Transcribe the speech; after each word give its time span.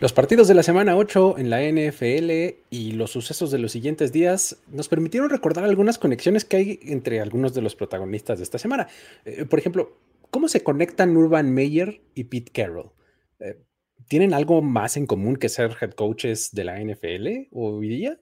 Los 0.00 0.12
partidos 0.12 0.48
de 0.48 0.54
la 0.54 0.64
semana 0.64 0.96
8 0.96 1.38
en 1.38 1.50
la 1.50 1.62
NFL 1.62 2.58
y 2.68 2.92
los 2.92 3.12
sucesos 3.12 3.52
de 3.52 3.58
los 3.58 3.70
siguientes 3.70 4.10
días 4.10 4.58
nos 4.66 4.88
permitieron 4.88 5.30
recordar 5.30 5.64
algunas 5.64 5.98
conexiones 5.98 6.44
que 6.44 6.56
hay 6.56 6.80
entre 6.82 7.20
algunos 7.20 7.54
de 7.54 7.62
los 7.62 7.76
protagonistas 7.76 8.38
de 8.38 8.42
esta 8.42 8.58
semana. 8.58 8.88
Eh, 9.24 9.44
por 9.44 9.60
ejemplo, 9.60 9.96
¿cómo 10.30 10.48
se 10.48 10.64
conectan 10.64 11.16
Urban 11.16 11.54
Meyer 11.54 12.00
y 12.12 12.24
Pete 12.24 12.50
Carroll? 12.50 12.90
Eh, 13.38 13.62
¿Tienen 14.08 14.34
algo 14.34 14.62
más 14.62 14.96
en 14.96 15.06
común 15.06 15.36
que 15.36 15.48
ser 15.48 15.76
head 15.80 15.92
coaches 15.92 16.50
de 16.52 16.64
la 16.64 16.80
NFL 16.80 17.48
hoy 17.52 17.88
día? 17.88 18.18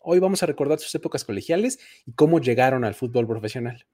Hoy 0.00 0.18
vamos 0.18 0.42
a 0.42 0.46
recordar 0.46 0.78
sus 0.80 0.94
épocas 0.94 1.24
colegiales 1.24 1.78
y 2.04 2.12
cómo 2.12 2.40
llegaron 2.40 2.84
al 2.84 2.94
fútbol 2.94 3.26
profesional. 3.26 3.86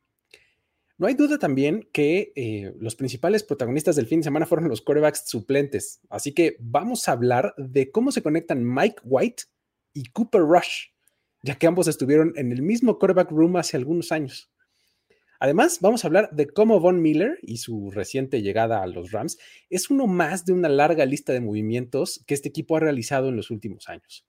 No 0.99 1.07
hay 1.07 1.15
duda 1.15 1.39
también 1.39 1.89
que 1.93 2.33
eh, 2.37 2.75
los 2.79 2.95
principales 2.95 3.43
protagonistas 3.43 3.97
del 3.97 4.07
fin 4.07 4.21
de 4.21 4.25
semana 4.25 4.47
fueron 4.47 4.69
los 4.69 4.83
quarterbacks 4.83 5.25
suplentes. 5.27 6.01
Así 6.11 6.33
que 6.33 6.57
vamos 6.61 7.09
a 7.09 7.13
hablar 7.13 7.55
de 7.57 7.91
cómo 7.91 8.13
se 8.13 8.23
conectan 8.23 8.65
Mike 8.65 9.03
White 9.05 9.45
y 9.95 10.05
Cooper 10.11 10.43
Rush, 10.43 10.89
ya 11.43 11.57
que 11.57 11.67
ambos 11.67 11.89
estuvieron 11.89 12.33
en 12.37 12.53
el 12.53 12.63
mismo 12.63 12.99
quarterback 12.99 13.31
room 13.31 13.57
hace 13.57 13.77
algunos 13.77 14.13
años. 14.13 14.51
Además, 15.41 15.79
vamos 15.81 16.05
a 16.05 16.07
hablar 16.07 16.31
de 16.31 16.47
cómo 16.47 16.79
Von 16.79 17.03
Miller 17.03 17.37
y 17.43 17.57
su 17.57 17.91
reciente 17.91 18.43
llegada 18.43 18.81
a 18.81 18.87
los 18.87 19.11
Rams 19.11 19.39
es 19.71 19.91
uno 19.91 20.07
más 20.07 20.45
de 20.45 20.53
una 20.53 20.69
larga 20.69 21.05
lista 21.05 21.33
de 21.33 21.41
movimientos 21.41 22.23
que 22.29 22.35
este 22.35 22.51
equipo 22.51 22.77
ha 22.77 22.81
realizado 22.81 23.29
en 23.29 23.35
los 23.35 23.51
últimos 23.51 23.89
años. 23.89 24.25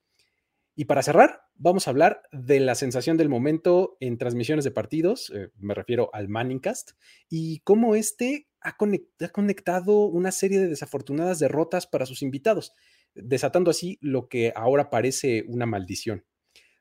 Y 0.75 0.86
para 0.86 1.03
cerrar, 1.03 1.42
vamos 1.56 1.88
a 1.88 1.92
hablar 1.92 2.23
de 2.32 2.59
la 2.59 2.76
sensación 2.76 3.18
del 3.18 3.30
momento 3.30 3.98
en 4.00 4.18
transmisiones 4.18 4.66
de 4.66 4.72
partidos, 4.72 5.32
eh, 5.36 5.50
me 5.58 5.73
refiero 5.73 6.09
al 6.14 6.28
Manningcast, 6.30 6.92
y 7.30 7.59
cómo 7.59 7.96
este 7.96 8.48
ha, 8.62 8.76
conectado 8.78 10.06
una 10.06 10.31
serie 10.31 10.59
de 10.59 10.68
desafortunadas 10.68 11.40
derrotas 11.40 11.88
para 11.88 12.06
sus 12.06 12.22
invitados, 12.22 12.74
desatando 13.14 13.72
así 13.72 13.98
lo 14.02 14.28
que 14.28 14.54
ahora 14.56 14.90
parece 14.90 15.44
una 15.48 15.66
maldición. 15.66 16.26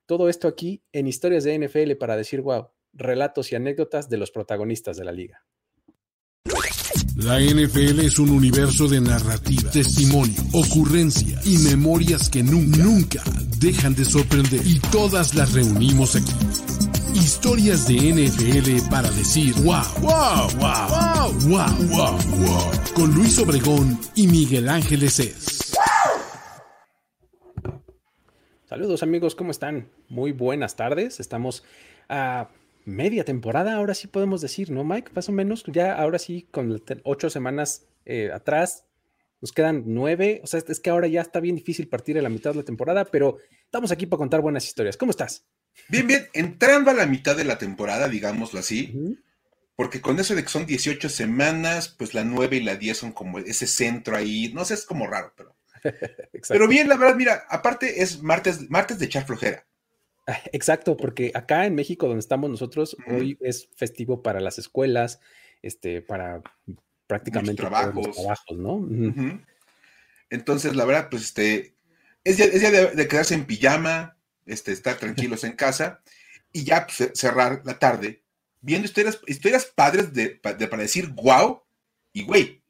Todo 0.06 0.28
esto 0.28 0.48
aquí 0.48 0.84
en 0.92 1.06
Historias 1.06 1.44
de 1.44 1.58
NFL 1.58 1.92
para 1.98 2.16
decir, 2.16 2.40
wow, 2.40 2.68
relatos 2.92 3.52
y 3.52 3.56
anécdotas 3.56 4.08
de 4.08 4.16
los 4.16 4.30
protagonistas 4.30 4.96
de 4.96 5.04
la 5.04 5.12
liga. 5.12 5.44
La 7.16 7.38
NFL 7.38 8.00
es 8.00 8.18
un 8.18 8.30
universo 8.30 8.88
de 8.88 8.98
narrativa, 8.98 9.70
testimonio, 9.70 10.40
ocurrencia 10.54 11.38
y 11.44 11.58
memorias 11.58 12.30
que 12.30 12.42
nunca, 12.42 12.82
nunca 12.82 13.22
dejan 13.58 13.94
de 13.94 14.06
sorprender. 14.06 14.66
Y 14.66 14.78
todas 14.90 15.34
las 15.34 15.52
reunimos 15.52 16.16
aquí. 16.16 16.32
Historias 17.14 17.86
de 17.86 17.96
NFL 18.14 18.88
para 18.90 19.10
decir 19.10 19.54
wow, 19.56 19.82
wow, 20.00 20.48
wow, 20.58 20.88
wow, 20.88 21.32
wow, 21.48 21.88
wow, 21.88 22.18
wow. 22.46 22.70
Con 22.94 23.14
Luis 23.14 23.38
Obregón 23.38 24.00
y 24.14 24.26
Miguel 24.26 24.70
Ángeles 24.70 25.20
es. 25.20 25.74
Saludos 28.64 29.02
amigos, 29.02 29.34
¿cómo 29.34 29.50
están? 29.50 29.90
Muy 30.08 30.32
buenas 30.32 30.76
tardes. 30.76 31.20
Estamos 31.20 31.62
a 32.08 32.48
media 32.84 33.24
temporada, 33.24 33.74
ahora 33.74 33.94
sí 33.94 34.06
podemos 34.06 34.40
decir, 34.40 34.70
¿no, 34.70 34.84
Mike? 34.84 35.12
Más 35.14 35.28
o 35.28 35.32
menos, 35.32 35.64
ya 35.66 35.94
ahora 35.94 36.18
sí, 36.18 36.48
con 36.50 36.82
ocho 37.04 37.30
semanas 37.30 37.86
eh, 38.04 38.30
atrás, 38.32 38.84
nos 39.40 39.52
quedan 39.52 39.84
nueve. 39.86 40.40
O 40.42 40.46
sea, 40.46 40.62
es 40.66 40.80
que 40.80 40.90
ahora 40.90 41.08
ya 41.08 41.20
está 41.20 41.40
bien 41.40 41.56
difícil 41.56 41.88
partir 41.88 42.14
de 42.14 42.22
la 42.22 42.28
mitad 42.28 42.50
de 42.50 42.58
la 42.58 42.64
temporada, 42.64 43.04
pero 43.04 43.38
estamos 43.64 43.92
aquí 43.92 44.06
para 44.06 44.18
contar 44.18 44.40
buenas 44.40 44.64
historias. 44.64 44.96
¿Cómo 44.96 45.10
estás? 45.10 45.44
Bien, 45.88 46.06
bien, 46.06 46.28
entrando 46.32 46.90
a 46.90 46.94
la 46.94 47.06
mitad 47.06 47.36
de 47.36 47.44
la 47.44 47.58
temporada, 47.58 48.08
digámoslo 48.08 48.60
así, 48.60 49.18
porque 49.74 50.00
con 50.00 50.18
eso 50.20 50.34
de 50.34 50.42
que 50.42 50.48
son 50.48 50.66
18 50.66 51.08
semanas, 51.08 51.88
pues 51.88 52.14
la 52.14 52.24
9 52.24 52.56
y 52.56 52.62
la 52.62 52.76
10 52.76 52.96
son 52.96 53.12
como 53.12 53.38
ese 53.38 53.66
centro 53.66 54.16
ahí, 54.16 54.52
no 54.54 54.64
sé, 54.64 54.74
es 54.74 54.84
como 54.84 55.06
raro, 55.06 55.32
pero... 55.36 55.56
pero 56.48 56.68
bien, 56.68 56.88
la 56.88 56.96
verdad, 56.96 57.16
mira, 57.16 57.44
aparte 57.48 58.02
es 58.02 58.22
martes, 58.22 58.70
martes 58.70 58.98
de 58.98 59.06
echar 59.06 59.26
flojera. 59.26 59.66
Exacto, 60.52 60.96
porque 60.96 61.32
acá 61.34 61.66
en 61.66 61.74
México, 61.74 62.06
donde 62.06 62.20
estamos 62.20 62.50
nosotros, 62.50 62.96
hoy 63.08 63.38
es 63.40 63.68
festivo 63.76 64.22
para 64.22 64.40
las 64.40 64.58
escuelas, 64.58 65.20
este, 65.62 66.02
para 66.02 66.42
prácticamente 67.06 67.60
trabajos. 67.60 68.06
Los 68.06 68.16
trabajos, 68.16 68.58
¿no? 68.58 68.88
Entonces, 70.30 70.76
la 70.76 70.84
verdad, 70.84 71.08
pues 71.10 71.24
este, 71.24 71.74
es 72.24 72.36
día, 72.36 72.48
de, 72.70 73.08
quedarse 73.08 73.34
en 73.34 73.44
pijama, 73.44 74.16
este, 74.46 74.72
estar 74.72 74.96
tranquilos 74.98 75.44
en 75.44 75.52
casa 75.52 76.00
y 76.52 76.64
ya 76.64 76.86
pues, 76.86 77.10
cerrar 77.14 77.62
la 77.64 77.78
tarde 77.78 78.22
viendo 78.62 78.86
historias, 78.86 79.20
historias 79.26 79.66
padres 79.66 80.14
de, 80.14 80.30
para 80.40 80.82
decir 80.82 81.08
wow 81.08 81.62
y 82.12 82.24
güey. 82.24 82.62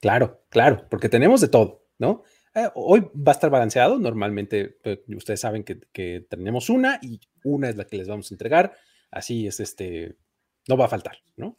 Claro, 0.00 0.44
claro, 0.50 0.86
porque 0.90 1.08
tenemos 1.08 1.40
de 1.40 1.48
todo, 1.48 1.86
¿no? 1.98 2.22
Eh, 2.56 2.70
hoy 2.74 3.08
va 3.14 3.32
a 3.32 3.34
estar 3.34 3.50
balanceado. 3.50 3.98
Normalmente 3.98 4.78
ustedes 5.14 5.40
saben 5.40 5.62
que, 5.62 6.26
tenemos 6.28 6.70
una 6.70 6.98
y 7.02 7.20
una 7.44 7.68
es 7.68 7.76
la 7.76 7.86
que 7.86 7.98
les 7.98 8.08
vamos 8.08 8.30
a 8.30 8.34
entregar. 8.34 8.74
Así 9.10 9.46
es, 9.46 9.60
este, 9.60 10.16
no 10.66 10.76
va 10.76 10.86
a 10.86 10.88
faltar, 10.88 11.18
¿no? 11.36 11.56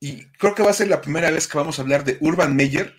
y 0.00 0.24
creo 0.38 0.54
que 0.54 0.62
va 0.62 0.70
a 0.70 0.74
ser 0.74 0.88
la 0.88 1.00
primera 1.00 1.30
vez 1.30 1.46
que 1.46 1.58
vamos 1.58 1.78
a 1.78 1.82
hablar 1.82 2.04
de 2.04 2.16
Urban 2.20 2.56
Meyer 2.56 2.94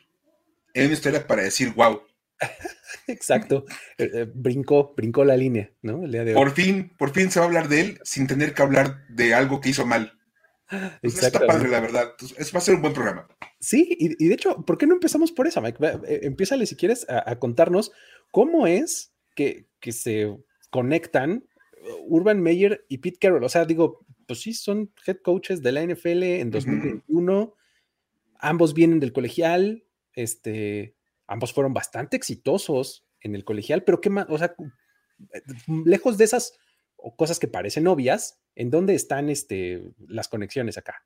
en 0.73 0.85
una 0.85 0.94
historia 0.94 1.25
para 1.25 1.44
decir 1.44 1.73
wow. 1.73 2.01
Exacto. 3.07 3.66
Eh, 3.97 4.09
eh, 4.13 4.31
brincó, 4.33 4.94
brincó 4.95 5.23
la 5.23 5.38
línea, 5.38 5.72
¿no? 5.81 6.01
Por 6.33 6.51
fin, 6.51 6.94
por 6.97 7.12
fin 7.12 7.31
se 7.31 7.39
va 7.39 7.45
a 7.45 7.47
hablar 7.47 7.69
de 7.69 7.81
él 7.81 8.00
sin 8.03 8.28
tener 8.28 8.53
que 8.53 8.62
hablar 8.62 9.07
de 9.07 9.33
algo 9.33 9.62
que 9.62 9.69
hizo 9.69 9.85
mal. 9.85 10.19
Pues 11.01 11.22
está 11.22 11.45
padre, 11.45 11.69
la 11.69 11.79
verdad. 11.79 12.13
Eso 12.38 12.51
va 12.53 12.59
a 12.59 12.61
ser 12.61 12.75
un 12.75 12.81
buen 12.81 12.94
programa. 12.94 13.28
Sí, 13.59 13.95
y, 14.00 14.28
de 14.28 14.34
hecho, 14.34 14.63
¿por 14.66 14.78
qué 14.78 14.88
no 14.88 14.94
empezamos 14.94 15.31
por 15.31 15.47
eso, 15.47 15.61
Mike? 15.61 15.78
Eh, 16.07 16.19
empiézale 16.23 16.66
si 16.66 16.75
quieres 16.75 17.06
a, 17.09 17.38
contarnos 17.39 17.91
cómo 18.31 18.67
es 18.67 19.13
que, 19.35 19.67
se 19.91 20.38
conectan 20.69 21.45
Urban 22.07 22.41
Meyer 22.41 22.85
y 22.89 23.00
Pete 23.00 23.19
Carroll. 23.19 23.44
O 23.44 23.50
sea, 23.50 23.66
digo, 23.66 24.06
pues 24.28 24.41
sí, 24.41 24.53
son 24.53 24.91
head 25.06 25.17
coaches 25.23 25.62
de 25.62 25.72
la 25.72 25.83
NFL 25.83 26.23
en 26.23 26.51
2021. 26.51 27.56
Ambos 28.39 28.73
vienen 28.73 29.00
del 29.00 29.13
colegial. 29.13 29.83
Este, 30.13 30.95
ambos 31.28 31.53
fueron 31.53 31.73
bastante 31.73 32.17
exitosos 32.17 33.06
en 33.22 33.35
el 33.35 33.45
colegial, 33.45 33.83
pero 33.83 34.01
qué 34.01 34.09
más, 34.09 34.28
o 34.29 34.38
sea, 34.38 34.56
lejos 35.85 36.17
de 36.17 36.25
esas 36.25 36.53
cosas 37.16 37.39
que 37.39 37.47
parecen 37.47 37.88
obvias, 37.88 38.42
¿en 38.55 38.69
dónde 38.69 38.95
están 38.95 39.29
este, 39.29 39.81
las 40.07 40.27
conexiones 40.27 40.77
acá? 40.77 41.03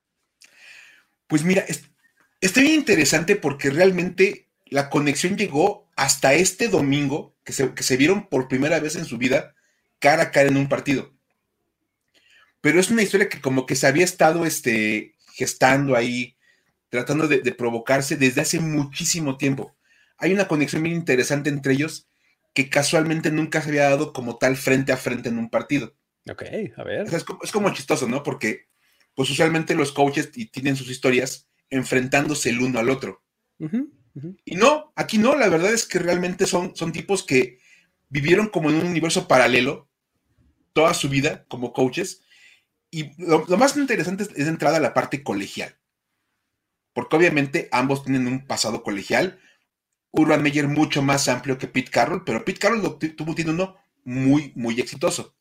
Pues 1.28 1.44
mira, 1.44 1.66
está 2.42 2.62
bien 2.62 2.74
interesante 2.74 3.36
porque 3.36 3.70
realmente 3.70 4.48
la 4.66 4.90
conexión 4.90 5.38
llegó 5.38 5.90
hasta 5.96 6.34
este 6.34 6.68
domingo, 6.68 7.36
que 7.44 7.54
se, 7.54 7.74
que 7.74 7.84
se 7.84 7.98
vieron 7.98 8.28
por 8.28 8.48
primera 8.48 8.80
vez 8.80 8.96
en 8.96 9.06
su 9.06 9.18
vida 9.18 9.56
cara 10.00 10.24
a 10.24 10.32
cara 10.32 10.50
en 10.50 10.58
un 10.58 10.70
partido. 10.70 11.14
Pero 12.62 12.80
es 12.80 12.90
una 12.90 13.02
historia 13.02 13.30
que 13.30 13.42
como 13.42 13.66
que 13.66 13.76
se 13.76 13.88
había 13.88 14.04
estado 14.04 14.46
este, 14.46 15.16
gestando 15.34 15.96
ahí, 15.96 16.38
tratando 16.90 17.28
de, 17.28 17.42
de 17.42 17.52
provocarse 17.52 18.16
desde 18.16 18.42
hace 18.42 18.60
muchísimo 18.60 19.38
tiempo. 19.38 19.76
Hay 20.18 20.34
una 20.34 20.48
conexión 20.48 20.84
bien 20.84 20.96
interesante 20.96 21.50
entre 21.50 21.74
ellos 21.74 22.08
que 22.54 22.70
casualmente 22.70 23.32
nunca 23.32 23.62
se 23.62 23.70
había 23.70 23.90
dado 23.90 24.14
como 24.14 24.38
tal 24.38 24.58
frente 24.58 24.92
a 24.92 24.98
frente 24.98 25.30
en 25.30 25.38
un 25.38 25.50
partido. 25.50 25.94
Ok, 26.30 26.44
a 26.76 26.84
ver. 26.84 27.08
es, 27.14 27.52
como, 27.52 27.74
chistoso, 27.74 28.08
¿no? 28.08 28.24
Porque, 28.24 28.68
pues 29.16 29.30
usualmente 29.30 29.76
los 29.76 29.92
coaches 29.92 30.32
tienen 30.52 30.76
sus 30.76 30.90
historias 30.90 31.48
enfrentándose 31.70 32.50
el 32.50 32.62
uno 32.62 32.80
al 32.80 32.90
otro. 32.90 33.24
Y 34.46 34.56
no, 34.56 34.94
aquí 34.96 35.18
no, 35.18 35.36
la 35.36 35.50
verdad 35.50 35.74
es 35.74 35.86
que 35.86 36.00
realmente 36.00 36.46
son, 36.46 36.76
son 36.76 36.92
tipos 36.92 37.24
que 37.24 37.60
vivieron 38.10 38.50
como 38.50 38.70
en 38.70 38.78
un 38.78 38.88
universo 38.88 39.28
paralelo 39.28 39.90
toda 40.74 40.94
su 40.94 41.10
vida 41.10 41.46
como 41.48 41.74
coaches. 41.74 42.22
Y 42.90 43.12
lo, 43.22 43.46
más 43.58 43.76
interesante 43.78 44.24
es, 44.24 44.34
de 44.34 44.48
entrada 44.48 44.80
la 44.80 44.94
parte 44.94 45.24
colegial. 45.24 45.78
Porque 46.94 47.16
obviamente 47.16 47.70
ambos 47.72 48.04
tienen 48.04 48.28
un 48.28 48.46
pasado 48.46 48.82
colegial. 48.82 49.40
Urban 50.12 50.42
Meyer 50.42 50.68
mucho 50.68 51.02
más 51.02 51.28
amplio 51.28 51.58
que 51.58 51.68
Pete 51.68 51.92
Carroll, 51.92 52.24
pero 52.24 52.44
Pete 52.44 52.60
Carroll 52.60 52.98
tuvo, 53.16 53.36
tiene 53.36 53.52
uno 53.52 53.76
muy, 54.04 54.52
muy 54.56 54.80
exitoso. 54.80 55.37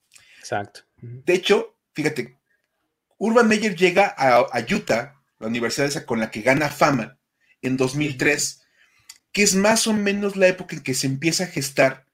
Exacto. 0.47 0.83
De 1.01 1.35
hecho, 1.35 1.75
fíjate, 1.93 2.39
Urban 3.19 3.49
Meyer 3.49 3.75
llega 3.75 4.15
a, 4.17 4.47
Utah, 4.73 5.21
la 5.41 5.49
universidad 5.49 5.89
esa 5.89 6.07
con 6.07 6.21
la 6.21 6.31
que 6.31 6.43
gana 6.43 6.69
fama, 6.69 7.19
en 7.63 7.77
2003, 7.77 8.63
que 9.33 9.43
es 9.43 9.57
más 9.57 9.89
o 9.89 9.93
menos 9.93 10.37
la 10.37 10.47
época 10.47 10.77
en 10.77 10.85
que 10.85 10.95
se 10.95 11.09
empieza 11.09 11.45
a 11.45 11.49
gestar 11.49 12.07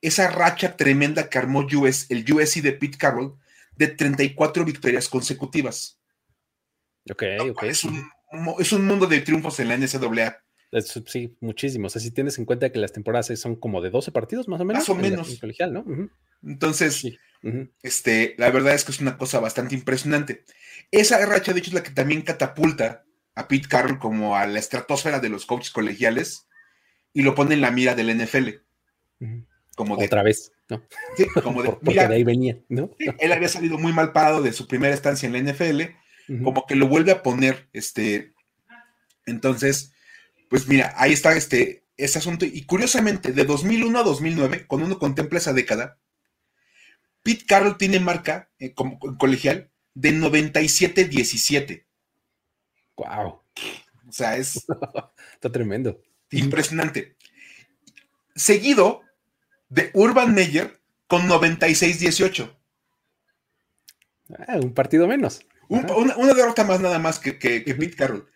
esa 0.00 0.28
racha 0.28 0.76
tremenda 0.76 1.28
que 1.28 1.38
armó 1.38 1.60
US, 1.60 2.06
el 2.08 2.24
USC 2.30 2.60
de 2.60 2.72
Pete 2.72 2.98
Carroll 2.98 3.36
de 3.76 3.86
34 3.86 4.64
victorias 4.64 5.08
consecutivas. 5.08 6.00
Ok, 7.08 7.22
ok. 7.50 7.62
Es 7.62 7.84
un, 7.84 8.10
es 8.58 8.72
un 8.72 8.84
mundo 8.84 9.06
de 9.06 9.20
triunfos 9.20 9.60
en 9.60 9.68
la 9.68 9.76
NCAA. 9.76 10.42
Sí, 11.06 11.36
muchísimos. 11.40 11.92
O 11.92 11.92
sea, 11.92 12.02
si 12.02 12.10
tienes 12.10 12.36
en 12.38 12.46
cuenta 12.46 12.70
que 12.70 12.80
las 12.80 12.92
temporadas 12.92 13.30
son 13.38 13.54
como 13.54 13.80
de 13.80 13.90
12 13.90 14.10
partidos, 14.10 14.48
más 14.48 14.60
o 14.60 14.64
menos. 14.64 14.80
Más 14.80 14.88
o 14.88 14.94
menos. 14.96 15.38
colegial, 15.38 15.72
¿no? 15.72 15.84
Entonces, 16.42 17.06
este, 17.82 18.34
la 18.38 18.50
verdad 18.50 18.74
es 18.74 18.84
que 18.84 18.92
es 18.92 19.00
una 19.00 19.18
cosa 19.18 19.40
bastante 19.40 19.74
impresionante. 19.74 20.44
Esa 20.90 21.24
racha, 21.24 21.52
de 21.52 21.60
hecho, 21.60 21.70
es 21.70 21.74
la 21.74 21.82
que 21.82 21.90
también 21.90 22.22
catapulta 22.22 23.04
a 23.34 23.48
Pete 23.48 23.68
Carroll 23.68 23.98
como 23.98 24.36
a 24.36 24.46
la 24.46 24.58
estratosfera 24.58 25.20
de 25.20 25.28
los 25.28 25.46
coaches 25.46 25.70
colegiales. 25.70 26.46
y 27.12 27.22
lo 27.22 27.34
pone 27.34 27.54
en 27.54 27.62
la 27.62 27.70
mira 27.70 27.94
del 27.94 28.14
NFL. 28.14 28.48
Como 29.74 29.96
de, 29.96 30.06
Otra 30.06 30.22
vez, 30.22 30.52
¿no? 30.68 30.82
Sí, 31.16 31.26
como 31.42 31.62
de, 31.62 31.70
Porque 31.84 32.06
de 32.06 32.14
ahí 32.14 32.24
venía, 32.24 32.58
¿no? 32.68 32.90
él 32.98 33.32
había 33.32 33.48
salido 33.48 33.78
muy 33.78 33.92
mal 33.92 34.12
parado 34.12 34.42
de 34.42 34.52
su 34.52 34.66
primera 34.66 34.94
estancia 34.94 35.26
en 35.26 35.32
la 35.32 35.52
NFL, 35.52 35.82
como 36.42 36.66
que 36.66 36.76
lo 36.76 36.88
vuelve 36.88 37.12
a 37.12 37.22
poner, 37.22 37.68
este, 37.72 38.34
entonces, 39.26 39.92
pues 40.48 40.68
mira, 40.68 40.94
ahí 40.96 41.12
está 41.12 41.36
este, 41.36 41.84
ese 41.96 42.18
asunto. 42.18 42.44
Y 42.46 42.64
curiosamente, 42.64 43.32
de 43.32 43.44
2001 43.44 43.98
a 43.98 44.02
2009, 44.02 44.66
cuando 44.66 44.86
uno 44.86 44.98
contempla 44.98 45.38
esa 45.38 45.52
década, 45.52 45.98
Pete 47.26 47.44
Carroll 47.44 47.76
tiene 47.76 47.98
marca 47.98 48.48
eh, 48.60 48.72
como 48.72 49.00
colegial 49.18 49.68
de 49.94 50.12
97-17. 50.12 51.84
Wow. 52.94 53.42
O 54.06 54.12
sea, 54.12 54.36
es. 54.36 54.64
Está 55.34 55.50
tremendo. 55.50 56.00
Impresionante. 56.30 57.16
Seguido 58.36 59.02
de 59.68 59.90
Urban 59.94 60.34
Meyer 60.34 60.80
con 61.08 61.28
96-18. 61.28 62.56
Ah, 64.46 64.58
un 64.62 64.72
partido 64.72 65.08
menos. 65.08 65.44
una, 65.68 66.32
derrota 66.32 66.62
más 66.62 66.78
nada 66.78 67.00
más 67.00 67.18
que, 67.18 67.32
Pete 67.32 67.96
Carroll. 67.96 68.30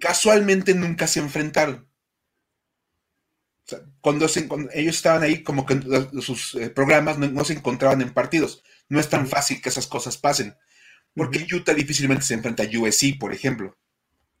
Casualmente 0.00 0.74
nunca 0.74 1.06
se 1.06 1.20
enfrentaron. 1.20 1.86
Cuando, 4.00 4.26
ellos 4.26 4.96
estaban 4.96 5.22
ahí, 5.22 5.42
como 5.42 5.64
que 5.66 5.80
sus 6.20 6.54
eh, 6.56 6.70
programas 6.70 7.18
no, 7.18 7.44
se 7.44 7.54
encontraban 7.54 8.02
en 8.02 8.12
partidos. 8.12 8.62
No 8.88 9.00
es 9.00 9.08
tan 9.08 9.26
fácil 9.26 9.62
que 9.62 9.68
esas 9.68 9.86
cosas 9.86 10.18
pasen. 10.18 10.54
Porque 11.14 11.46
Utah 11.52 11.74
difícilmente 11.74 12.24
se 12.24 12.34
enfrenta 12.34 12.62
a 12.62 12.66
USC, 12.66 13.18
por 13.18 13.32
ejemplo 13.32 13.76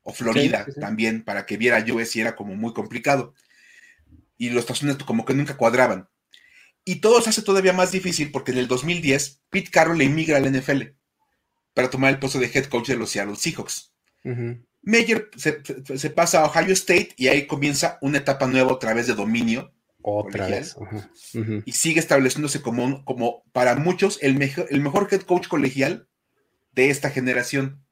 o 0.02 0.12
Florida 0.12 0.66
también, 0.80 1.22
para 1.22 1.46
que 1.46 1.56
viera 1.56 1.84
USC 1.84 2.16
era 2.16 2.36
como 2.36 2.54
muy 2.54 2.72
complicado. 2.72 3.34
Y 4.36 4.50
los 4.50 4.60
estaciones 4.60 4.96
como 4.98 5.24
que 5.24 5.34
nunca 5.34 5.56
cuadraban. 5.56 6.08
Y 6.84 6.96
todo 6.96 7.20
se 7.20 7.30
hace 7.30 7.42
todavía 7.42 7.72
más 7.72 7.92
difícil 7.92 8.32
porque 8.32 8.50
en 8.50 8.58
el 8.58 8.66
2010 8.66 9.42
Pete 9.50 9.70
Carroll 9.70 9.98
le 9.98 10.04
inmigra 10.04 10.38
al 10.38 10.50
NFL 10.50 10.82
para 11.74 11.90
tomar 11.90 12.10
el 12.10 12.18
puesto 12.18 12.40
de 12.40 12.50
head 12.52 12.66
coach 12.66 12.88
de 12.88 12.96
los 12.96 13.10
Seattle 13.10 13.36
Seahawks. 13.36 13.92
Meyer 14.82 15.30
se, 15.36 16.10
pasa 16.10 16.40
a 16.40 16.46
Ohio 16.46 16.72
State 16.72 17.10
y 17.16 17.28
ahí 17.28 17.46
comienza 17.46 17.98
una 18.00 18.18
etapa 18.18 18.46
nueva 18.46 18.72
otra 18.72 18.94
vez 18.94 19.06
de 19.06 19.14
dominio. 19.14 19.72
Otra 20.02 20.48
vez. 20.48 20.76
Y 21.64 21.72
sigue 21.72 22.00
estableciéndose 22.00 22.60
como, 22.60 23.04
como 23.04 23.44
para 23.52 23.76
muchos 23.76 24.18
el 24.20 24.34
mejor, 24.34 24.66
el 24.70 24.80
mejor 24.80 25.08
head 25.10 25.22
coach 25.22 25.46
colegial 25.46 26.08
de 26.72 26.90
esta 26.90 27.10
generación 27.10 27.82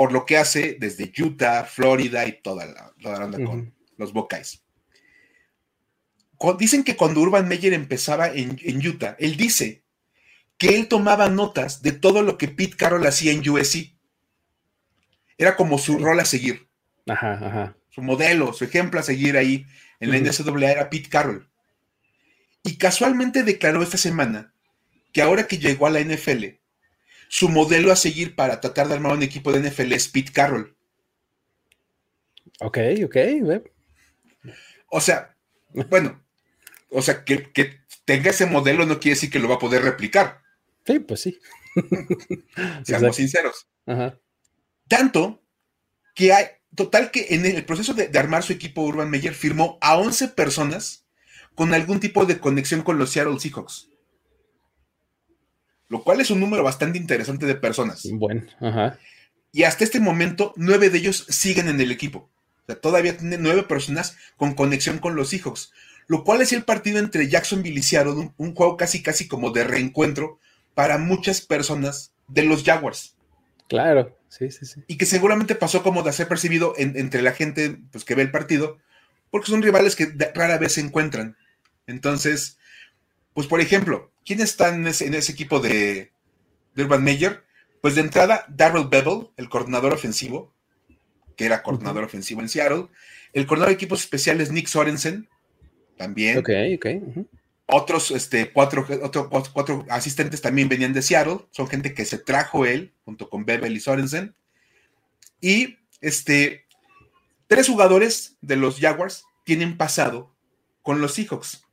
por 0.00 0.12
lo 0.12 0.24
que 0.24 0.38
hace 0.38 0.78
desde 0.80 1.12
Utah, 1.22 1.64
Florida 1.64 2.26
y 2.26 2.40
toda 2.40 2.64
la, 2.64 3.24
onda 3.24 3.44
con 3.44 3.74
los 3.98 4.14
Buckeyes. 4.14 4.62
Dicen 6.58 6.84
que 6.84 6.96
cuando 6.96 7.20
Urban 7.20 7.46
Meyer 7.46 7.74
empezaba 7.74 8.28
en, 8.28 8.58
Utah, 8.86 9.14
él 9.18 9.36
dice 9.36 9.84
que 10.56 10.74
él 10.76 10.88
tomaba 10.88 11.28
notas 11.28 11.82
de 11.82 11.92
todo 11.92 12.22
lo 12.22 12.38
que 12.38 12.48
Pete 12.48 12.78
Carroll 12.78 13.06
hacía 13.06 13.32
en 13.32 13.46
USC. 13.46 13.94
Era 15.40 15.56
como 15.56 15.78
su 15.78 15.98
rol 15.98 16.20
a 16.20 16.26
seguir. 16.26 16.68
Su 17.88 18.02
modelo, 18.02 18.52
su 18.52 18.64
ejemplo 18.64 19.00
a 19.00 19.02
seguir 19.02 19.38
ahí 19.38 19.64
en 19.98 20.10
la 20.10 20.18
NCAA 20.18 20.70
era 20.70 20.90
Pete 20.90 21.08
Carroll. 21.08 21.48
Y 22.62 22.76
casualmente 22.76 23.42
declaró 23.42 23.82
esta 23.82 23.96
semana 23.96 24.52
que 25.14 25.22
ahora 25.22 25.46
que 25.46 25.56
llegó 25.56 25.86
a 25.86 25.90
la 25.90 26.00
NFL, 26.00 26.44
su 27.30 27.48
modelo 27.48 27.90
a 27.90 27.96
seguir 27.96 28.36
para 28.36 28.60
tratar 28.60 28.88
de 28.88 28.94
armar 28.96 29.14
un 29.14 29.22
equipo 29.22 29.50
de 29.50 29.70
NFL 29.70 29.92
es 29.94 30.08
Pete 30.08 30.30
Carroll. 30.30 30.76
Ok, 32.60 32.76
ok. 33.06 33.16
O 34.88 35.00
sea, 35.00 35.34
bueno, 35.88 36.22
o 36.90 37.00
sea, 37.00 37.24
que, 37.24 37.80
tenga 38.04 38.28
ese 38.28 38.44
modelo 38.44 38.84
no 38.84 39.00
quiere 39.00 39.14
decir 39.14 39.30
que 39.30 39.38
lo 39.38 39.48
va 39.48 39.54
a 39.54 39.58
poder 39.58 39.80
replicar. 39.80 40.42
Sí, 40.84 40.98
pues 40.98 41.22
sí. 41.22 41.40
Seamos 42.84 43.16
sinceros. 43.16 43.66
Tanto 44.90 45.40
que 46.14 46.34
hay, 46.34 46.46
total 46.74 47.10
que 47.10 47.28
en 47.30 47.46
el 47.46 47.64
proceso 47.64 47.94
de, 47.94 48.08
de, 48.08 48.18
armar 48.18 48.42
su 48.42 48.52
equipo, 48.52 48.82
Urban 48.82 49.08
Meyer 49.08 49.32
firmó 49.32 49.78
a 49.80 49.96
11 49.96 50.28
personas 50.28 51.06
con 51.54 51.72
algún 51.72 52.00
tipo 52.00 52.26
de 52.26 52.38
conexión 52.38 52.82
con 52.82 52.98
los 52.98 53.10
Seattle 53.10 53.40
Seahawks 53.40 53.90
lo 55.90 56.04
cual 56.04 56.20
es 56.20 56.30
un 56.30 56.40
número 56.40 56.62
bastante 56.62 56.98
interesante 56.98 57.46
de 57.46 57.56
personas. 57.56 58.08
Bueno, 58.12 58.44
ajá. 58.60 58.96
Y 59.52 59.64
hasta 59.64 59.82
este 59.82 59.98
momento, 59.98 60.54
nueve 60.56 60.88
de 60.88 60.98
ellos 60.98 61.26
siguen 61.28 61.68
en 61.68 61.80
el 61.80 61.90
equipo. 61.90 62.30
O 62.62 62.66
sea, 62.66 62.80
todavía 62.80 63.16
tiene 63.16 63.36
nueve 63.38 63.64
personas 63.64 64.16
con 64.36 64.54
conexión 64.54 64.98
con 64.98 65.16
los 65.16 65.30
Seahawks, 65.30 65.72
lo 66.06 66.22
cual 66.22 66.42
es 66.42 66.52
el 66.52 66.62
partido 66.62 67.00
entre 67.00 67.28
Jacksonville 67.28 67.80
y 67.80 67.82
Seattle, 67.82 68.32
un, 68.36 68.54
juego 68.54 68.76
casi 68.76 69.02
casi 69.02 69.26
como 69.26 69.50
de 69.50 69.64
reencuentro 69.64 70.38
para 70.74 70.96
muchas 70.96 71.40
personas 71.40 72.12
de 72.28 72.44
los 72.44 72.62
Jaguars. 72.62 73.16
Claro, 73.70 74.18
sí, 74.26 74.50
sí, 74.50 74.66
sí. 74.66 74.82
Y 74.88 74.98
que 74.98 75.06
seguramente 75.06 75.54
pasó 75.54 75.84
como 75.84 76.02
de 76.02 76.12
ser 76.12 76.26
percibido 76.26 76.74
entre 76.76 77.22
la 77.22 77.30
gente 77.30 77.78
pues, 77.92 78.04
que 78.04 78.16
ve 78.16 78.22
el 78.22 78.32
partido, 78.32 78.78
porque 79.30 79.48
son 79.48 79.62
rivales 79.62 79.94
que 79.94 80.12
rara 80.34 80.58
vez 80.58 80.72
se 80.72 80.80
encuentran. 80.80 81.36
Entonces, 81.86 82.58
pues 83.32 83.46
por 83.46 83.60
ejemplo, 83.60 84.10
¿quiénes 84.26 84.50
están 84.50 84.80
en 84.80 84.88
ese, 84.88 85.30
equipo 85.30 85.60
de, 85.60 86.10
Urban 86.76 87.04
Meyer? 87.04 87.44
Pues 87.80 87.94
de 87.94 88.00
entrada, 88.00 88.44
Darrell 88.48 88.88
Bevel, 88.90 89.28
el 89.36 89.48
coordinador 89.48 89.94
ofensivo, 89.94 90.52
que 91.36 91.44
era 91.44 91.62
coordinador 91.62 92.02
ofensivo 92.02 92.40
en 92.40 92.48
Seattle. 92.48 92.88
El 93.32 93.46
coordinador 93.46 93.68
de 93.68 93.76
equipos 93.76 94.00
especiales, 94.00 94.50
Nick 94.50 94.66
Sorensen, 94.66 95.28
también. 95.96 96.38
Ok, 96.38 96.50
ok. 96.74 96.86
Otros 97.72 98.10
este, 98.10 98.52
cuatro, 98.52 98.86
cuatro, 99.52 99.86
asistentes 99.88 100.40
también 100.40 100.68
venían 100.68 100.92
de 100.92 101.02
Seattle. 101.02 101.46
Son 101.50 101.68
gente 101.68 101.94
que 101.94 102.04
se 102.04 102.18
trajo 102.18 102.66
él, 102.66 102.92
junto 103.04 103.28
con 103.28 103.44
Bevel 103.44 103.76
y 103.76 103.80
Sorensen. 103.80 104.34
Y 105.40 105.78
este, 106.00 106.66
tres 107.46 107.68
jugadores 107.68 108.36
de 108.40 108.56
los 108.56 108.78
Jaguars 108.78 109.24
tienen 109.44 109.76
pasado 109.76 110.34
con 110.82 111.00
los 111.00 111.14
Seahawks. 111.14 111.64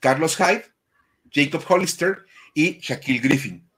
Carlos 0.00 0.36
Hyde, 0.36 0.64
Jacob 1.32 1.62
Hollister 1.68 2.26
y 2.54 2.78
Shaquille 2.80 3.20
Griffin. 3.20 3.68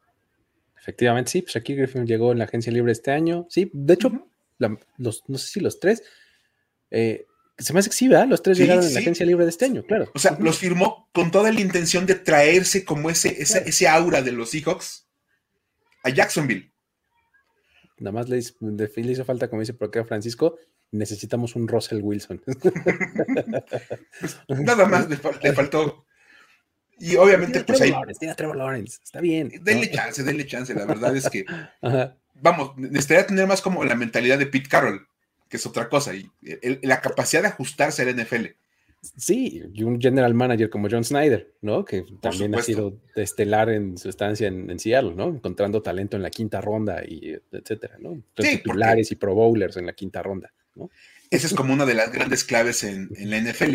Efectivamente, 0.79 1.31
sí, 1.31 1.43
pues 1.43 1.55
Shaquille 1.55 1.83
Griffin 1.83 2.07
llegó 2.07 2.33
en 2.33 2.39
la 2.39 2.45
agencia 2.45 2.73
libre 2.73 2.93
este 2.93 3.11
año. 3.11 3.47
Sí, 3.49 3.71
de 3.73 3.95
hecho, 3.95 4.29
los, 4.97 5.23
no 5.29 5.39
sé 5.39 5.47
si 5.47 5.61
los 5.61 5.79
tres. 5.79 6.03
Eh, 6.91 7.27
se 7.61 7.73
me 7.73 7.81
hace 7.81 7.91
que 7.91 7.97
sí, 7.97 8.09
¿verdad? 8.09 8.27
Los 8.27 8.43
tres 8.43 8.59
llegaron 8.59 8.85
en 8.85 8.93
la 8.93 9.01
agencia 9.01 9.27
libre 9.27 9.45
de 9.45 9.51
este 9.51 9.67
año, 9.67 9.85
claro. 9.85 10.11
O 10.15 10.19
sea, 10.19 10.37
los 10.41 10.59
firmó 10.59 11.09
con 11.13 11.31
toda 11.31 11.53
la 11.53 11.61
intención 11.61 12.07
de 12.07 12.15
traerse 12.15 12.85
como 12.85 13.11
ese, 13.11 13.41
ese, 13.41 13.89
aura 13.89 14.23
de 14.23 14.33
los 14.33 14.51
Seahawks 14.51 15.07
a 16.03 16.11
Jacksonville. 16.11 16.73
Nada 17.99 18.13
más 18.13 18.29
le, 18.29 18.39
hizo 18.39 19.25
falta, 19.25 19.49
como 19.49 19.61
dice 19.61 19.75
por 19.75 19.89
acá 19.89 20.05
Francisco, 20.05 20.57
necesitamos 20.91 21.55
un 21.55 21.69
Russell 21.69 22.01
Wilson. 22.03 22.43
Nada 24.49 24.87
más 24.87 25.09
le 25.09 25.53
faltó 25.53 26.07
y 27.01 27.17
obviamente, 27.17 27.65
pues 27.65 27.81
ahí. 27.81 27.95
Trevor 28.37 28.57
Lawrence, 28.57 28.99
está 29.03 29.21
bien. 29.21 29.51
Denle 29.63 29.91
chance, 29.91 30.23
denle 30.23 30.47
chance. 30.47 30.73
La 30.75 30.85
verdad 30.85 31.17
es 31.17 31.31
que, 31.31 31.47
vamos, 32.35 32.77
necesitaría 32.77 33.27
tener 33.27 33.47
más 33.47 33.63
como 33.63 33.83
la 33.85 33.95
mentalidad 33.95 34.39
de 34.39 34.47
Pete 34.47 34.69
Carroll, 34.69 35.09
que 35.51 35.59
es 35.59 35.67
otra 35.67 35.91
cosa, 35.91 36.15
y 36.15 36.31
la 36.83 37.03
capacidad 37.03 37.43
de 37.43 37.49
ajustarse 37.49 38.03
al 38.03 38.17
NFL. 38.17 38.47
Sí, 39.17 39.63
y 39.73 39.83
un 39.83 40.01
general 40.01 40.35
manager 40.35 40.71
como 40.71 40.89
John 40.91 41.05
Snyder, 41.05 41.55
¿no? 41.63 41.85
Que 41.85 42.05
también 42.21 42.55
ha 42.55 42.63
sido 42.63 42.99
estelar 43.17 43.71
en 43.71 43.99
su 43.99 44.09
estancia 44.09 44.47
en, 44.47 44.79
Seattle, 44.79 45.15
¿no? 45.15 45.29
Encontrando 45.29 45.83
talento 45.83 46.17
en 46.17 46.23
la 46.23 46.31
quinta 46.31 46.61
ronda 46.61 47.03
y 47.07 47.37
etcétera, 47.51 47.97
¿no? 47.99 48.23
Sí, 48.39 48.59
titulares 48.59 49.11
y 49.11 49.17
pro 49.17 49.35
bowlers 49.35 49.77
en 49.77 49.87
la 49.87 49.95
quinta 49.95 50.23
ronda, 50.23 50.53
¿no? 50.75 50.91
Esa 51.31 51.47
es 51.47 51.55
como 51.55 51.73
una 51.73 51.87
de 51.87 51.95
las 51.95 52.13
grandes 52.13 52.45
claves 52.45 52.85
en, 52.85 53.11
en 53.17 53.31
la 53.31 53.39
NFL. 53.41 53.75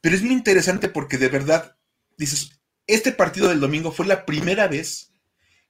Pero 0.00 0.14
es 0.14 0.22
muy 0.22 0.34
interesante 0.34 0.88
porque 0.88 1.18
de 1.18 1.28
verdad, 1.28 1.76
dices, 2.16 2.60
este 2.86 3.12
partido 3.12 3.48
del 3.48 3.60
domingo 3.60 3.90
fue 3.90 4.06
la 4.06 4.26
primera 4.26 4.68
vez 4.68 5.12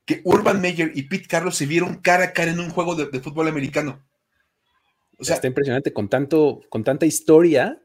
que 0.08 0.22
Urban 0.24 0.62
Meyer 0.62 0.90
y 0.94 1.02
Pete 1.02 1.28
Carlos 1.28 1.54
se 1.54 1.66
vieron 1.66 1.96
cara 1.96 2.24
a 2.24 2.32
cara 2.32 2.50
en 2.50 2.60
un 2.60 2.70
juego 2.70 2.94
de, 2.94 3.20
fútbol 3.20 3.46
americano. 3.46 4.02
O 5.18 5.24
sea, 5.24 5.36
está 5.36 5.48
impresionante, 5.48 5.92
con 5.92 6.08
tanto, 6.08 6.60
con 6.68 6.84
tanta 6.84 7.04
historia, 7.06 7.82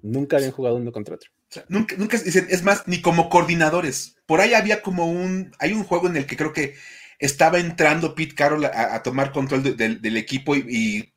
nunca 0.00 0.36
habían 0.36 0.52
jugado 0.52 0.76
uno 0.76 0.92
contra 0.92 1.16
otro. 1.16 1.30
nunca, 1.68 1.96
nunca, 1.98 2.16
es 2.16 2.62
más, 2.62 2.86
ni 2.86 3.02
como 3.02 3.28
coordinadores. 3.28 4.16
Por 4.26 4.40
ahí 4.40 4.54
había 4.54 4.80
como 4.82 5.10
un, 5.10 5.52
hay 5.58 5.72
un 5.72 5.84
juego 5.84 6.06
en 6.06 6.16
el 6.16 6.26
que 6.26 6.36
creo 6.36 6.52
que 6.52 6.74
estaba 7.18 7.58
entrando 7.58 8.14
Pete 8.14 8.34
Carroll 8.34 8.64
a, 8.64 9.02
tomar 9.02 9.32
control 9.32 9.76
del 9.76 10.16
equipo 10.16 10.54
y, 10.54 11.12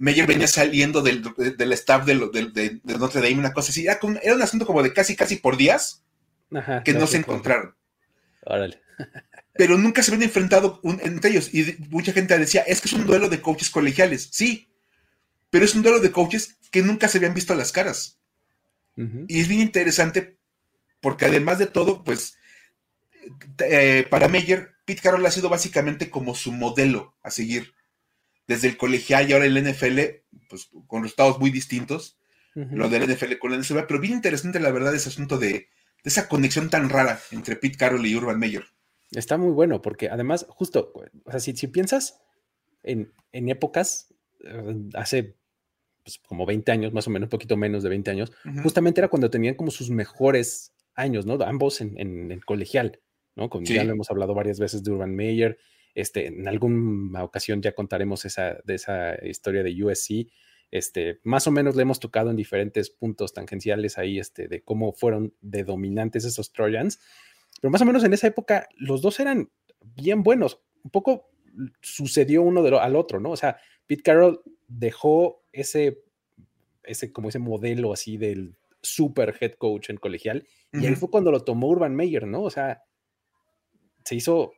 Meyer 0.00 0.28
venía 0.28 0.46
saliendo 0.46 1.02
del, 1.02 1.24
staff 1.72 2.06
de, 2.06 2.14
Notre 2.14 3.20
Dame, 3.20 3.40
una 3.40 3.52
cosa 3.52 3.70
así. 3.70 3.84
Era, 3.84 3.98
era, 4.22 4.34
un 4.34 4.42
asunto 4.42 4.64
como 4.64 4.80
de 4.82 4.92
casi, 4.92 5.16
casi 5.16 5.36
por 5.36 5.56
días 5.56 6.04
que 6.84 6.92
no, 6.92 7.06
se 7.08 7.16
encontraron. 7.16 7.74
Órale. 8.44 8.80
Pero 9.54 9.76
nunca 9.76 10.04
se 10.04 10.12
habían 10.12 10.28
enfrentado 10.28 10.80
entre 10.84 11.30
ellos. 11.30 11.52
Y 11.52 11.76
mucha 11.90 12.12
gente 12.12 12.38
decía, 12.38 12.62
es 12.62 12.80
que 12.80 12.86
es 12.86 12.92
un 12.92 13.06
duelo 13.06 13.28
de 13.28 13.40
coaches 13.40 13.70
colegiales. 13.70 14.28
Sí, 14.30 14.67
pero 15.50 15.64
es 15.64 15.74
un 15.74 15.82
duelo 15.82 16.00
de 16.00 16.12
coaches 16.12 16.58
que 16.70 16.82
nunca 16.82 17.08
se 17.08 17.18
habían 17.18 17.34
visto 17.34 17.52
a 17.52 17.56
las 17.56 17.72
caras. 17.72 18.18
Y 19.28 19.40
es 19.40 19.46
bien 19.46 19.60
interesante 19.60 20.38
porque 21.00 21.26
además 21.26 21.60
de 21.60 21.66
todo, 21.66 22.02
pues, 22.02 22.36
eh, 23.60 24.06
para 24.10 24.26
Meyer, 24.26 24.72
Pete 24.84 25.02
Carroll 25.02 25.24
ha 25.24 25.30
sido 25.30 25.48
básicamente 25.48 26.10
como 26.10 26.34
su 26.34 26.50
modelo 26.50 27.14
a 27.22 27.30
seguir. 27.30 27.74
Desde 28.48 28.66
el 28.66 28.76
colegial 28.76 29.28
y 29.28 29.34
ahora 29.34 29.44
el 29.44 29.56
NFL, 29.56 30.00
pues 30.48 30.70
con 30.86 31.02
resultados 31.02 31.38
muy 31.38 31.50
distintos. 31.50 32.18
Lo 32.54 32.88
del 32.88 33.08
NFL 33.08 33.38
con 33.38 33.52
la 33.52 33.58
NFL, 33.58 33.84
pero 33.86 34.00
bien 34.00 34.14
interesante 34.14 34.58
la 34.58 34.72
verdad 34.72 34.92
ese 34.92 35.10
asunto 35.10 35.38
de, 35.38 35.68
esa 36.02 36.28
conexión 36.28 36.70
tan 36.70 36.88
rara 36.88 37.20
entre 37.30 37.54
Pete 37.54 37.76
Carroll 37.76 38.04
y 38.04 38.16
Urban 38.16 38.38
Meyer. 38.38 38.64
Está 39.12 39.36
muy 39.36 39.52
bueno, 39.52 39.80
porque 39.80 40.08
además, 40.08 40.44
justo, 40.48 40.92
o 41.24 41.30
sea, 41.30 41.38
si, 41.38 41.52
piensas 41.68 42.20
en, 42.82 43.12
épocas, 43.32 44.08
eh, 44.10 44.16
hace 44.94 45.36
pues, 46.04 46.18
como 46.26 46.46
20 46.46 46.72
años, 46.72 46.92
más 46.92 47.06
o 47.06 47.10
menos, 47.10 47.26
un 47.26 47.30
poquito 47.30 47.56
menos 47.56 47.82
de 47.82 47.90
20 47.90 48.10
años, 48.10 48.32
justamente 48.62 49.00
era 49.00 49.08
cuando 49.08 49.30
tenían 49.30 49.54
como 49.54 49.70
sus 49.70 49.90
mejores 49.90 50.72
años, 50.94 51.26
¿no? 51.26 51.34
Ambos 51.44 51.80
en, 51.80 52.32
el 52.32 52.44
colegial, 52.44 53.00
¿no? 53.36 53.50
Como 53.50 53.64
ya 53.64 53.84
lo 53.84 53.92
hemos 53.92 54.10
hablado 54.10 54.34
varias 54.34 54.58
veces 54.58 54.82
de 54.82 54.90
Urban 54.90 55.14
Meyer, 55.14 55.58
este, 55.94 56.26
en 56.26 56.48
alguna 56.48 57.24
ocasión 57.24 57.60
ya 57.60 57.72
contaremos 57.72 58.24
esa, 58.24 58.58
de 58.64 58.74
esa 58.74 59.16
historia 59.24 59.62
de 59.62 59.84
USC, 59.84 60.28
este, 60.70 61.20
más 61.24 61.46
o 61.46 61.50
menos 61.50 61.76
le 61.76 61.82
hemos 61.82 61.98
tocado 61.98 62.30
en 62.30 62.36
diferentes 62.36 62.90
puntos 62.90 63.32
tangenciales 63.32 63.98
ahí, 63.98 64.18
este, 64.18 64.48
de 64.48 64.62
cómo 64.62 64.92
fueron 64.92 65.34
de 65.40 65.64
dominantes 65.64 66.24
esos 66.24 66.52
Trojans, 66.52 67.00
pero 67.60 67.70
más 67.70 67.80
o 67.80 67.84
menos 67.84 68.04
en 68.04 68.12
esa 68.12 68.26
época 68.26 68.68
los 68.76 69.02
dos 69.02 69.18
eran 69.20 69.50
bien 69.80 70.22
buenos, 70.22 70.60
un 70.84 70.90
poco 70.90 71.30
sucedió 71.80 72.42
uno 72.42 72.62
de 72.62 72.76
al 72.78 72.96
otro, 72.96 73.20
¿no? 73.20 73.30
O 73.30 73.36
sea, 73.36 73.58
Pete 73.88 74.02
Carroll 74.02 74.40
dejó 74.68 75.42
ese, 75.52 76.04
ese, 76.84 77.10
como 77.10 77.30
ese 77.30 77.40
modelo 77.40 77.92
así 77.92 78.16
del 78.16 78.56
super 78.80 79.36
head 79.40 79.54
coach 79.54 79.90
en 79.90 79.96
colegial, 79.96 80.46
y 80.72 80.86
ahí 80.86 80.94
fue 80.94 81.10
cuando 81.10 81.32
lo 81.32 81.42
tomó 81.42 81.68
Urban 81.68 81.96
Meyer, 81.96 82.26
¿no? 82.26 82.42
O 82.42 82.50
sea, 82.50 82.84
se 84.04 84.14
hizo 84.14 84.52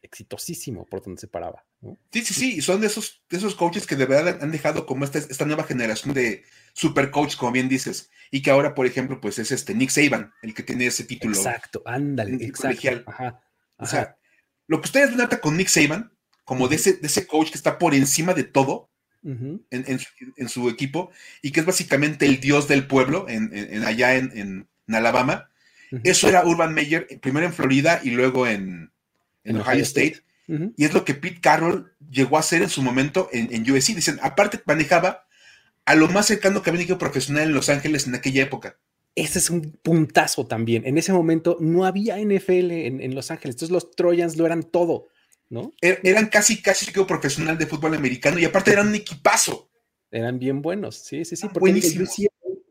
exitosísimo 0.00 0.86
por 0.86 1.02
donde 1.02 1.20
se 1.20 1.28
paraba. 1.28 1.64
Sí, 2.12 2.24
sí, 2.24 2.34
sí, 2.34 2.62
son 2.62 2.80
de 2.80 2.86
esos, 2.86 3.22
de 3.28 3.36
esos 3.36 3.54
coaches 3.54 3.86
que 3.86 3.96
de 3.96 4.06
verdad 4.06 4.38
han 4.40 4.50
dejado 4.50 4.86
como 4.86 5.04
esta, 5.04 5.18
esta 5.18 5.44
nueva 5.44 5.64
generación 5.64 6.14
de 6.14 6.44
super 6.72 7.10
coach, 7.10 7.36
como 7.36 7.52
bien 7.52 7.68
dices, 7.68 8.10
y 8.30 8.40
que 8.40 8.50
ahora, 8.50 8.74
por 8.74 8.86
ejemplo, 8.86 9.20
pues 9.20 9.38
es 9.38 9.52
este 9.52 9.74
Nick 9.74 9.90
Saban, 9.90 10.32
el 10.42 10.54
que 10.54 10.62
tiene 10.62 10.86
ese 10.86 11.04
título. 11.04 11.36
Exacto, 11.36 11.82
ándale, 11.84 12.44
exacto. 12.44 13.04
O 13.76 13.86
sea, 13.86 14.16
lo 14.66 14.80
que 14.80 14.86
ustedes 14.86 15.16
ven 15.16 15.28
con 15.40 15.56
Nick 15.56 15.68
Saban, 15.68 16.12
como 16.44 16.68
de, 16.68 16.76
ese, 16.76 16.94
de 16.94 17.06
ese 17.06 17.26
coach 17.26 17.50
que 17.50 17.56
está 17.56 17.78
por 17.78 17.94
encima 17.94 18.34
de 18.34 18.44
todo 18.44 18.88
en, 19.24 20.48
su, 20.48 20.68
equipo, 20.68 21.10
y 21.42 21.52
que 21.52 21.60
es 21.60 21.66
básicamente 21.66 22.26
el 22.26 22.40
dios 22.40 22.66
del 22.66 22.86
pueblo 22.86 23.26
en, 23.28 23.84
allá 23.84 24.16
en, 24.16 24.66
Alabama, 24.88 25.48
eso 26.04 26.28
era 26.28 26.44
Urban 26.44 26.74
Meyer, 26.74 27.06
primero 27.20 27.46
en 27.46 27.52
Florida 27.52 28.00
y 28.02 28.10
luego 28.10 28.46
en, 28.46 28.90
Ohio, 29.44 29.82
State. 29.82 30.22
Y 30.76 30.84
es 30.84 30.92
lo 30.92 31.04
que 31.04 31.14
Pete 31.14 31.40
Carroll 31.40 31.92
llegó 32.10 32.36
a 32.36 32.40
hacer 32.40 32.62
en 32.62 32.68
su 32.68 32.82
momento 32.82 33.28
en, 33.32 33.48
en 33.54 33.70
USC. 33.70 33.94
Dicen, 33.94 34.18
aparte 34.22 34.60
manejaba 34.66 35.24
a 35.84 35.94
lo 35.94 36.08
más 36.08 36.26
cercano 36.26 36.62
que 36.62 36.70
había 36.70 36.80
un 36.80 36.84
equipo 36.84 36.98
profesional 36.98 37.44
en 37.44 37.54
Los 37.54 37.68
Ángeles 37.68 38.06
en 38.06 38.14
aquella 38.14 38.42
época. 38.42 38.76
Ese 39.14 39.38
es 39.38 39.50
un 39.50 39.78
puntazo 39.82 40.46
también. 40.46 40.86
En 40.86 40.96
ese 40.96 41.12
momento 41.12 41.58
no 41.60 41.84
había 41.84 42.16
NFL 42.18 42.70
en, 42.70 43.14
Los 43.14 43.30
Ángeles, 43.30 43.56
entonces 43.56 43.72
los 43.72 43.90
Trojans 43.90 44.36
lo 44.36 44.46
eran 44.46 44.62
todo, 44.62 45.08
¿no? 45.52 45.72
Er, 45.82 46.00
eran 46.02 46.26
casi, 46.28 46.62
casi 46.62 46.88
equipo 46.88 47.06
profesional 47.06 47.58
de 47.58 47.66
fútbol 47.66 47.94
americano 47.94 48.38
y 48.38 48.44
aparte 48.46 48.72
eran 48.72 48.88
un 48.88 48.94
equipazo. 48.94 49.70
Eran 50.10 50.38
bien 50.38 50.62
buenos, 50.62 50.96
sí, 50.96 51.24
sí, 51.26 51.36
sí. 51.36 51.46
Porque 51.52 51.82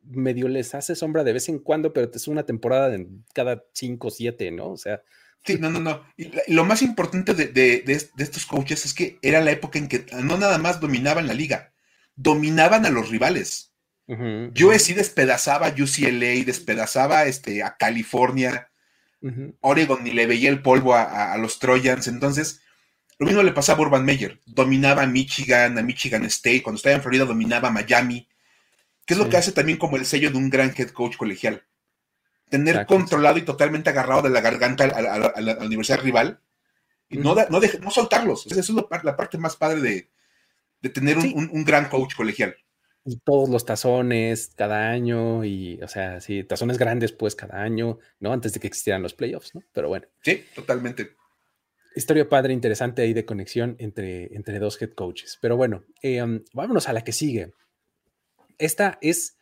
medio 0.04 0.48
les 0.48 0.74
hace 0.76 0.96
sombra 0.96 1.24
de 1.24 1.34
vez 1.34 1.48
en 1.48 1.60
cuando, 1.60 1.94
pero 1.94 2.10
es 2.12 2.28
una 2.28 2.44
temporada 2.44 2.90
de 2.90 3.08
cada 3.34 3.64
cinco 3.74 4.08
o 4.08 4.12
siete, 4.12 4.52
¿no? 4.52 4.72
O 4.72 4.78
sea, 4.78 5.02
Sí, 5.44 5.58
no, 5.60 5.72
no, 5.72 5.80
no. 5.80 6.06
Y 6.18 6.32
lo 6.54 6.66
más 6.66 6.84
importante 6.84 7.34
de, 7.34 7.84
estos 8.18 8.46
coaches 8.46 8.86
es 8.86 8.94
que 8.94 9.18
era 9.24 9.42
la 9.42 9.52
época 9.52 9.80
en 9.80 9.88
que 9.88 10.06
no 10.22 10.38
nada 10.38 10.60
más 10.60 10.80
dominaban 10.80 11.26
la 11.26 11.34
liga, 11.34 11.74
dominaban 12.16 12.86
a 12.86 12.90
los 12.90 13.10
rivales. 13.10 13.74
Yo 14.54 14.78
sí 14.78 14.94
despedazaba 14.94 15.68
a 15.68 15.74
UCLA, 15.74 16.44
despedazaba 16.46 17.26
este, 17.26 17.64
a 17.64 17.78
California, 17.78 18.70
Oregon 19.62 20.04
ni 20.04 20.12
le 20.12 20.28
veía 20.28 20.50
el 20.50 20.62
polvo 20.62 20.94
a, 20.96 21.36
los 21.38 21.60
Trojans. 21.60 22.08
Entonces, 22.08 22.62
lo 23.22 23.28
mismo 23.28 23.44
le 23.44 23.54
pasaba 23.54 23.80
a 23.80 23.82
Urban 23.84 24.04
Meyer. 24.04 24.40
Dominaba 24.46 25.04
a 25.04 25.08
Michigan, 25.08 25.78
a 25.78 25.82
Michigan 25.82 26.26
State. 26.26 26.64
Cuando 26.64 26.78
estaba 26.78 26.96
en 26.96 27.02
Florida, 27.02 27.26
dominaba 27.26 27.70
a 27.70 27.72
Miami. 27.72 28.28
Que 29.06 29.14
es 29.14 29.18
lo 29.20 29.30
que 29.30 29.38
hace 29.38 29.52
también 29.52 29.78
como 29.78 29.96
el 29.96 30.06
sello 30.06 30.32
de 30.32 30.38
un 30.38 30.50
gran 30.50 30.74
head 30.76 30.90
coach 30.90 31.18
colegial 31.18 31.64
tener 32.52 32.86
controlado 32.86 33.38
y 33.38 33.44
totalmente 33.44 33.90
agarrado 33.90 34.22
de 34.24 34.30
la 34.30 34.42
garganta 34.42 34.84
a, 34.84 35.42
la, 35.42 35.58
universidad 35.62 36.02
rival 36.02 36.42
y 37.10 37.18
no, 37.18 37.34
no, 37.34 37.60
no 37.60 37.92
soltarlos. 37.92 38.46
Esa 38.46 38.60
es 38.60 38.70
la, 38.70 39.16
parte 39.16 39.38
más 39.38 39.56
padre 39.56 40.10
de, 40.82 40.90
tener 40.90 41.18
un, 41.18 41.64
gran 41.64 41.88
coach 41.90 42.14
colegial. 42.14 42.56
Y 43.06 43.18
todos 43.20 43.50
los 43.50 43.66
tazones 43.66 44.52
cada 44.56 44.90
año, 44.90 45.46
y, 45.46 45.82
o 45.82 45.88
sea, 45.88 46.20
sí, 46.20 46.44
tazones 46.44 46.78
grandes, 46.78 47.14
pues, 47.14 47.36
cada 47.36 47.62
año, 47.62 48.00
¿no? 48.20 48.34
Antes 48.34 48.54
de 48.54 48.60
que 48.60 48.68
existieran 48.68 49.02
los 49.02 49.14
playoffs, 49.14 49.56
¿no? 49.56 49.64
Pero 49.72 49.88
bueno. 49.88 50.08
Sí, 50.22 50.44
totalmente. 50.54 51.16
Historia 51.96 52.30
padre, 52.30 52.54
interesante 52.54 53.02
ahí 53.02 53.14
de 53.14 53.26
conexión 53.26 53.76
entre, 53.80 54.34
entre 54.36 54.60
dos 54.60 54.82
head 54.82 54.92
coaches. 54.92 55.38
Pero 55.42 55.58
bueno, 55.58 55.84
eh, 56.02 56.24
um, 56.24 56.42
vámonos 56.54 56.88
a 56.88 56.94
la 56.94 57.04
que 57.04 57.12
sigue. 57.12 57.54
Esta 58.58 58.98
es 59.02 59.38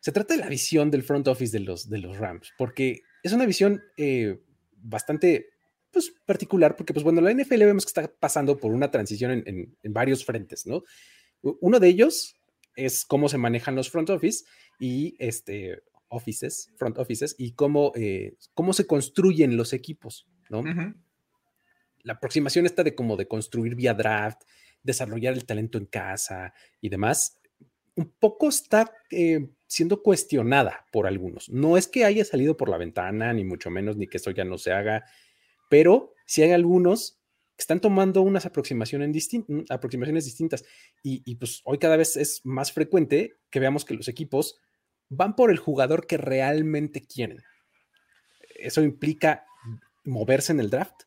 se 0.00 0.12
trata 0.12 0.34
de 0.34 0.40
la 0.40 0.48
visión 0.48 0.90
del 0.90 1.02
front 1.02 1.26
office 1.28 1.56
de 1.56 1.64
los, 1.64 1.88
de 1.88 1.98
los 1.98 2.18
Rams, 2.18 2.52
porque 2.56 3.02
es 3.22 3.32
una 3.32 3.46
visión 3.46 3.82
eh, 3.96 4.40
bastante 4.76 5.46
pues, 5.90 6.12
particular, 6.24 6.76
porque 6.76 6.92
pues 6.92 7.04
bueno, 7.04 7.20
la 7.20 7.32
NFL 7.32 7.58
vemos 7.58 7.84
que 7.84 7.90
está 7.90 8.12
pasando 8.18 8.58
por 8.58 8.72
una 8.72 8.90
transición 8.90 9.42
en, 9.44 9.76
varios 9.92 10.24
frentes, 10.24 10.66
¿no? 10.66 10.84
Uno 11.42 11.80
de 11.80 11.88
ellos 11.88 12.36
es 12.74 13.04
cómo 13.04 13.28
se 13.28 13.38
manejan 13.38 13.74
los 13.74 13.90
front 13.90 14.10
office 14.10 14.44
y 14.78 15.16
este 15.18 15.82
offices, 16.08 16.72
front 16.76 16.98
offices, 16.98 17.34
y 17.38 17.52
cómo, 17.52 17.92
eh, 17.94 18.36
cómo 18.54 18.72
se 18.72 18.86
construyen 18.86 19.56
los 19.56 19.72
equipos, 19.72 20.26
¿no? 20.48 20.62
La 22.08 22.14
aproximación 22.14 22.64
está 22.64 22.82
de 22.82 22.94
cómo 22.94 23.18
de 23.18 23.28
construir 23.28 23.74
vía 23.74 23.92
draft, 23.92 24.40
desarrollar 24.82 25.34
el 25.34 25.44
talento 25.44 25.76
en 25.76 25.84
casa 25.84 26.54
y 26.80 26.88
demás, 26.88 27.38
un 27.96 28.10
poco 28.18 28.48
está 28.48 28.90
eh, 29.10 29.50
siendo 29.66 30.02
cuestionada 30.02 30.86
por 30.90 31.06
algunos. 31.06 31.50
No 31.50 31.76
es 31.76 31.86
que 31.86 32.06
haya 32.06 32.24
salido 32.24 32.56
por 32.56 32.70
la 32.70 32.78
ventana, 32.78 33.34
ni 33.34 33.44
mucho 33.44 33.68
menos, 33.68 33.98
ni 33.98 34.06
que 34.06 34.16
eso 34.16 34.30
ya 34.30 34.46
no 34.46 34.56
se 34.56 34.72
haga, 34.72 35.04
pero 35.68 36.14
sí 36.24 36.42
hay 36.42 36.52
algunos 36.52 37.20
que 37.54 37.62
están 37.62 37.82
tomando 37.82 38.22
unas 38.22 38.46
aproximaciones, 38.46 39.10
mm, 39.10 40.14
distintas. 40.14 40.64
Y, 41.02 41.34
pues 41.34 41.60
hoy 41.64 41.76
cada 41.76 41.98
vez 41.98 42.16
es 42.16 42.40
más 42.42 42.72
frecuente 42.72 43.34
que 43.50 43.60
veamos 43.60 43.84
que 43.84 43.92
los 43.92 44.08
equipos 44.08 44.58
van 45.10 45.36
por 45.36 45.50
el 45.50 45.58
jugador 45.58 46.06
que 46.06 46.16
realmente 46.16 47.02
quieren. 47.02 47.42
Eso 48.54 48.80
implica 48.80 49.44
moverse 50.04 50.52
en 50.52 50.60
el 50.60 50.70
draft, 50.70 51.02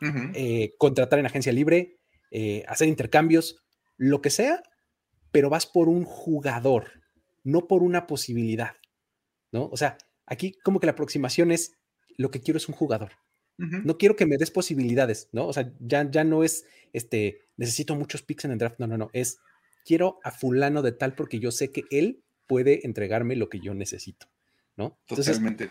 eh, 0.00 0.74
contratar 0.78 1.18
en 1.18 1.26
agencia 1.26 1.52
libre, 1.52 1.98
eh, 2.30 2.64
hacer 2.68 2.88
intercambios, 2.88 3.62
lo 3.96 4.20
que 4.20 4.30
sea, 4.30 4.62
pero 5.32 5.50
vas 5.50 5.66
por 5.66 5.88
un 5.88 6.04
jugador 6.04 6.88
no 7.46 7.68
por 7.68 7.84
una 7.84 8.08
posibilidad, 8.08 8.72
¿no? 9.52 9.66
O 9.66 9.76
sea, 9.76 9.96
aquí 10.26 10.58
como 10.64 10.80
que 10.80 10.86
la 10.86 10.92
aproximación 10.92 11.52
es, 11.52 11.76
lo 12.18 12.32
que 12.32 12.40
quiero 12.40 12.58
es 12.58 12.68
un 12.68 12.74
jugador. 12.74 13.12
No 13.58 13.96
quiero 13.96 14.16
que 14.16 14.26
me 14.26 14.36
des 14.36 14.50
posibilidades, 14.50 15.30
¿no? 15.32 15.46
O 15.46 15.52
sea, 15.54 15.72
ya, 15.78 16.10
ya 16.10 16.24
no 16.24 16.44
es, 16.44 16.66
este, 16.92 17.38
necesito 17.56 17.94
muchos 17.94 18.22
picks 18.22 18.44
en 18.44 18.50
el 18.50 18.58
draft, 18.58 18.78
no, 18.78 18.86
no, 18.86 18.98
no, 18.98 19.08
es, 19.14 19.38
quiero 19.86 20.18
a 20.24 20.30
fulano 20.30 20.82
de 20.82 20.92
tal 20.92 21.14
porque 21.14 21.38
yo 21.38 21.50
sé 21.50 21.70
que 21.70 21.84
él 21.90 22.22
puede 22.46 22.84
entregarme 22.84 23.34
lo 23.34 23.48
que 23.48 23.60
yo 23.60 23.72
necesito, 23.72 24.26
¿no? 24.76 24.98
Totalmente. 25.06 25.70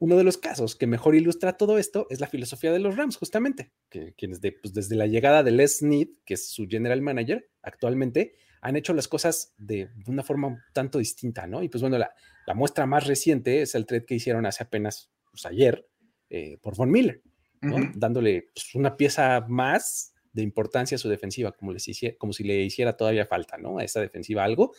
Uno 0.00 0.16
de 0.16 0.24
los 0.24 0.38
casos 0.38 0.76
que 0.76 0.86
mejor 0.86 1.14
ilustra 1.14 1.58
todo 1.58 1.76
esto 1.78 2.06
es 2.08 2.20
la 2.20 2.26
filosofía 2.26 2.72
de 2.72 2.78
los 2.78 2.96
Rams, 2.96 3.18
justamente, 3.18 3.70
que 3.90 4.14
quienes 4.14 4.40
de, 4.40 4.52
pues, 4.52 4.72
desde 4.72 4.96
la 4.96 5.06
llegada 5.06 5.42
de 5.42 5.50
Les 5.50 5.78
Snead, 5.78 6.08
que 6.24 6.34
es 6.34 6.48
su 6.48 6.66
general 6.66 7.02
manager 7.02 7.50
actualmente, 7.62 8.32
han 8.62 8.76
hecho 8.76 8.94
las 8.94 9.08
cosas 9.08 9.54
de, 9.58 9.90
una 10.06 10.22
forma 10.22 10.48
un 10.48 10.58
tanto 10.72 10.98
distinta, 10.98 11.46
¿no? 11.46 11.62
Y 11.62 11.68
pues 11.68 11.82
bueno, 11.82 11.98
la, 11.98 12.14
muestra 12.54 12.86
más 12.86 13.06
reciente 13.06 13.62
es 13.62 13.74
el 13.74 13.86
trade 13.86 14.06
que 14.06 14.14
hicieron 14.14 14.44
hace 14.46 14.64
apenas, 14.64 15.12
pues 15.30 15.44
ayer, 15.44 15.86
eh, 16.30 16.58
por 16.62 16.76
Von 16.76 16.90
Miller, 16.90 17.22
¿no? 17.60 17.76
Dándole 17.94 18.48
pues, 18.54 18.74
una 18.74 18.96
pieza 18.96 19.44
más 19.48 20.14
de 20.32 20.42
importancia 20.42 20.94
a 20.94 20.98
su 20.98 21.10
defensiva, 21.10 21.52
como, 21.52 21.72
les 21.72 21.86
como 22.18 22.32
si 22.32 22.42
le 22.42 22.62
hiciera 22.62 22.96
todavía 22.96 23.26
falta, 23.26 23.58
¿no? 23.58 23.78
A 23.78 23.84
esa 23.84 24.00
defensiva 24.00 24.44
algo, 24.44 24.72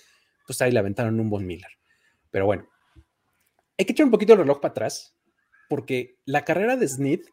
pues 0.48 0.62
ahí 0.64 0.72
le 0.72 0.80
aventaron 0.80 1.20
un 1.20 1.30
Von 1.30 1.46
Miller. 1.46 1.72
Pero 2.32 2.46
bueno, 2.48 2.68
hay 3.82 3.86
que 3.86 3.94
echar 3.94 4.06
un 4.06 4.12
poquito 4.12 4.34
el 4.34 4.40
reloj 4.40 4.60
para 4.62 4.72
atrás, 4.72 5.18
porque 5.68 6.20
la 6.26 6.46
carrera 6.46 6.78
de 6.78 6.88
Smith 6.88 7.26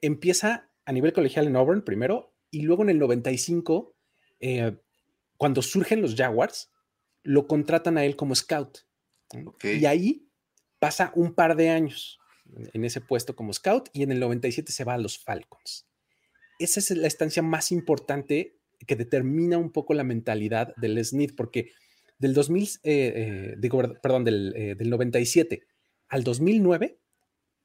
empieza 0.00 0.70
a 0.84 0.92
nivel 0.92 1.12
colegial 1.12 1.46
en 1.46 1.56
Auburn 1.56 1.82
primero, 1.82 2.32
y 2.50 2.62
luego 2.62 2.84
en 2.84 2.90
el 2.90 2.98
95 3.00 3.96
eh, 4.40 4.76
cuando 5.36 5.62
surgen 5.62 6.00
los 6.00 6.14
Jaguars, 6.14 6.70
lo 7.24 7.48
contratan 7.48 7.98
a 7.98 8.04
él 8.04 8.14
como 8.14 8.34
scout. 8.34 8.78
Y 9.62 9.84
ahí 9.86 10.28
pasa 10.78 11.12
un 11.16 11.34
par 11.34 11.56
de 11.56 11.70
años 11.70 12.20
en 12.72 12.84
ese 12.84 13.00
puesto 13.00 13.34
como 13.34 13.52
scout 13.52 13.88
y 13.92 14.04
en 14.04 14.12
el 14.12 14.20
97 14.20 14.70
se 14.70 14.84
va 14.84 14.94
a 14.94 14.98
los 14.98 15.18
Falcons. 15.18 15.88
Esa 16.60 16.78
es 16.78 16.90
la 16.90 17.08
estancia 17.08 17.42
más 17.42 17.72
importante 17.72 18.60
que 18.86 18.94
determina 18.94 19.58
un 19.58 19.72
poco 19.72 19.94
la 19.94 20.04
mentalidad 20.04 20.72
del 20.76 21.04
Smith, 21.04 21.34
porque 21.36 21.72
del 22.24 22.32
2000, 22.32 22.68
eh, 22.84 23.54
eh, 23.60 23.96
perdón, 24.02 24.24
del, 24.24 24.76
97 24.78 25.54
eh, 25.54 25.66
al 26.08 26.24
2009 26.24 26.98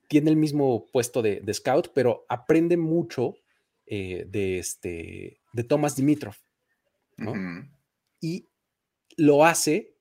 tiene 0.09 0.29
el 0.29 0.35
mismo 0.35 0.85
puesto 0.91 1.21
de, 1.21 1.41
scout, 1.53 1.91
pero 1.95 2.25
aprende 2.27 2.75
mucho 2.75 3.35
de, 3.85 4.57
este, 4.59 5.39
de 5.53 5.63
Thomas 5.63 5.95
Dimitrov, 5.95 6.35
Y 8.19 8.49
lo 9.15 9.45
hace 9.45 9.93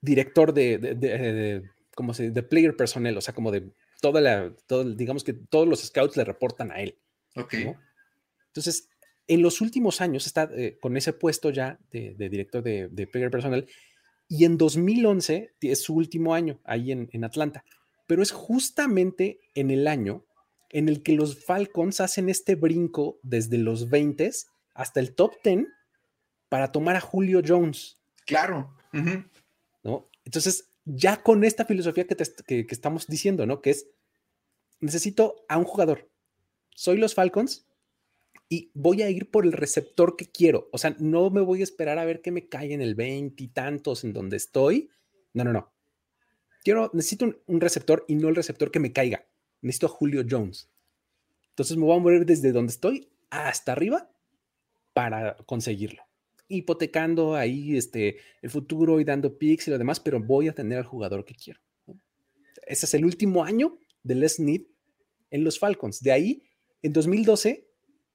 director 0.00 0.54
de, 0.54 0.78
de, 0.78 1.68
como 1.96 2.14
se, 2.14 2.30
de 2.30 2.42
player 2.44 2.76
personnel, 2.76 3.18
o 3.18 3.20
sea, 3.20 3.34
como 3.34 3.50
de 3.50 3.72
toda 4.00 4.20
la, 4.20 4.54
digamos 4.94 5.24
que 5.24 5.32
todos 5.32 5.66
los 5.66 5.80
scouts 5.82 6.16
le 6.16 6.24
reportan 6.24 6.70
a 6.70 6.80
él. 6.80 6.96
Ok. 7.34 7.54
Entonces, 8.46 8.88
en 9.28 9.42
los 9.42 9.60
últimos 9.60 10.00
años 10.00 10.26
está 10.26 10.48
eh, 10.52 10.78
con 10.80 10.96
ese 10.96 11.12
puesto 11.12 11.50
ya 11.50 11.78
de, 11.90 12.14
director 12.16 12.62
de, 12.62 13.08
player 13.10 13.30
personnel 13.30 13.68
y 14.28 14.44
en 14.44 14.56
2011 14.56 15.54
es 15.60 15.82
su 15.82 15.94
último 15.94 16.34
año 16.34 16.60
ahí 16.64 16.92
en, 16.92 17.08
en, 17.12 17.24
Atlanta, 17.24 17.64
pero 18.06 18.22
es 18.22 18.32
justamente 18.32 19.40
en 19.54 19.70
el 19.70 19.86
año 19.86 20.24
en 20.70 20.88
el 20.88 21.02
que 21.02 21.12
los 21.12 21.44
Falcons 21.44 22.00
hacen 22.00 22.28
este 22.28 22.54
brinco 22.54 23.18
desde 23.22 23.58
los 23.58 23.88
20 23.88 24.30
hasta 24.74 25.00
el 25.00 25.14
top 25.14 25.32
10 25.42 25.66
para 26.48 26.72
tomar 26.72 26.96
a 26.96 27.00
Julio 27.00 27.42
Jones. 27.44 27.98
Claro. 28.24 28.74
¿no? 29.82 30.08
Entonces, 30.24 30.70
ya 30.84 31.22
con 31.22 31.44
esta 31.44 31.64
filosofía 31.64 32.06
que, 32.06 32.66
estamos 32.70 33.06
diciendo, 33.06 33.46
¿no? 33.46 33.60
Que 33.60 33.70
es, 33.70 33.88
necesito 34.80 35.44
a 35.48 35.58
un 35.58 35.64
jugador. 35.64 36.08
Soy 36.74 36.98
los 36.98 37.14
Falcons 37.14 37.65
y 38.48 38.70
voy 38.74 39.02
a 39.02 39.10
ir 39.10 39.30
por 39.30 39.44
el 39.44 39.52
receptor 39.52 40.16
que 40.16 40.26
quiero. 40.26 40.68
O 40.72 40.78
sea, 40.78 40.96
no 40.98 41.30
me 41.30 41.40
voy 41.40 41.60
a 41.60 41.64
esperar 41.64 41.98
a 41.98 42.04
ver 42.04 42.22
que 42.22 42.30
me 42.30 42.48
cae 42.48 42.72
en 42.72 42.80
el 42.80 42.94
20 42.94 43.42
y 43.42 43.48
tantos 43.48 44.04
en 44.04 44.12
donde 44.12 44.36
estoy. 44.36 44.90
No, 45.32 45.44
no, 45.44 45.52
no. 45.52 45.72
Quiero, 46.62 46.90
necesito 46.92 47.24
un, 47.24 47.38
un, 47.46 47.60
receptor 47.60 48.04
y 48.08 48.14
no 48.14 48.28
el 48.28 48.36
receptor 48.36 48.70
que 48.70 48.80
me 48.80 48.92
caiga. 48.92 49.26
Necesito 49.62 49.86
a 49.86 49.90
Julio 49.90 50.24
Jones. 50.28 50.70
Entonces 51.50 51.76
me 51.76 51.84
voy 51.84 51.96
a 51.96 52.00
mover 52.00 52.26
desde 52.26 52.52
donde 52.52 52.72
estoy 52.72 53.08
hasta 53.30 53.72
arriba 53.72 54.10
para 54.92 55.36
conseguirlo 55.46 56.06
hipotecando 56.48 57.34
ahí 57.34 57.76
este, 57.76 58.18
el 58.42 58.50
futuro 58.50 59.00
y 59.00 59.04
dando 59.04 59.38
picks 59.38 59.68
y 59.68 59.70
lo 59.70 59.78
demás, 59.78 60.00
pero 60.00 60.20
voy 60.20 60.48
a 60.48 60.54
tener 60.54 60.78
al 60.78 60.84
jugador 60.84 61.24
que 61.24 61.34
quiero. 61.34 61.60
Ese 62.66 62.86
es 62.86 62.94
el 62.94 63.04
último 63.04 63.44
año 63.44 63.78
de 64.02 64.14
Les 64.14 64.40
Need 64.40 64.62
en 65.30 65.44
los 65.44 65.58
Falcons. 65.58 66.00
De 66.00 66.12
ahí, 66.12 66.42
en 66.82 66.92
2012, 66.92 67.65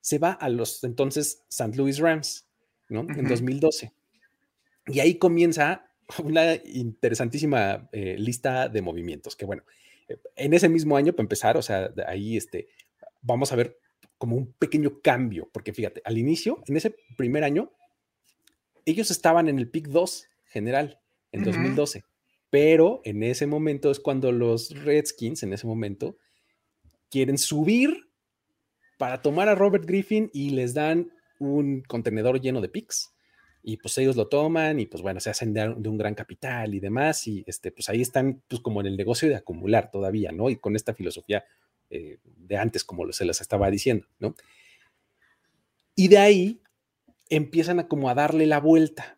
se 0.01 0.17
va 0.17 0.31
a 0.31 0.49
los 0.49 0.83
entonces 0.83 1.45
St. 1.49 1.77
Louis 1.77 1.99
Rams, 1.99 2.47
¿no? 2.89 3.01
En 3.01 3.27
2012. 3.27 3.93
Y 4.87 4.99
ahí 4.99 5.15
comienza 5.15 5.85
una 6.23 6.55
interesantísima 6.65 7.87
eh, 7.91 8.15
lista 8.17 8.67
de 8.67 8.81
movimientos, 8.81 9.35
que 9.35 9.45
bueno, 9.45 9.63
eh, 10.09 10.17
en 10.35 10.53
ese 10.53 10.67
mismo 10.67 10.97
año, 10.97 11.13
para 11.13 11.23
empezar, 11.23 11.55
o 11.55 11.61
sea, 11.61 11.93
ahí 12.07 12.35
este, 12.35 12.67
vamos 13.21 13.51
a 13.51 13.55
ver 13.55 13.77
como 14.17 14.35
un 14.35 14.53
pequeño 14.53 15.01
cambio, 15.01 15.49
porque 15.51 15.73
fíjate, 15.73 16.01
al 16.03 16.17
inicio, 16.17 16.61
en 16.67 16.77
ese 16.77 16.95
primer 17.17 17.43
año, 17.43 17.71
ellos 18.85 19.11
estaban 19.11 19.47
en 19.47 19.57
el 19.57 19.69
pick 19.69 19.87
2 19.87 20.27
general 20.45 20.99
en 21.31 21.43
2012, 21.43 22.03
pero 22.49 23.01
en 23.05 23.23
ese 23.23 23.47
momento 23.47 23.89
es 23.89 23.99
cuando 23.99 24.31
los 24.31 24.83
Redskins, 24.83 25.43
en 25.43 25.53
ese 25.53 25.65
momento, 25.65 26.17
quieren 27.09 27.37
subir 27.37 28.10
para 29.01 29.19
tomar 29.19 29.49
a 29.49 29.55
Robert 29.55 29.83
Griffin 29.83 30.29
y 30.31 30.51
les 30.51 30.75
dan 30.75 31.11
un 31.39 31.81
contenedor 31.81 32.39
lleno 32.39 32.61
de 32.61 32.69
picks. 32.69 33.15
Y 33.63 33.77
pues 33.77 33.97
ellos 33.97 34.15
lo 34.15 34.27
toman 34.27 34.79
y 34.79 34.85
pues 34.85 35.01
bueno, 35.01 35.19
se 35.19 35.31
hacen 35.31 35.55
de, 35.55 35.69
un 35.69 35.97
gran 35.97 36.13
capital 36.13 36.75
y 36.75 36.79
demás. 36.79 37.25
Y 37.25 37.43
este, 37.47 37.71
pues 37.71 37.89
ahí 37.89 37.99
están 37.99 38.43
pues 38.47 38.61
como 38.61 38.79
en 38.79 38.85
el 38.85 38.95
negocio 38.95 39.27
de 39.27 39.37
acumular 39.37 39.89
todavía, 39.89 40.31
¿no? 40.31 40.51
Y 40.51 40.57
con 40.57 40.75
esta 40.75 40.93
filosofía 40.93 41.43
eh, 41.89 42.19
de 42.23 42.57
antes, 42.57 42.83
como 42.83 43.11
se 43.11 43.25
les 43.25 43.41
estaba 43.41 43.71
diciendo, 43.71 44.05
¿no? 44.19 44.35
Y 45.95 46.07
de 46.07 46.19
ahí 46.19 46.61
empiezan 47.27 47.79
a 47.79 47.87
como 47.87 48.07
a 48.07 48.13
darle 48.13 48.45
la 48.45 48.59
vuelta, 48.59 49.17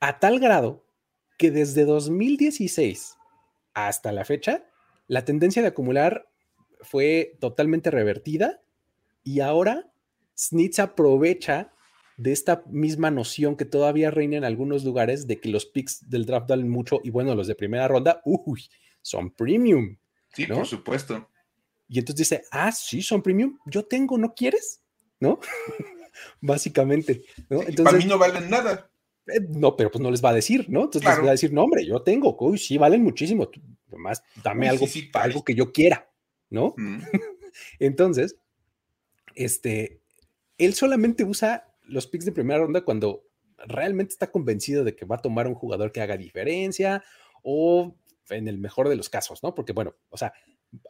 a 0.00 0.18
tal 0.18 0.40
grado 0.40 0.86
que 1.36 1.50
desde 1.50 1.84
2016 1.84 3.18
hasta 3.74 4.12
la 4.12 4.24
fecha, 4.24 4.64
la 5.08 5.26
tendencia 5.26 5.60
de 5.60 5.68
acumular 5.68 6.26
fue 6.80 7.36
totalmente 7.38 7.90
revertida 7.90 8.62
y 9.22 9.40
ahora 9.40 9.90
Snitz 10.36 10.78
aprovecha 10.78 11.72
de 12.16 12.32
esta 12.32 12.62
misma 12.66 13.10
noción 13.10 13.56
que 13.56 13.64
todavía 13.64 14.10
reina 14.10 14.36
en 14.36 14.44
algunos 14.44 14.84
lugares 14.84 15.26
de 15.26 15.40
que 15.40 15.48
los 15.48 15.66
picks 15.66 16.08
del 16.08 16.26
draft 16.26 16.48
dan 16.48 16.68
mucho 16.68 17.00
y 17.02 17.10
bueno, 17.10 17.34
los 17.34 17.46
de 17.46 17.54
primera 17.54 17.88
ronda, 17.88 18.20
uy, 18.24 18.68
son 19.00 19.30
premium. 19.30 19.96
Sí, 20.34 20.46
por 20.46 20.66
supuesto. 20.66 21.28
Y 21.88 21.98
entonces 21.98 22.28
dice, 22.28 22.44
ah, 22.52 22.70
sí, 22.72 23.02
son 23.02 23.22
premium, 23.22 23.58
yo 23.66 23.84
tengo, 23.84 24.18
¿no 24.18 24.34
quieres? 24.34 24.82
¿No? 25.18 25.40
básicamente. 26.40 27.24
¿no? 27.48 27.60
Entonces, 27.60 27.84
para 27.84 27.98
mí 27.98 28.04
no 28.04 28.18
valen 28.18 28.50
nada. 28.50 28.90
Eh, 29.26 29.40
no, 29.48 29.76
pero 29.76 29.90
pues 29.90 30.02
no 30.02 30.10
les 30.10 30.24
va 30.24 30.30
a 30.30 30.34
decir, 30.34 30.66
¿no? 30.68 30.84
Entonces 30.84 31.08
les 31.08 31.24
va 31.24 31.28
a 31.28 31.32
decir, 31.32 31.52
no, 31.52 31.64
hombre, 31.64 31.84
yo 31.84 32.02
tengo, 32.02 32.36
uy, 32.40 32.58
sí, 32.58 32.78
valen 32.78 33.02
muchísimo. 33.02 33.50
Además, 33.88 34.22
dame 34.42 34.68
algo, 34.68 34.86
algo 35.14 35.44
que 35.44 35.54
yo 35.54 35.72
quiera, 35.72 36.10
¿no? 36.48 36.74
Entonces, 37.78 38.36
este, 39.44 40.02
él 40.58 40.74
solamente 40.74 41.24
usa 41.24 41.74
los 41.82 42.06
picks 42.06 42.24
de 42.24 42.32
primera 42.32 42.60
ronda 42.60 42.84
cuando 42.84 43.24
realmente 43.66 44.12
está 44.12 44.30
convencido 44.30 44.84
de 44.84 44.94
que 44.94 45.04
va 45.04 45.16
a 45.16 45.22
tomar 45.22 45.46
un 45.46 45.54
jugador 45.54 45.92
que 45.92 46.00
haga 46.00 46.16
diferencia 46.16 47.02
o 47.42 47.96
en 48.28 48.48
el 48.48 48.58
mejor 48.58 48.88
de 48.88 48.96
los 48.96 49.08
casos, 49.08 49.42
¿no? 49.42 49.54
Porque 49.54 49.72
bueno, 49.72 49.94
o 50.08 50.16
sea, 50.16 50.32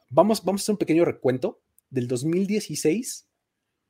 vamos, 0.09 0.45
vamos 0.45 0.61
a 0.61 0.65
hacer 0.65 0.73
un 0.75 0.79
pequeño 0.79 1.05
recuento 1.05 1.63
del 1.89 2.07
2016 2.07 3.29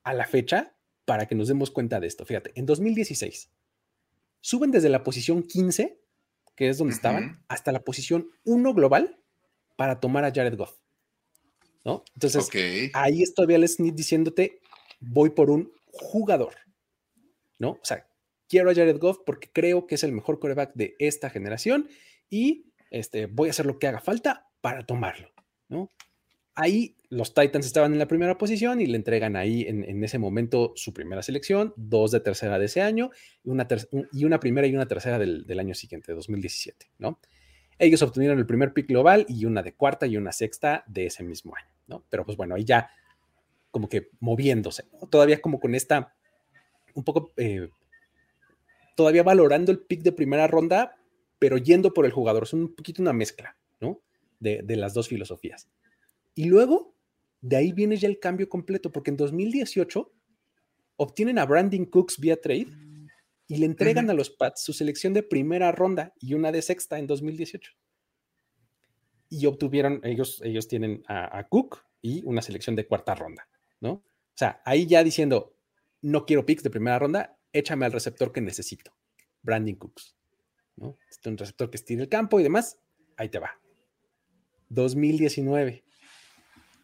a 0.02 0.14
la 0.14 0.26
fecha 0.26 0.74
para 1.04 1.26
que 1.26 1.34
nos 1.34 1.48
demos 1.48 1.70
cuenta 1.70 2.00
de 2.00 2.06
esto. 2.06 2.24
Fíjate, 2.24 2.52
en 2.54 2.66
2016 2.66 3.50
suben 4.40 4.70
desde 4.70 4.88
la 4.88 5.02
posición 5.02 5.42
15, 5.42 6.00
que 6.54 6.68
es 6.68 6.78
donde 6.78 6.94
estaban, 6.94 7.44
hasta 7.48 7.72
la 7.72 7.80
posición 7.80 8.30
1 8.44 8.74
global 8.74 9.20
para 9.76 10.00
tomar 10.00 10.24
a 10.24 10.32
Jared 10.32 10.56
Goff. 10.56 10.78
¿No? 11.84 12.04
Entonces, 12.14 12.48
ahí 12.92 13.22
es 13.22 13.34
todavía 13.34 13.56
el 13.56 13.68
Smith 13.68 13.94
diciéndote, 13.94 14.60
voy 15.00 15.30
por 15.30 15.50
un 15.50 15.72
jugador. 15.86 16.54
¿No? 17.58 17.72
O 17.72 17.84
sea, 17.84 18.06
quiero 18.48 18.70
a 18.70 18.74
Jared 18.74 18.98
Goff 18.98 19.18
porque 19.24 19.50
creo 19.52 19.86
que 19.86 19.94
es 19.94 20.04
el 20.04 20.12
mejor 20.12 20.38
coreback 20.38 20.72
de 20.74 20.96
esta 20.98 21.30
generación 21.30 21.88
y 22.28 22.66
este, 22.90 23.26
voy 23.26 23.48
a 23.48 23.50
hacer 23.52 23.66
lo 23.66 23.78
que 23.78 23.86
haga 23.86 24.00
falta 24.00 24.48
para 24.60 24.84
tomarlo. 24.84 25.30
¿no? 25.68 25.88
Ahí 26.54 26.96
los 27.08 27.32
Titans 27.32 27.64
estaban 27.64 27.92
en 27.92 27.98
la 27.98 28.08
primera 28.08 28.36
posición 28.36 28.80
y 28.80 28.86
le 28.86 28.96
entregan 28.96 29.36
ahí 29.36 29.62
en, 29.66 30.04
ese 30.04 30.18
momento 30.18 30.72
su 30.74 30.92
primera 30.92 31.22
selección, 31.22 31.72
dos 31.76 32.10
de 32.10 32.20
tercera 32.20 32.58
de 32.58 32.66
ese 32.66 32.82
año 32.82 33.10
y 33.44 33.50
una, 33.50 33.66
y 34.12 34.24
una 34.24 34.40
primera 34.40 34.66
y 34.66 34.74
una 34.74 34.86
tercera 34.86 35.18
del, 35.18 35.58
año 35.58 35.74
siguiente, 35.74 36.12
2017, 36.12 36.90
¿no? 36.98 37.20
Ellos 37.80 38.02
obtuvieron 38.02 38.38
el 38.38 38.44
primer 38.44 38.74
pick 38.74 38.88
global 38.88 39.24
y 39.26 39.46
una 39.46 39.62
de 39.62 39.72
cuarta 39.72 40.06
y 40.06 40.18
una 40.18 40.32
sexta 40.32 40.84
de 40.86 41.06
ese 41.06 41.24
mismo 41.24 41.56
año, 41.56 41.70
¿no? 41.86 42.04
Pero 42.10 42.26
pues 42.26 42.36
bueno, 42.36 42.54
ahí 42.54 42.62
ya 42.62 42.90
como 43.70 43.88
que 43.88 44.10
moviéndose, 44.20 44.84
todavía 45.08 45.40
como 45.40 45.58
con 45.58 45.74
esta, 45.74 46.14
un 46.92 47.04
poco, 47.04 47.32
eh, 47.38 47.70
todavía 48.96 49.22
valorando 49.22 49.72
el 49.72 49.78
pick 49.78 50.02
de 50.02 50.12
primera 50.12 50.46
ronda, 50.46 50.98
pero 51.38 51.56
yendo 51.56 51.94
por 51.94 52.04
el 52.04 52.12
jugador, 52.12 52.42
es 52.42 52.52
un 52.52 52.74
poquito 52.74 53.00
una 53.00 53.14
mezcla, 53.14 53.56
¿no? 53.80 54.02
De, 54.40 54.60
de 54.62 54.76
las 54.76 54.92
dos 54.92 55.08
filosofías. 55.08 55.70
Y 56.34 56.44
luego, 56.44 56.94
de 57.40 57.56
ahí 57.56 57.72
viene 57.72 57.96
ya 57.96 58.08
el 58.08 58.20
cambio 58.20 58.50
completo, 58.50 58.92
porque 58.92 59.10
en 59.10 59.16
2018 59.16 60.12
obtienen 60.96 61.38
a 61.38 61.46
Brandon 61.46 61.86
Cooks 61.86 62.20
vía 62.20 62.38
trade 62.38 62.66
y 63.50 63.56
le 63.56 63.66
entregan 63.66 64.08
a 64.08 64.14
los 64.14 64.30
Pats 64.30 64.62
su 64.62 64.72
selección 64.72 65.12
de 65.12 65.24
primera 65.24 65.72
ronda 65.72 66.14
y 66.20 66.34
una 66.34 66.52
de 66.52 66.62
sexta 66.62 67.00
en 67.00 67.08
2018. 67.08 67.72
Y 69.28 69.44
obtuvieron, 69.46 70.00
ellos, 70.04 70.40
ellos 70.44 70.68
tienen 70.68 71.02
a, 71.08 71.48
Cook 71.48 71.82
y 72.00 72.22
una 72.26 72.42
selección 72.42 72.76
de 72.76 72.86
cuarta 72.86 73.16
ronda, 73.16 73.48
¿no? 73.80 73.90
O 73.90 74.36
sea, 74.36 74.62
ahí 74.64 74.86
ya 74.86 75.02
diciendo, 75.02 75.56
no 76.00 76.26
quiero 76.26 76.46
picks 76.46 76.62
de 76.62 76.70
primera 76.70 77.00
ronda, 77.00 77.40
échame 77.52 77.86
al 77.86 77.92
receptor 77.92 78.30
que 78.30 78.40
necesito, 78.40 78.94
Brandon 79.42 79.74
Cooks, 79.74 80.16
¿no? 80.76 80.96
Este 81.10 81.28
es 81.28 81.32
un 81.32 81.38
receptor 81.38 81.70
que 81.70 81.76
estira 81.76 82.02
el 82.02 82.08
campo 82.08 82.38
y 82.38 82.44
demás, 82.44 82.78
ahí 83.16 83.30
te 83.30 83.40
va. 83.40 83.60
2019 84.68 85.82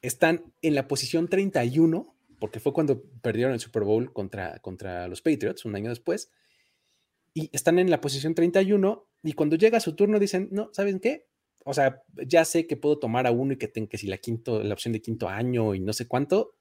están 0.02 0.52
en 0.62 0.74
la 0.74 0.88
posición 0.88 1.29
31, 1.29 2.12
porque 2.40 2.59
fue 2.59 2.72
cuando 2.72 3.05
perdieron 3.22 3.52
el 3.52 3.61
Super 3.61 3.85
Bowl 3.85 4.12
contra, 4.12 4.59
contra 4.59 5.07
los 5.07 5.22
Patriots 5.22 5.64
un 5.64 5.76
año 5.76 5.90
después, 5.90 6.33
y 7.37 7.51
están 7.53 7.79
en 7.79 7.90
la 7.90 8.01
posición 8.01 8.35
31 8.35 9.07
Y 9.22 9.35
cuando 9.35 9.57
llega 9.57 9.79
su 9.79 9.94
turno 9.94 10.18
dicen, 10.18 10.49
no, 10.53 10.70
¿saben 10.72 11.01
qué? 11.01 11.27
O 11.66 11.75
sea, 11.75 12.03
ya 12.27 12.46
sé 12.46 12.66
que 12.66 12.79
puedo 12.79 12.99
tomar 12.99 13.27
a 13.27 13.31
uno 13.31 13.53
y 13.53 13.59
que 13.59 13.68
tengo 13.68 13.90
que 13.90 13.99
si 13.99 14.07
la 14.07 14.16
quinto, 14.16 14.62
la 14.62 14.72
opción 14.72 14.94
de 14.94 15.03
quinto 15.03 15.29
año 15.29 15.75
y 15.75 15.81
no 15.81 15.92
sé 15.92 16.09
cuánto, 16.09 16.55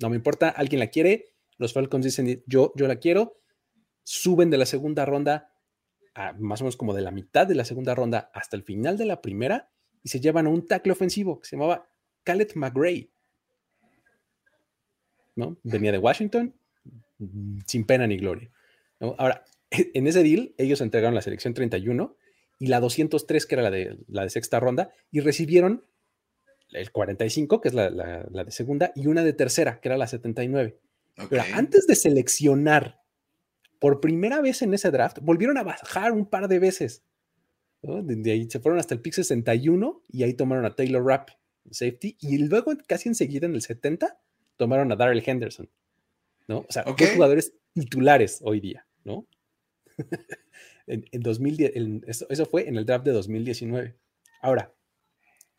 no 0.00 0.10
me 0.10 0.16
importa, 0.16 0.48
alguien 0.48 0.80
la 0.80 0.88
quiere, 0.88 1.26
los 1.58 1.74
Falcons 1.74 2.04
dicen, 2.04 2.42
yo, 2.46 2.72
yo 2.74 2.88
la 2.88 2.96
quiero, 2.96 3.38
suben 4.02 4.50
de 4.50 4.58
la 4.58 4.66
segunda 4.66 5.04
ronda 5.04 5.52
más 6.38 6.60
o 6.60 6.64
menos 6.64 6.76
como 6.76 6.92
de 6.92 7.02
la 7.02 7.12
mitad 7.12 7.46
de 7.46 7.54
la 7.54 7.64
segunda 7.64 7.94
ronda 7.94 8.32
hasta 8.34 8.56
el 8.56 8.64
final 8.64 8.98
de 8.98 9.04
la 9.04 9.22
primera 9.22 9.70
y 10.02 10.08
se 10.08 10.18
llevan 10.18 10.46
a 10.46 10.50
un 10.50 10.66
tackle 10.66 10.90
ofensivo 10.90 11.38
que 11.38 11.46
se 11.46 11.56
llamaba 11.56 11.88
Khaled 12.24 12.56
McGray. 12.56 13.12
¿no? 15.36 15.56
Venía 15.62 15.92
de 15.92 15.98
Washington 15.98 16.52
sin 17.64 17.84
pena 17.84 18.08
ni 18.08 18.16
gloria. 18.16 18.50
Ahora, 18.98 19.44
en 19.94 20.06
ese 20.06 20.22
deal, 20.22 20.54
ellos 20.58 20.80
entregaron 20.80 21.14
la 21.14 21.22
selección 21.22 21.54
31 21.54 22.16
y 22.58 22.66
la 22.66 22.80
203, 22.80 23.46
que 23.46 23.54
era 23.54 23.62
la 23.62 23.70
de, 23.70 23.98
la 24.08 24.24
de 24.24 24.30
sexta 24.30 24.60
ronda, 24.60 24.92
y 25.10 25.20
recibieron 25.20 25.84
el 26.72 26.90
45, 26.90 27.60
que 27.60 27.68
es 27.68 27.74
la, 27.74 27.90
de 27.90 28.50
segunda, 28.50 28.92
y 28.94 29.06
una 29.06 29.22
de 29.22 29.32
tercera, 29.32 29.80
que 29.80 29.88
era 29.88 29.96
la 29.96 30.06
79. 30.06 30.78
Pero 31.30 31.42
antes 31.54 31.86
de 31.86 31.94
seleccionar 31.94 33.00
por 33.78 34.00
primera 34.00 34.40
vez 34.40 34.62
en 34.62 34.74
ese 34.74 34.90
draft, 34.90 35.18
volvieron 35.22 35.56
a 35.56 35.62
bajar 35.62 36.12
un 36.12 36.26
par 36.26 36.48
de 36.48 36.58
veces. 36.58 37.04
De, 37.80 38.32
ahí 38.32 38.50
se 38.50 38.60
fueron 38.60 38.80
hasta 38.80 38.94
el 38.94 39.00
pick 39.00 39.14
61 39.14 40.02
y 40.08 40.24
ahí 40.24 40.34
tomaron 40.34 40.64
a 40.64 40.74
Taylor 40.74 41.04
Rapp, 41.04 41.30
safety, 41.70 42.16
y 42.20 42.38
luego 42.38 42.72
casi 42.86 43.08
enseguida 43.08 43.46
en 43.46 43.54
el 43.54 43.62
70 43.62 44.18
tomaron 44.56 44.90
a 44.90 44.96
Darrell 44.96 45.22
Henderson. 45.24 45.70
¿no? 46.48 46.58
O 46.60 46.66
sea, 46.70 46.82
dos 46.82 47.10
jugadores 47.10 47.54
titulares 47.72 48.40
hoy 48.42 48.60
día, 48.60 48.86
¿no? 49.04 49.26
en, 50.86 51.20
2010, 51.20 51.72
eso, 52.06 52.46
fue 52.46 52.68
en 52.68 52.76
el 52.76 52.86
draft 52.86 53.04
de 53.04 53.12
2019. 53.12 53.98
Ahora, 54.40 54.74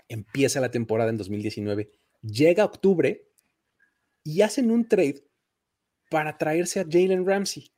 empieza 0.08 0.60
la 0.60 0.71
temporada 0.71 1.10
en 1.10 1.17
2019, 1.17 1.91
llega 2.21 2.65
octubre 2.65 3.28
y 4.23 4.41
hacen 4.41 4.71
un 4.71 4.88
trade 4.88 5.23
para 6.10 6.38
traerse 6.38 6.80
a 6.80 6.86
Jalen 6.89 7.25
Ramsey. 7.25 7.71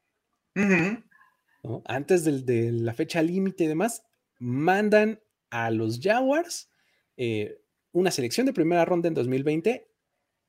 Antes 1.86 2.45
de, 2.45 2.71
la 2.71 2.93
fecha 2.93 3.21
límite 3.21 3.65
y 3.65 3.67
demás, 3.67 4.04
mandan 4.39 5.21
a 5.50 5.69
los 5.69 6.00
Jaguars 6.02 6.69
eh, 7.17 7.62
una 7.91 8.12
selección 8.12 8.45
de 8.45 8.54
primera 8.54 8.86
ronda 8.86 9.08
en 9.08 9.13
2020, 9.13 9.88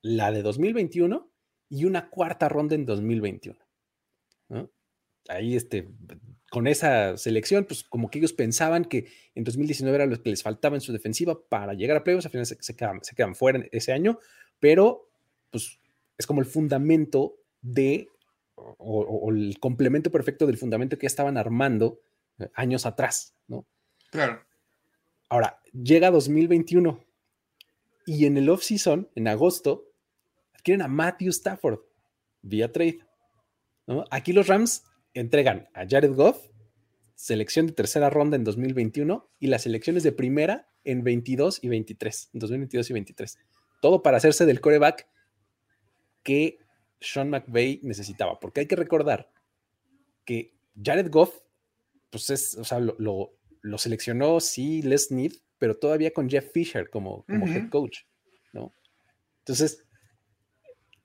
la 0.03 0.31
de 0.33 0.43
2021 0.43 1.31
y 1.69 1.85
una 1.85 2.09
cuarta 2.09 2.49
ronda 2.49 2.75
en 2.75 2.87
2021. 2.87 3.59
Ahí, 5.29 5.57
este, 5.57 5.89
con 6.53 6.67
esa 6.67 7.17
selección, 7.17 7.65
pues 7.65 7.83
como 7.83 8.11
que 8.11 8.19
ellos 8.19 8.35
pensaban 8.35 8.85
que 8.85 9.11
en 9.35 9.43
2019 9.43 9.95
era 9.97 10.07
lo 10.07 10.23
que 10.23 10.29
les 10.29 10.43
faltaba 10.43 10.77
en 10.77 10.83
su 10.83 10.93
defensiva 10.93 11.41
para 11.49 11.73
llegar 11.73 11.97
a 11.97 12.05
playoffs, 12.05 12.27
al 12.27 12.33
final 12.33 12.45
se, 12.47 12.77
quedan, 12.77 13.35
fuera 13.35 13.65
ese 13.73 13.93
año, 13.93 14.19
pero 14.61 15.09
pues 15.51 15.81
es 16.19 16.27
como 16.27 16.43
el 16.43 16.47
fundamento 16.47 17.37
de, 17.63 18.09
o, 18.55 19.31
el 19.31 19.59
complemento 19.61 20.11
perfecto 20.11 20.47
del 20.47 20.59
fundamento 20.59 20.99
que 20.99 21.05
ya 21.05 21.09
estaban 21.09 21.39
armando 21.39 22.03
eh, 22.39 22.51
años 22.55 22.85
atrás, 22.85 23.35
¿no? 23.49 23.67
Claro. 24.11 24.45
Ahora, 25.31 25.63
llega 25.73 26.11
2021 26.11 27.03
y 28.05 28.27
en 28.27 28.37
el 28.37 28.51
off-season, 28.51 29.09
en 29.15 29.29
agosto, 29.29 29.87
adquieren 30.53 30.83
a 30.83 30.89
Matthew 30.89 31.31
Stafford 31.31 31.81
vía 32.43 32.71
trade. 32.71 32.99
Aquí 34.11 34.35
los 34.35 34.49
Rams 34.49 34.85
entregan 35.15 35.69
a 35.75 35.87
Jared 35.89 36.15
Goff, 36.15 36.49
selección 37.15 37.67
de 37.67 37.73
tercera 37.73 38.11
ronda 38.11 38.37
en 38.37 38.45
2021 38.45 39.29
y 39.39 39.47
las 39.47 39.63
selecciones 39.63 40.03
de 40.03 40.13
primera 40.13 40.69
en 40.85 41.05
22 41.05 41.63
y 41.63 41.69
23, 41.69 42.31
en 42.35 42.41
2022 42.41 42.91
y 42.91 42.93
23. 42.93 43.39
Todo 43.81 44.03
para 44.03 44.17
hacerse 44.17 44.47
del 44.47 44.61
coreback 44.61 45.07
que 46.23 46.59
Sean 47.01 47.31
McVay 47.31 47.81
necesitaba, 47.83 48.39
porque 48.41 48.61
hay 48.61 48.67
que 48.67 48.77
recordar 48.77 49.31
que 50.25 50.55
Jared 50.83 51.11
Goff, 51.11 51.41
pues 52.11 52.31
es, 52.31 52.57
o 52.57 52.65
sea, 52.65 52.81
lo, 52.81 53.33
seleccionó, 53.79 54.41
sí, 54.41 54.83
Les 54.83 55.11
Need, 55.11 55.33
pero 55.59 55.77
todavía 55.77 56.13
con 56.13 56.29
Jeff 56.29 56.51
Fisher 56.53 56.91
como, 56.91 57.25
como 57.25 57.47
head 57.47 57.69
coach, 57.71 58.01
¿no? 58.53 58.73
Entonces, 59.41 59.85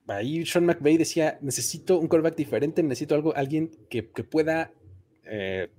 ahí 0.07 0.45
Sean 0.45 0.65
McVay 0.65 0.97
decía, 0.97 1.37
necesito 1.41 1.99
un 1.99 2.07
quarterback 2.07 2.35
diferente, 2.35 2.83
necesito 2.83 3.15
algo, 3.15 3.35
alguien 3.35 3.71
que, 3.89 4.03
pueda 4.03 4.71
eh, 5.23 5.69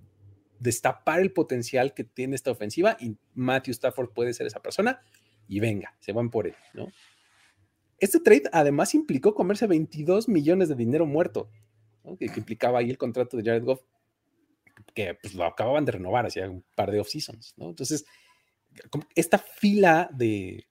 destapar 0.59 1.21
el 1.21 1.33
potencial 1.33 1.95
que 1.95 2.05
tiene 2.05 2.37
esta 2.37 2.51
ofensiva 2.51 2.97
y 3.01 3.17
Matthew 3.35 3.73
Stafford 3.73 4.11
puede 4.11 4.35
ser 4.35 4.47
esa 4.47 4.61
persona 4.61 5.01
y 5.47 5.61
venga, 5.61 5.97
se 6.01 6.13
van 6.13 6.31
por 6.31 6.47
él, 6.47 6.55
¿no? 6.75 6.89
Este 7.99 8.21
trade 8.21 8.45
además 8.53 8.95
implicó 8.95 9.35
comerse 9.35 9.67
22 9.67 10.29
millones 10.29 10.69
de 10.69 10.77
dinero 10.77 11.05
muerto, 11.05 11.51
que, 12.19 12.27
implicaba 12.27 12.79
ahí 12.79 12.91
el 12.91 12.99
contrato 12.99 13.37
de 13.37 13.43
Jared 13.43 13.65
Goff, 13.65 13.81
que 14.95 15.15
pues, 15.15 15.35
lo 15.35 15.45
acababan 15.45 15.85
de 15.85 15.93
renovar 15.93 16.27
hacía 16.27 16.49
un 16.49 16.65
par 16.77 16.93
de 16.93 17.01
off-seasons, 17.01 17.55
¿no? 17.57 17.71
Entonces, 17.71 18.05
esta 19.17 19.39
fila 19.39 20.09
de, 20.13 20.69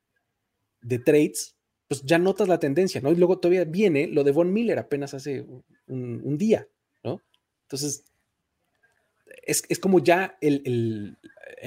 de 0.82 1.00
trades 1.00 1.57
pues 1.88 2.04
ya 2.04 2.18
notas 2.18 2.48
la 2.48 2.60
tendencia, 2.60 3.02
¿no? 3.02 3.12
Y 3.12 3.16
luego 3.16 3.40
todavía 3.40 3.64
viene 3.64 4.08
lo 4.08 4.24
de 4.24 4.32
Von 4.32 4.52
Miller 4.52 4.78
apenas 4.78 5.14
hace 5.14 5.46
un, 5.88 6.38
día, 6.38 6.68
¿no? 7.04 7.22
Entonces, 7.64 8.04
es, 9.44 9.80
como 9.80 10.00
ya 10.04 10.38
el, 10.42 11.18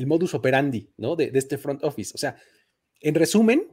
modus 0.07 0.35
operandi, 0.35 0.91
¿no? 0.99 1.17
De, 1.17 1.31
este 1.35 1.57
front 1.57 1.83
office. 1.85 2.13
O 2.15 2.19
sea, 2.19 2.37
en 3.01 3.15
resumen, 3.15 3.67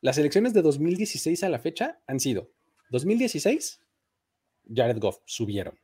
las 0.00 0.16
elecciones 0.16 0.54
de 0.54 0.62
2016 0.62 1.44
a 1.44 1.48
la 1.50 1.58
fecha 1.58 2.00
han 2.06 2.18
sido 2.18 2.50
2016, 2.90 3.80
Jared 4.74 4.98
Goff, 4.98 5.18
subieron. 5.26 5.78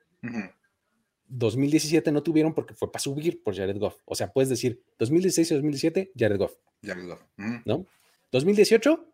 2017 1.26 2.10
no 2.10 2.22
tuvieron 2.22 2.54
porque 2.54 2.74
fue 2.74 2.90
para 2.90 3.02
subir 3.02 3.42
por 3.42 3.54
Jared 3.54 3.78
Goff. 3.78 4.00
O 4.06 4.14
sea, 4.14 4.32
puedes 4.32 4.48
decir 4.48 4.82
2016 4.98 5.50
y 5.50 5.54
2017, 5.54 6.12
Jared 6.16 6.38
Goff. 6.38 6.54
Jared 6.82 7.06
Goff. 7.06 7.22
¿No? 7.66 7.86
2018, 8.32 9.09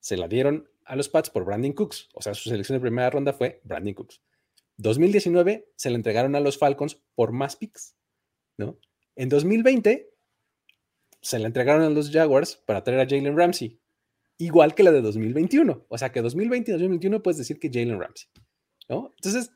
se 0.00 0.16
la 0.16 0.28
dieron 0.28 0.68
a 0.84 0.96
los 0.96 1.08
Pats 1.08 1.30
por 1.30 1.44
Brandon 1.44 1.72
Cooks. 1.72 2.08
O 2.14 2.22
sea, 2.22 2.34
su 2.34 2.48
selección 2.48 2.76
de 2.76 2.80
primera 2.80 3.10
ronda 3.10 3.32
fue 3.32 3.60
Brandon 3.64 3.94
Cooks. 3.94 4.20
2019 4.78 5.70
se 5.76 5.90
la 5.90 5.96
entregaron 5.96 6.34
a 6.34 6.40
los 6.40 6.58
Falcons 6.58 7.00
por 7.14 7.32
más 7.32 7.56
picks, 7.56 7.94
¿no? 8.56 8.78
En 9.14 9.28
2020 9.28 10.10
se 11.20 11.38
la 11.38 11.46
entregaron 11.46 11.82
a 11.82 11.90
los 11.90 12.10
Jaguars 12.10 12.56
para 12.56 12.82
traer 12.82 13.00
a 13.00 13.04
Jalen 13.04 13.36
Ramsey, 13.36 13.78
igual 14.38 14.74
que 14.74 14.82
la 14.82 14.90
de 14.90 15.02
2021. 15.02 15.86
O 15.88 15.98
sea, 15.98 16.10
que 16.10 16.22
2020 16.22 16.70
y 16.70 16.72
2021 16.72 17.22
puedes 17.22 17.38
decir 17.38 17.58
que 17.58 17.68
Jalen 17.68 18.00
Ramsey, 18.00 18.28
¿no? 18.88 19.12
Entonces, 19.16 19.52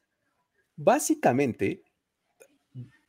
básicamente, 0.77 1.83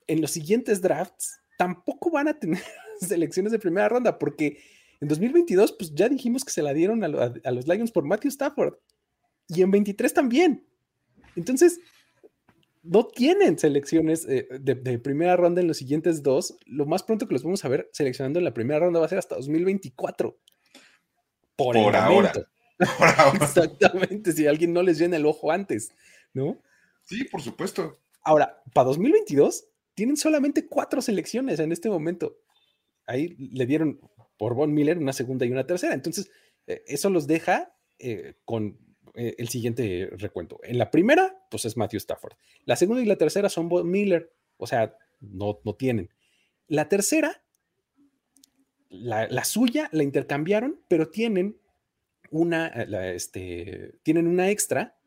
en 0.07 0.21
los 0.21 0.31
siguientes 0.31 0.81
drafts 0.81 1.41
tampoco 1.57 2.11
van 2.11 2.29
a 2.29 2.39
tener 2.39 2.63
selecciones 3.01 3.51
de 3.51 3.59
primera 3.59 3.89
ronda 3.89 4.17
porque 4.17 4.57
en 5.01 5.07
2022, 5.07 5.73
pues 5.73 5.93
ya 5.93 6.09
dijimos 6.09 6.43
que 6.43 6.51
se 6.51 6.61
la 6.61 6.73
dieron 6.73 7.03
a, 7.03 7.07
los 7.51 7.67
Lions 7.67 7.91
por 7.91 8.05
Matthew 8.05 8.29
Stafford. 8.29 8.75
Y 9.47 9.61
en 9.61 9.71
23 9.71 10.13
también. 10.13 10.65
Entonces, 11.35 11.79
no 12.81 13.05
tienen 13.07 13.59
selecciones 13.59 14.25
eh, 14.27 14.47
de, 14.59 14.99
primera 14.99 15.35
ronda 15.35 15.61
en 15.61 15.67
los 15.67 15.77
siguientes 15.77 16.23
dos. 16.23 16.57
Lo 16.65 16.85
más 16.85 17.03
pronto 17.03 17.27
que 17.27 17.33
los 17.33 17.43
vamos 17.43 17.65
a 17.65 17.69
ver 17.69 17.89
seleccionando 17.93 18.39
en 18.39 18.45
la 18.45 18.53
primera 18.53 18.79
ronda 18.79 18.99
va 18.99 19.05
a 19.05 19.09
ser 19.09 19.19
hasta 19.19 19.35
2024. 19.35 20.37
Por, 21.55 21.77
ahora. 21.77 22.33
Exactamente, 23.35 24.33
si 24.33 24.45
alguien 24.47 24.73
no 24.73 24.83
les 24.83 24.97
llena 24.97 25.15
el 25.15 25.25
ojo 25.25 25.51
antes, 25.51 25.93
¿no? 26.33 26.61
Sí, 27.03 27.23
por 27.23 27.41
supuesto. 27.41 27.97
Ahora, 28.21 28.61
para 28.73 28.89
2022 28.89 29.65
tienen 29.93 30.17
solamente 30.17 30.67
cuatro 30.67 31.01
selecciones 31.01 31.59
en 31.59 31.71
este 31.71 31.89
momento. 31.89 32.35
Ahí 33.07 33.35
le 33.37 33.65
dieron 33.65 34.01
por 34.37 34.55
Von 34.55 34.73
Miller, 34.73 34.97
una 34.97 35.13
segunda 35.13 35.45
y 35.45 35.51
una 35.51 35.65
tercera. 35.65 35.93
Entonces, 35.93 36.31
eh, 36.67 36.83
eso 36.87 37.09
los 37.09 37.27
deja 37.27 37.75
eh, 37.99 38.35
con 38.45 38.77
eh, 39.13 39.35
el 39.37 39.47
siguiente 39.49 40.09
recuento. 40.13 40.59
En 40.63 40.77
la 40.77 40.91
primera, 40.91 41.45
pues 41.49 41.65
es 41.65 41.77
Matthew 41.77 41.97
Stafford. 41.97 42.33
La 42.65 42.75
segunda 42.75 43.01
y 43.01 43.05
la 43.05 43.17
tercera 43.17 43.49
son 43.49 43.69
Von 43.69 43.89
Miller, 43.89 44.33
o 44.57 44.67
sea, 44.67 44.97
no, 45.19 45.59
no 45.63 45.75
tienen. 45.75 46.09
La 46.67 46.89
tercera, 46.89 47.43
la, 48.89 49.43
suya 49.45 49.89
la 49.91 50.03
intercambiaron, 50.03 50.81
pero 50.87 51.09
tienen 51.09 51.57
una, 52.31 52.67
este, 52.67 53.93
tienen 54.03 54.27
una 54.27 54.49
extra 54.49 54.97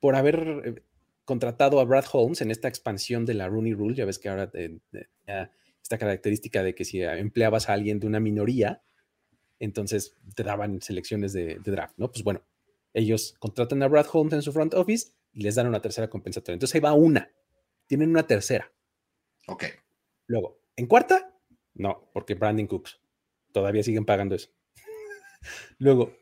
por 0.00 0.16
haber 0.16 0.82
contratado 1.24 1.78
a 1.78 1.84
Brad 1.84 2.04
Holmes 2.12 2.40
en 2.40 2.50
esta 2.50 2.68
expansión 2.68 3.24
de 3.26 3.34
la 3.34 3.48
Rooney 3.48 3.74
Rule. 3.74 3.94
Ya 3.94 4.04
ves 4.04 4.18
que 4.18 4.28
ahora 4.28 4.50
esta 5.82 5.98
característica 5.98 6.62
de 6.62 6.74
que 6.74 6.84
si 6.84 7.02
empleabas 7.02 7.68
a 7.68 7.72
alguien 7.72 8.00
de 8.00 8.06
una 8.06 8.20
minoría, 8.20 8.82
entonces 9.58 10.16
te 10.34 10.42
daban 10.42 10.80
selecciones 10.80 11.32
de, 11.32 11.58
draft, 11.64 11.94
¿no? 11.96 12.10
Pues 12.10 12.22
bueno, 12.22 12.44
ellos 12.92 13.34
contratan 13.38 13.82
a 13.82 13.88
Brad 13.88 14.06
Holmes 14.12 14.34
en 14.34 14.42
su 14.42 14.52
front 14.52 14.74
office 14.74 15.12
y 15.32 15.42
les 15.42 15.54
dan 15.54 15.66
una 15.66 15.80
tercera 15.80 16.08
compensatoria. 16.08 16.54
Entonces 16.54 16.74
ahí 16.74 16.80
va 16.80 16.92
una, 16.94 17.30
tienen 17.86 18.10
una 18.10 18.26
tercera. 18.26 18.72
Ok. 19.46 19.64
Luego, 20.26 20.60
en 20.76 20.86
cuarta, 20.86 21.34
no, 21.74 22.10
porque 22.12 22.34
Brandon 22.34 22.66
Cooks. 22.66 23.00
Todavía 23.52 23.82
siguen 23.82 24.04
pagando 24.04 24.34
eso. 24.34 24.50
Luego, 25.78 26.18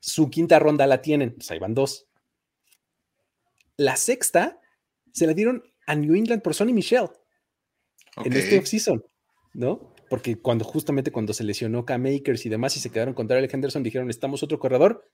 su 0.00 0.30
quinta 0.30 0.58
ronda 0.58 0.86
la 0.86 1.02
tienen, 1.02 1.34
pues 1.34 1.50
ahí 1.50 1.58
van 1.58 1.74
dos. 1.74 2.08
La 3.76 3.96
sexta 3.96 4.60
se 5.12 5.26
la 5.26 5.34
dieron 5.34 5.64
a 5.86 5.94
New 5.94 6.14
England 6.14 6.42
por 6.42 6.54
Sonny 6.54 6.72
Michelle 6.72 7.08
en 8.24 8.32
este 8.32 8.58
offseason, 8.58 9.04
¿no? 9.54 9.94
Porque 10.08 10.36
cuando 10.36 10.64
justamente 10.64 11.12
cuando 11.12 11.32
se 11.32 11.44
lesionó 11.44 11.84
Cam 11.84 12.02
Makers 12.02 12.46
y 12.46 12.48
demás 12.48 12.76
y 12.76 12.80
se 12.80 12.90
quedaron 12.90 13.14
contra 13.14 13.38
el 13.38 13.48
Henderson, 13.52 13.82
dijeron, 13.82 14.10
estamos 14.10 14.42
otro 14.42 14.58
corredor, 14.58 15.04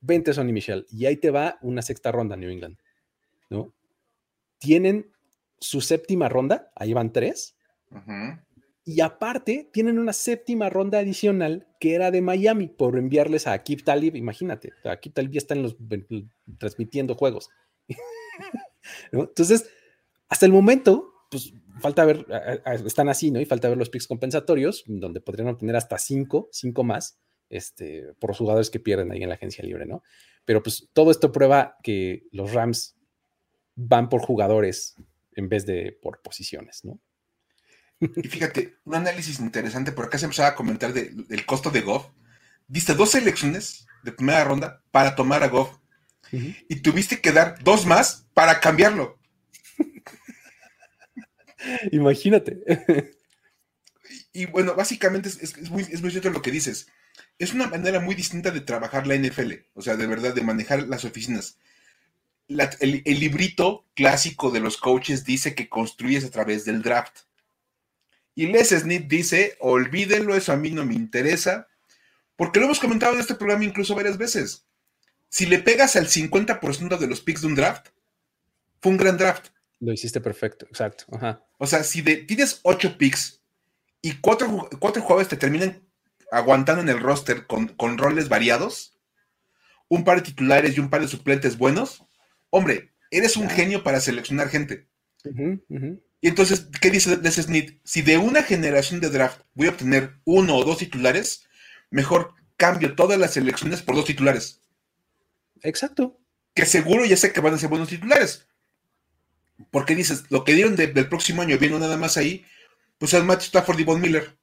vente 0.00 0.32
Sonny 0.32 0.52
Michelle. 0.52 0.86
Y 0.90 1.06
ahí 1.06 1.16
te 1.16 1.30
va 1.30 1.58
una 1.62 1.82
sexta 1.82 2.12
ronda 2.12 2.36
New 2.36 2.50
England, 2.50 2.76
¿no? 3.48 3.72
Tienen 4.58 5.10
su 5.58 5.80
séptima 5.80 6.28
ronda, 6.28 6.72
ahí 6.74 6.92
van 6.92 7.12
tres. 7.12 7.56
Y 8.84 9.00
aparte, 9.00 9.68
tienen 9.72 9.98
una 9.98 10.12
séptima 10.12 10.68
ronda 10.68 10.98
adicional 10.98 11.66
que 11.78 11.94
era 11.94 12.10
de 12.10 12.22
Miami 12.22 12.68
por 12.68 12.98
enviarles 12.98 13.46
a 13.46 13.62
Kip 13.62 13.84
Talib. 13.84 14.16
Imagínate, 14.16 14.72
a 14.84 14.96
Kip 14.98 15.14
Talib 15.14 15.32
ya 15.32 15.38
están 15.38 15.62
los, 15.62 15.76
transmitiendo 16.58 17.14
juegos. 17.14 17.50
Entonces, 19.12 19.70
hasta 20.28 20.46
el 20.46 20.52
momento, 20.52 21.12
pues 21.30 21.52
falta 21.80 22.04
ver, 22.04 22.26
están 22.84 23.08
así, 23.08 23.30
¿no? 23.30 23.40
Y 23.40 23.46
falta 23.46 23.68
ver 23.68 23.78
los 23.78 23.90
picks 23.90 24.06
compensatorios, 24.06 24.84
donde 24.86 25.20
podrían 25.20 25.48
obtener 25.48 25.76
hasta 25.76 25.98
cinco, 25.98 26.48
cinco 26.52 26.84
más, 26.84 27.18
este, 27.48 28.14
por 28.18 28.30
los 28.30 28.38
jugadores 28.38 28.70
que 28.70 28.80
pierden 28.80 29.10
ahí 29.12 29.22
en 29.22 29.28
la 29.28 29.34
agencia 29.34 29.64
libre, 29.64 29.86
¿no? 29.86 30.02
Pero 30.44 30.62
pues 30.62 30.88
todo 30.92 31.10
esto 31.10 31.32
prueba 31.32 31.76
que 31.82 32.24
los 32.32 32.52
Rams 32.52 32.96
van 33.74 34.08
por 34.08 34.20
jugadores 34.20 34.94
en 35.34 35.48
vez 35.48 35.66
de 35.66 35.98
por 36.00 36.20
posiciones, 36.22 36.84
¿no? 36.84 37.00
Y 38.00 38.28
fíjate, 38.28 38.76
un 38.84 38.94
análisis 38.94 39.40
interesante, 39.40 39.92
por 39.92 40.06
acá 40.06 40.16
se 40.16 40.24
empezaba 40.24 40.48
a 40.48 40.54
comentar 40.54 40.92
del 40.92 41.46
costo 41.46 41.70
de 41.70 41.82
Goff. 41.82 42.06
Diste 42.66 42.94
dos 42.94 43.10
selecciones 43.10 43.86
de 44.02 44.12
primera 44.12 44.44
ronda 44.44 44.82
para 44.90 45.14
tomar 45.14 45.42
a 45.42 45.48
Goff 45.48 45.76
y 46.32 46.76
tuviste 46.76 47.20
que 47.20 47.32
dar 47.32 47.62
dos 47.62 47.84
más 47.86 48.26
para 48.32 48.60
cambiarlo. 48.60 49.18
Imagínate. 51.92 52.62
Y, 54.32 54.46
bueno, 54.46 54.74
básicamente 54.74 55.28
es, 55.28 55.70
muy, 55.70 55.84
cierto 55.84 56.30
lo 56.30 56.42
que 56.42 56.50
dices. 56.50 56.88
Es 57.38 57.52
una 57.52 57.66
manera 57.66 58.00
muy 58.00 58.14
distinta 58.14 58.50
de 58.50 58.60
trabajar 58.60 59.06
la 59.06 59.16
NFL, 59.16 59.52
o 59.74 59.82
sea, 59.82 59.96
de 59.96 60.06
verdad, 60.06 60.34
de 60.34 60.42
manejar 60.42 60.86
las 60.88 61.04
oficinas. 61.04 61.58
el, 62.48 63.02
el, 63.04 63.20
librito 63.20 63.86
clásico 63.94 64.50
de 64.50 64.60
los 64.60 64.76
coaches 64.76 65.24
dice 65.24 65.54
que 65.54 65.68
construyes 65.68 66.24
a 66.24 66.30
través 66.30 66.64
del 66.64 66.82
draft. 66.82 67.20
Y 68.34 68.46
Les 68.46 68.70
Smith 68.70 69.06
dice, 69.06 69.56
olvídenlo, 69.60 70.34
eso 70.34 70.52
a 70.52 70.56
mí 70.56 70.70
no 70.70 70.86
me 70.86 70.94
interesa, 70.94 71.68
porque 72.36 72.58
lo 72.58 72.66
hemos 72.66 72.80
comentado 72.80 73.14
en 73.14 73.20
este 73.20 73.34
programa 73.34 73.64
incluso 73.64 73.94
varias 73.94 74.16
veces 74.16 74.66
si 75.30 75.46
le 75.46 75.60
pegas 75.60 75.96
al 75.96 76.08
50% 76.08 76.98
de 76.98 77.06
los 77.06 77.20
picks 77.20 77.40
de 77.40 77.46
un 77.46 77.54
draft, 77.54 77.88
fue 78.80 78.92
un 78.92 78.98
gran 78.98 79.16
draft. 79.16 79.48
Lo 79.80 79.92
hiciste 79.92 80.20
perfecto, 80.20 80.66
exacto. 80.66 81.04
O 81.58 81.66
sea, 81.66 81.82
si 81.82 82.02
tienes 82.02 82.60
8 82.62 82.98
picks 82.98 83.42
y 84.02 84.12
4 84.20 84.68
cuatro, 84.78 85.02
jugadores 85.02 85.28
te 85.28 85.36
terminan 85.36 85.82
aguantando 86.30 86.82
en 86.82 86.88
el 86.90 87.00
roster 87.00 87.46
con, 87.46 87.98
roles 87.98 88.28
variados, 88.28 88.96
un 89.88 90.04
par 90.04 90.18
de 90.18 90.22
titulares 90.22 90.76
y 90.76 90.80
un 90.80 90.90
par 90.90 91.00
de 91.00 91.08
suplentes 91.08 91.56
buenos, 91.56 92.04
hombre, 92.50 92.92
eres 93.10 93.36
un 93.36 93.48
genio 93.48 93.82
para 93.82 94.00
seleccionar 94.00 94.48
gente. 94.48 94.86
Y 96.22 96.28
entonces, 96.28 96.68
¿qué 96.80 96.90
dice 96.90 97.16
Les 97.16 97.36
Smith? 97.36 97.80
Si 97.84 98.02
de 98.02 98.18
una 98.18 98.42
generación 98.42 99.00
de 99.00 99.08
draft 99.08 99.40
voy 99.54 99.68
a 99.68 99.70
obtener 99.70 100.16
uno 100.24 100.56
o 100.56 100.64
dos 100.64 100.78
titulares, 100.78 101.46
mejor 101.90 102.34
cambio 102.58 102.94
todas 102.94 103.18
las 103.18 103.32
selecciones 103.32 103.80
por 103.80 103.96
dos 103.96 104.04
titulares. 104.04 104.60
Exacto. 105.62 106.20
Que 106.54 106.66
seguro 106.66 107.06
ya 107.06 107.16
sé 107.16 107.32
que 107.32 107.40
van 107.40 107.54
a 107.54 107.58
ser 107.58 107.70
buenos 107.70 107.88
titulares. 107.88 108.46
Porque 109.70 109.94
dices, 109.94 110.24
lo 110.30 110.44
que 110.44 110.54
dieron 110.54 110.76
del 110.76 111.08
próximo 111.08 111.42
año 111.42 111.58
viendo 111.58 111.78
nada 111.78 111.96
más 111.96 112.16
ahí, 112.16 112.44
pues 112.98 113.14
es 113.14 113.24
Matt 113.24 113.42
Stafford 113.42 113.80
y 113.80 113.84
Von 113.84 114.00
Miller. 114.00 114.36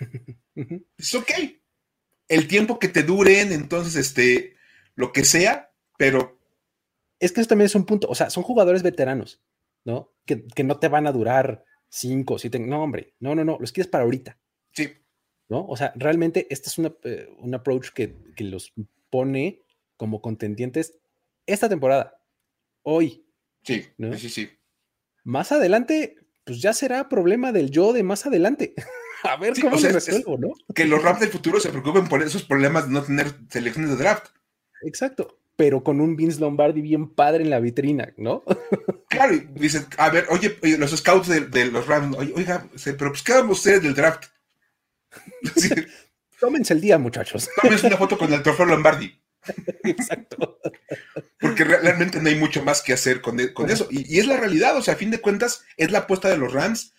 es 0.96 1.14
ok. 1.14 1.30
El 2.28 2.48
tiempo 2.48 2.78
que 2.78 2.88
te 2.88 3.02
duren, 3.02 3.52
entonces, 3.52 3.96
este, 3.96 4.56
lo 4.94 5.12
que 5.12 5.24
sea, 5.24 5.72
pero. 5.96 6.38
Es 7.18 7.32
que 7.32 7.40
eso 7.40 7.48
también 7.48 7.66
es 7.66 7.74
un 7.74 7.86
punto. 7.86 8.08
O 8.08 8.14
sea, 8.14 8.30
son 8.30 8.42
jugadores 8.42 8.82
veteranos, 8.82 9.40
¿no? 9.84 10.12
Que, 10.26 10.44
no 10.64 10.78
te 10.78 10.88
van 10.88 11.06
a 11.06 11.12
durar 11.12 11.64
cinco, 11.88 12.38
siete. 12.38 12.58
No, 12.58 12.82
hombre, 12.82 13.14
no, 13.20 13.34
no, 13.34 13.44
no. 13.44 13.58
Los 13.60 13.72
quieres 13.72 13.90
para 13.90 14.04
ahorita. 14.04 14.38
Sí. 14.72 14.92
¿No? 15.48 15.66
O 15.66 15.76
sea, 15.76 15.92
realmente 15.96 16.46
este 16.50 16.68
es 16.68 16.78
una, 16.78 16.92
eh, 17.04 17.28
un 17.38 17.54
approach 17.54 17.90
que, 17.90 18.16
que 18.34 18.44
los 18.44 18.72
pone 19.10 19.62
como 19.96 20.22
contendientes 20.22 20.98
esta 21.46 21.68
temporada, 21.68 22.20
hoy. 22.82 23.26
Sí, 23.62 23.86
sí, 24.18 24.28
sí. 24.28 24.50
Más 25.24 25.52
adelante, 25.52 26.16
pues 26.44 26.60
ya 26.60 26.72
será 26.72 27.08
problema 27.08 27.52
del 27.52 27.70
yo 27.70 27.92
de 27.92 28.02
más 28.02 28.26
adelante. 28.26 28.74
A 29.22 29.36
ver 29.36 29.54
cómo 29.60 29.78
se 29.78 29.92
resuelvo, 29.92 30.36
¿no? 30.36 30.52
Que 30.74 30.84
los 30.84 31.00
Rams 31.00 31.20
del 31.20 31.30
futuro 31.30 31.60
se 31.60 31.68
preocupen 31.68 32.08
por 32.08 32.22
esos 32.22 32.42
problemas 32.42 32.86
de 32.86 32.92
no 32.92 33.02
tener 33.02 33.32
selecciones 33.48 33.90
de 33.90 33.96
draft. 33.96 34.30
Exacto, 34.82 35.38
pero 35.54 35.84
con 35.84 36.00
un 36.00 36.16
Vince 36.16 36.40
Lombardi 36.40 36.80
bien 36.80 37.08
padre 37.08 37.44
en 37.44 37.50
la 37.50 37.60
vitrina, 37.60 38.12
¿no? 38.16 38.42
Claro, 39.08 39.34
y 39.34 39.40
dices, 39.40 39.86
a 39.98 40.08
ver, 40.08 40.24
oye, 40.30 40.56
los 40.78 40.90
scouts 40.90 41.28
de, 41.28 41.66
los 41.66 41.86
Rams, 41.86 42.16
oiga, 42.16 42.66
pero 42.82 43.10
pues 43.10 43.22
¿qué 43.22 43.34
ustedes 43.34 43.82
del 43.82 43.94
draft? 43.94 44.24
Tómense 46.40 46.72
el 46.72 46.80
día, 46.80 46.96
muchachos. 46.96 47.50
Tómense 47.60 47.88
una 47.88 47.98
foto 47.98 48.16
con 48.16 48.32
el 48.32 48.42
trofeo 48.42 48.64
Lombardi. 48.64 49.21
Exacto. 49.84 50.58
Porque 51.40 51.64
realmente 51.64 52.20
no 52.20 52.28
hay 52.28 52.36
mucho 52.36 52.62
más 52.62 52.82
que 52.82 52.92
hacer 52.92 53.20
con, 53.20 53.40
e, 53.40 53.52
eso. 53.68 53.88
Y, 53.90 54.18
es 54.18 54.26
la 54.26 54.36
realidad, 54.36 54.76
o 54.76 54.82
sea, 54.82 54.94
a 54.94 54.96
fin 54.96 55.10
de 55.10 55.20
cuentas, 55.20 55.64
es 55.76 55.90
la 55.90 56.00
apuesta 56.00 56.28
de 56.28 56.38
los 56.38 56.52
Rams. 56.52 56.94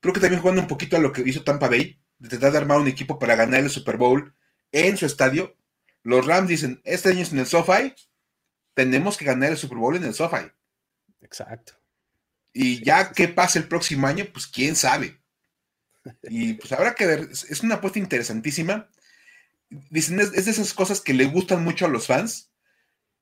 Creo 0.00 0.12
que 0.12 0.20
también 0.20 0.40
jugando 0.40 0.62
un 0.62 0.68
poquito 0.68 0.96
a 0.96 1.00
lo 1.00 1.12
que 1.12 1.22
hizo 1.22 1.44
Tampa 1.44 1.68
Bay, 1.68 2.00
de 2.18 2.28
tratar 2.28 2.52
de 2.52 2.58
armar 2.58 2.78
un 2.78 2.88
equipo 2.88 3.18
para 3.18 3.36
ganar 3.36 3.60
el 3.60 3.70
Super 3.70 3.96
Bowl 3.96 4.34
en 4.72 4.96
su 4.96 5.06
estadio. 5.06 5.56
Los 6.02 6.26
Rams 6.26 6.48
dicen, 6.48 6.80
este 6.84 7.10
año 7.10 7.20
es 7.20 7.32
en 7.32 7.38
el 7.38 7.46
SoFi, 7.46 7.94
tenemos 8.74 9.16
que 9.16 9.24
ganar 9.24 9.50
el 9.50 9.56
Super 9.58 9.78
Bowl 9.78 9.96
en 9.96 10.04
el 10.04 10.14
SoFi. 10.14 10.50
Exacto. 11.22 11.74
Y 12.52 12.84
ya 12.84 13.12
qué 13.12 13.28
pasa 13.28 13.58
el 13.58 13.68
próximo 13.68 14.06
año, 14.06 14.26
pues 14.32 14.46
quién 14.46 14.76
sabe. 14.76 15.20
Y 16.24 16.54
pues 16.54 16.70
habrá 16.72 16.94
que 16.94 17.06
ver, 17.06 17.28
es 17.30 17.62
una 17.62 17.76
apuesta 17.76 17.98
interesantísima 17.98 18.90
dicen, 19.90 20.20
es, 20.20 20.32
de 20.32 20.50
esas 20.50 20.74
cosas 20.74 21.00
que 21.00 21.14
le 21.14 21.26
gustan 21.26 21.64
mucho 21.64 21.86
a 21.86 21.88
los 21.88 22.06
fans, 22.06 22.50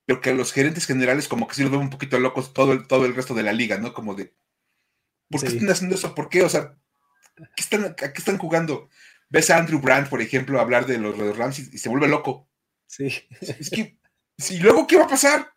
pero 0.07 0.21
que 0.21 0.31
a 0.31 0.35
los 0.35 0.53
gerentes 0.53 0.87
generales 0.87 1.29
como 1.29 1.47
que 1.47 1.55
sí 1.55 1.63
los 1.63 1.71
ven 1.71 1.81
un 1.81 1.91
poquito 1.91 2.19
locos 2.19 2.53
todo 2.53 2.73
el, 2.73 2.87
todo 2.87 3.07
el 3.07 3.15
resto 3.15 3.35
de 3.35 3.43
la 3.43 3.53
liga, 3.53 3.79
¿no? 3.79 3.95
Como 3.95 4.15
de, 4.15 4.35
¿por 5.31 5.41
qué 5.41 5.49
están 5.49 5.71
haciendo 5.71 5.97
eso? 5.97 6.15
¿Por 6.15 6.29
qué? 6.29 6.43
O 6.43 6.49
sea, 6.49 6.77
¿qué 7.37 7.63
están, 7.63 7.85
¿a 7.85 7.95
qué 7.95 8.19
están 8.19 8.39
jugando? 8.39 8.89
Ves 9.29 9.51
a 9.51 9.59
Andrew 9.59 9.81
Brandt, 9.81 10.09
por 10.09 10.21
ejemplo, 10.21 10.61
hablar 10.61 10.87
de 10.87 10.99
los, 10.99 11.37
Rams 11.37 11.59
y, 11.59 11.79
se 11.79 11.89
vuelve 11.89 12.09
loco. 12.09 12.49
Sí. 12.87 13.07
Es 13.41 13.71
que, 13.71 13.99
¿y 14.51 14.59
luego 14.59 14.87
qué 14.87 14.97
va 14.97 15.05
a 15.05 15.09
pasar? 15.09 15.53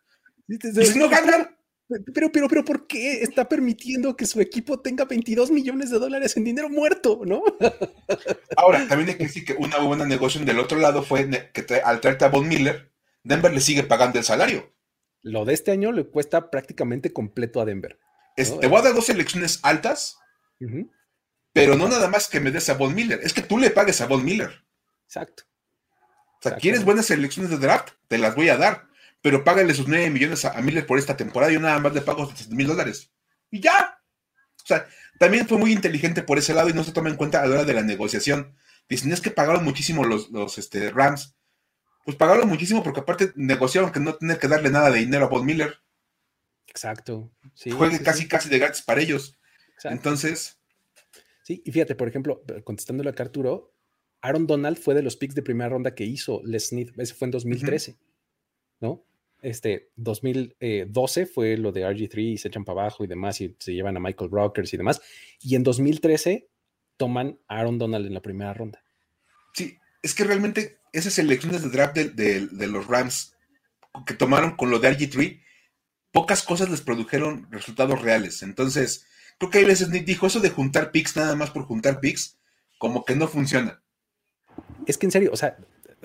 ¿Y 0.48 0.58
si 0.86 1.00
no 1.00 1.10
ganan? 1.10 1.55
Pero, 1.88 2.32
pero, 2.32 2.48
pero, 2.48 2.66
¿por 2.66 2.88
qué 2.88 3.22
está 3.22 3.48
permitiendo 3.48 4.16
que 4.16 4.26
su 4.26 4.42
equipo 4.42 4.80
tenga 4.80 5.06
22 5.06 5.52
millones 5.52 5.92
de 5.92 6.00
dólares 6.00 6.36
en 6.36 6.44
dinero 6.44 6.68
muerto, 6.68 7.22
no? 7.26 7.44
Ahora, 8.58 8.88
también 8.88 9.10
hay 9.10 9.18
que 9.18 9.26
decir 9.26 9.46
que 9.46 9.54
una 9.54 9.78
buena 9.80 10.06
negociación 10.06 10.46
del 10.46 10.60
otro 10.60 10.80
lado 10.80 11.04
fue 11.04 11.30
que 11.54 11.76
al 11.84 12.02
traerte 12.02 12.26
a 12.26 12.30
Von 12.30 12.48
Miller, 12.48 12.92
Denver 13.24 13.54
le 13.54 13.62
sigue 13.62 13.84
pagando 13.84 14.18
el 14.18 14.26
salario. 14.26 14.74
Lo 15.22 15.46
de 15.46 15.54
este 15.54 15.72
año 15.72 15.92
le 15.92 16.08
cuesta 16.08 16.50
prácticamente 16.50 17.14
completo 17.14 17.62
a 17.62 17.66
Denver. 17.66 18.00
Te 18.36 18.68
voy 18.68 18.80
a 18.80 18.84
dar 18.84 18.96
dos 18.96 19.10
elecciones 19.10 19.60
altas, 19.62 20.18
pero 21.54 21.76
no 21.76 21.88
nada 21.88 22.10
más 22.10 22.28
que 22.28 22.40
me 22.40 22.52
des 22.52 22.68
a 22.70 22.74
Von 22.74 22.96
Miller, 22.96 23.20
es 23.24 23.34
que 23.34 23.42
tú 23.42 23.60
le 23.60 23.70
pagues 23.70 24.02
a 24.02 24.08
Von 24.08 24.26
Miller. 24.26 24.66
Exacto. 25.06 25.44
O 26.40 26.50
sea, 26.50 26.58
¿quieres 26.58 26.84
buenas 26.84 27.10
elecciones 27.12 27.52
de 27.52 27.58
draft? 27.58 27.92
Te 28.08 28.18
las 28.18 28.36
voy 28.36 28.50
a 28.50 28.58
dar 28.58 28.88
pero 29.26 29.44
págale 29.44 29.74
sus 29.74 29.88
9 29.88 30.12
millones 30.12 30.46
a, 30.46 30.62
Miller 30.62 30.86
por 30.86 31.00
esta 31.00 31.18
temporada 31.18 31.52
y 31.52 31.56
yo 31.56 31.60
nada 31.60 31.80
más 31.80 31.96
le 31.96 32.02
pago 32.02 32.32
7 32.32 32.54
mil 32.54 32.68
dólares. 32.68 33.12
Y 33.50 33.60
ya. 33.60 34.00
O 34.64 34.68
sea, 34.68 34.88
también 35.18 35.48
fue 35.48 35.58
muy 35.58 35.72
inteligente 35.72 36.22
por 36.22 36.38
ese 36.38 36.54
lado 36.54 36.70
y 36.70 36.74
no 36.74 36.84
se 36.84 36.92
toma 36.92 37.10
en 37.10 37.16
cuenta 37.16 37.42
a 37.42 37.48
la 37.48 37.56
hora 37.56 37.66
de 37.66 37.74
la 37.74 37.82
negociación. 37.82 38.56
Dicen, 38.88 39.12
es 39.12 39.22
que 39.22 39.32
pagaron 39.32 39.64
muchísimo 39.64 40.04
los, 40.04 40.30
los 40.30 40.60
este, 40.60 40.92
Rams. 40.92 41.36
Pues 42.04 42.16
pagaron 42.18 42.48
muchísimo 42.48 42.84
porque 42.84 43.00
aparte 43.00 43.32
negociaron 43.34 43.92
que 43.92 44.00
no 44.00 44.14
tener 44.14 44.38
que 44.38 44.48
darle 44.48 44.70
nada 44.70 44.92
de 44.92 45.00
dinero 45.00 45.26
a 45.26 45.30
Bob 45.30 45.44
Miller. 45.44 45.76
Exacto. 46.68 47.32
Juegue 47.76 48.04
casi, 48.04 48.28
casi 48.28 48.48
de 48.50 48.60
gratis 48.60 48.84
para 48.84 49.02
ellos. 49.02 49.40
Entonces. 49.86 50.60
Sí, 51.42 51.64
y 51.66 51.72
fíjate, 51.72 51.96
por 51.96 52.08
ejemplo, 52.08 52.44
contestándole 52.64 53.10
a 53.10 53.20
Arturo, 53.20 53.74
Aaron 54.22 54.46
Donald 54.46 54.78
fue 54.78 54.94
de 54.94 55.02
los 55.02 55.18
picks 55.18 55.34
de 55.34 55.42
primera 55.42 55.72
ronda 55.72 55.96
que 55.96 56.04
hizo 56.04 56.44
Les 56.44 56.68
Smith. 56.68 56.92
Ese 57.00 57.16
fue 57.16 57.26
en 57.26 57.32
2013. 57.32 57.98
¿No? 58.82 59.04
Este 59.46 59.92
2012 59.96 61.28
fue 61.28 61.56
lo 61.58 61.72
de 61.72 61.86
RG3 61.86 62.34
y 62.34 62.38
se 62.38 62.48
echan 62.48 62.66
para 62.66 62.82
abajo 62.82 63.04
y 63.04 63.08
demás 63.08 63.40
y 63.42 63.56
se 63.60 63.74
llevan 63.74 63.96
a 63.96 64.00
Michael 64.00 64.32
Rockers 64.32 64.74
y 64.74 64.78
demás. 64.78 65.02
Y 65.40 65.56
en 65.56 65.64
2013 65.64 66.50
toman 66.98 67.40
a 67.48 67.60
Aaron 67.60 67.78
Donald 67.78 68.08
en 68.08 68.14
la 68.14 68.22
primera 68.22 68.54
ronda. 68.54 68.84
Sí, 69.54 69.78
es 70.02 70.16
que 70.16 70.24
realmente 70.24 70.80
esas 70.94 71.20
elecciones 71.20 71.62
de 71.62 71.70
draft 71.70 71.96
de, 71.96 72.68
los 72.68 72.88
Rams 72.88 73.36
que 74.06 74.16
tomaron 74.16 74.56
con 74.56 74.72
lo 74.72 74.80
de 74.80 74.90
RG3, 74.90 75.42
pocas 76.12 76.42
cosas 76.42 76.70
les 76.70 76.82
produjeron 76.82 77.48
resultados 77.52 78.02
reales. 78.02 78.42
Entonces, 78.42 79.06
creo 79.38 79.52
que 79.52 79.60
ahí 79.60 79.66
les 79.66 79.92
dijo 80.06 80.26
eso 80.26 80.40
de 80.40 80.50
juntar 80.50 80.92
picks 80.92 81.16
nada 81.16 81.36
más 81.36 81.52
por 81.52 81.66
juntar 81.66 82.00
picks, 82.00 82.40
como 82.80 83.06
que 83.06 83.16
no 83.16 83.28
funciona. 83.28 83.84
Es 84.88 84.98
que 84.98 85.06
en 85.06 85.12
serio, 85.12 85.30
o 85.32 85.38
sea, 85.38 85.58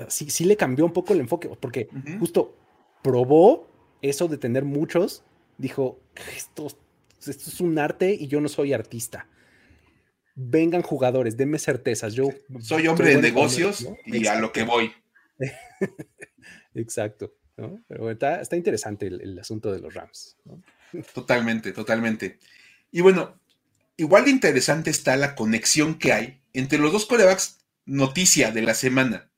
sí, 0.08 0.28
sí 0.28 0.44
le 0.44 0.56
cambió 0.56 0.84
un 0.84 0.92
poco 0.92 1.14
el 1.14 1.20
enfoque, 1.20 1.48
porque 1.60 1.88
justo 2.18 2.56
probó 3.02 3.68
eso 4.02 4.28
de 4.28 4.38
tener 4.38 4.64
muchos, 4.64 5.24
dijo, 5.58 6.00
esto, 6.36 6.68
esto 7.18 7.50
es 7.50 7.60
un 7.60 7.78
arte 7.78 8.12
y 8.18 8.28
yo 8.28 8.40
no 8.40 8.48
soy 8.48 8.72
artista. 8.72 9.26
Vengan 10.34 10.82
jugadores, 10.82 11.36
denme 11.36 11.58
certezas. 11.58 12.14
Yo 12.14 12.28
soy 12.60 12.86
hombre 12.86 13.16
de 13.16 13.22
negocios 13.22 13.86
y 14.06 14.26
a 14.26 14.40
lo 14.40 14.52
que 14.52 14.62
voy. 14.62 14.92
Exacto. 16.74 17.34
Pero 17.88 18.10
está, 18.10 18.56
interesante 18.56 19.06
el, 19.06 19.38
asunto 19.38 19.72
de 19.72 19.80
los 19.80 19.92
Rams. 19.92 20.38
Totalmente, 21.12 21.72
totalmente. 21.72 22.38
Y 22.90 23.02
bueno, 23.02 23.38
igual 23.96 24.24
de 24.24 24.30
interesante 24.30 24.90
está 24.90 25.16
la 25.16 25.34
conexión 25.34 25.98
que 25.98 26.12
hay 26.12 26.42
entre 26.52 26.78
los 26.78 26.92
dos 26.92 27.06
corebacks 27.06 27.58
noticia 27.84 28.50
de 28.50 28.62
la 28.62 28.74
semana. 28.74 29.30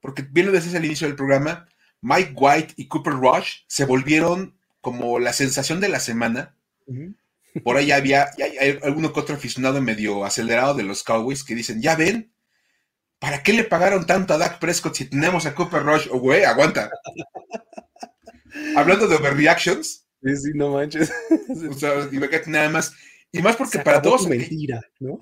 Porque 0.00 0.22
bien 0.22 0.46
lo 0.46 0.52
decías 0.52 0.74
al 0.74 0.84
inicio 0.84 1.06
del 1.06 1.16
programa, 1.16 1.68
Mike 2.04 2.34
White 2.36 2.74
y 2.76 2.86
Cooper 2.86 3.14
Rush 3.14 3.60
se 3.66 3.86
volvieron 3.86 4.58
como 4.82 5.18
la 5.18 5.32
sensación 5.32 5.80
de 5.80 5.88
la 5.88 6.00
semana. 6.00 6.54
Por 7.64 7.78
ahí 7.78 7.92
había 7.92 8.28
hay, 8.36 8.78
alguno 8.82 9.10
que 9.10 9.20
otro 9.20 9.34
aficionado 9.34 9.80
medio 9.80 10.22
acelerado 10.22 10.74
de 10.74 10.82
los 10.82 11.02
Cowboys 11.02 11.42
que 11.42 11.54
dicen, 11.54 11.80
ya 11.80 11.96
ven, 11.96 12.30
¿para 13.18 13.42
qué 13.42 13.54
le 13.54 13.64
pagaron 13.64 14.04
tanto 14.04 14.34
a 14.34 14.38
Dak 14.38 14.58
Prescott 14.58 14.96
si 14.96 15.06
tenemos 15.06 15.46
a 15.46 15.54
Cooper 15.54 15.82
Rush? 15.82 16.08
O 16.10 16.16
oh, 16.16 16.20
güey, 16.20 16.44
aguanta. 16.44 16.90
Hablando 18.76 19.08
de 19.08 19.16
overreactions. 19.16 20.06
Sí, 20.22 20.36
sí, 20.36 20.50
no 20.54 20.72
manches. 20.72 21.10
o 21.70 21.72
sea, 21.72 22.06
nada 22.46 22.68
más. 22.68 22.92
Y 23.32 23.40
más 23.40 23.56
porque 23.56 23.78
para 23.78 24.02
todos. 24.02 24.28
Mentira, 24.28 24.82
¿no? 25.00 25.20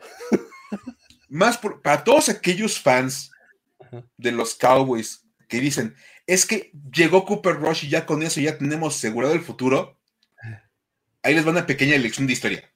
más 1.29 1.59
para 1.59 2.03
todos 2.03 2.29
aquellos 2.29 2.81
fans 2.81 3.31
de 4.17 4.33
los 4.33 4.57
Cowboys 4.57 5.23
que 5.49 5.61
dicen, 5.61 5.95
es 6.27 6.47
que 6.47 6.73
llegó 6.93 7.25
Cooper 7.25 7.57
Rush 7.57 7.85
y 7.85 7.89
ya 7.89 8.07
con 8.07 8.23
eso 8.23 8.41
ya 8.41 8.59
tenemos 8.59 8.97
asegurado 8.97 9.35
el 9.35 9.43
futuro. 9.43 9.99
Ahí 11.23 11.35
les 11.35 11.47
va 11.47 11.51
una 11.51 11.67
pequeña 11.67 11.97
lección 11.99 12.27
de 12.27 12.33
historia. 12.33 12.73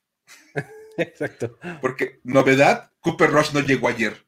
Exacto. 0.96 1.58
Porque, 1.80 2.20
novedad, 2.24 2.92
Cooper 3.00 3.30
Rush 3.30 3.52
no 3.52 3.60
llegó 3.60 3.88
ayer. 3.88 4.26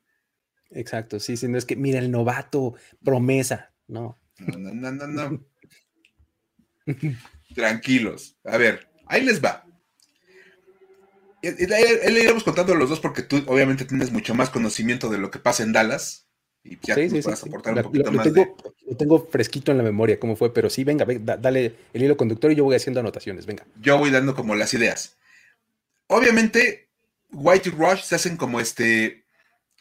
Exacto, 0.71 1.19
sí, 1.19 1.37
sí, 1.37 1.49
no 1.49 1.57
es 1.57 1.65
que, 1.65 1.77
mira, 1.77 1.99
el 1.99 2.11
novato, 2.11 2.75
promesa, 3.03 3.73
no. 3.87 4.19
No, 4.39 4.75
no, 4.75 4.93
no, 4.93 5.07
no. 5.07 5.45
Tranquilos. 7.55 8.37
A 8.45 8.57
ver, 8.57 8.91
ahí 9.07 9.25
les 9.25 9.43
va. 9.43 9.65
Él 11.43 12.15
le 12.15 12.21
iremos 12.21 12.45
contando 12.45 12.73
a 12.73 12.77
los 12.77 12.91
dos 12.91 13.01
porque 13.01 13.23
tú 13.23 13.43
obviamente 13.47 13.85
tienes 13.85 14.11
mucho 14.11 14.35
más 14.35 14.51
conocimiento 14.51 15.09
de 15.09 15.19
lo 15.19 15.31
que 15.31 15.39
pasa 15.39 15.63
en 15.63 15.73
Dallas. 15.73 16.28
Y 16.71 16.79
ya 16.83 16.95
sí, 16.95 17.09
sí, 17.11 17.31
aportar 17.31 17.75
un 17.75 17.83
poquito 17.83 18.13
más. 18.13 18.25
Tengo, 18.25 18.57
Lo 18.87 18.97
tengo 18.97 19.27
fresquito 19.27 19.73
en 19.73 19.79
la 19.79 19.85
memoria 19.85 20.21
cómo 20.21 20.37
fue, 20.37 20.53
pero 20.53 20.69
sí, 20.69 20.85
venga, 20.85 21.07
dale 21.39 21.75
el 21.93 22.03
hilo 22.03 22.17
conductor 22.17 22.53
y 22.53 22.57
yo 22.57 22.65
voy 22.65 22.77
haciendo 22.77 23.01
anotaciones, 23.01 23.47
venga. 23.47 23.67
Yo 23.81 23.99
voy 23.99 24.11
dando 24.11 24.35
como 24.35 24.55
las 24.55 24.75
ideas. 24.75 25.17
Obviamente, 26.09 26.89
White 27.33 27.71
y 27.71 27.73
Rush 27.73 28.03
se 28.03 28.15
hacen 28.15 28.37
como 28.37 28.61
este 28.61 29.25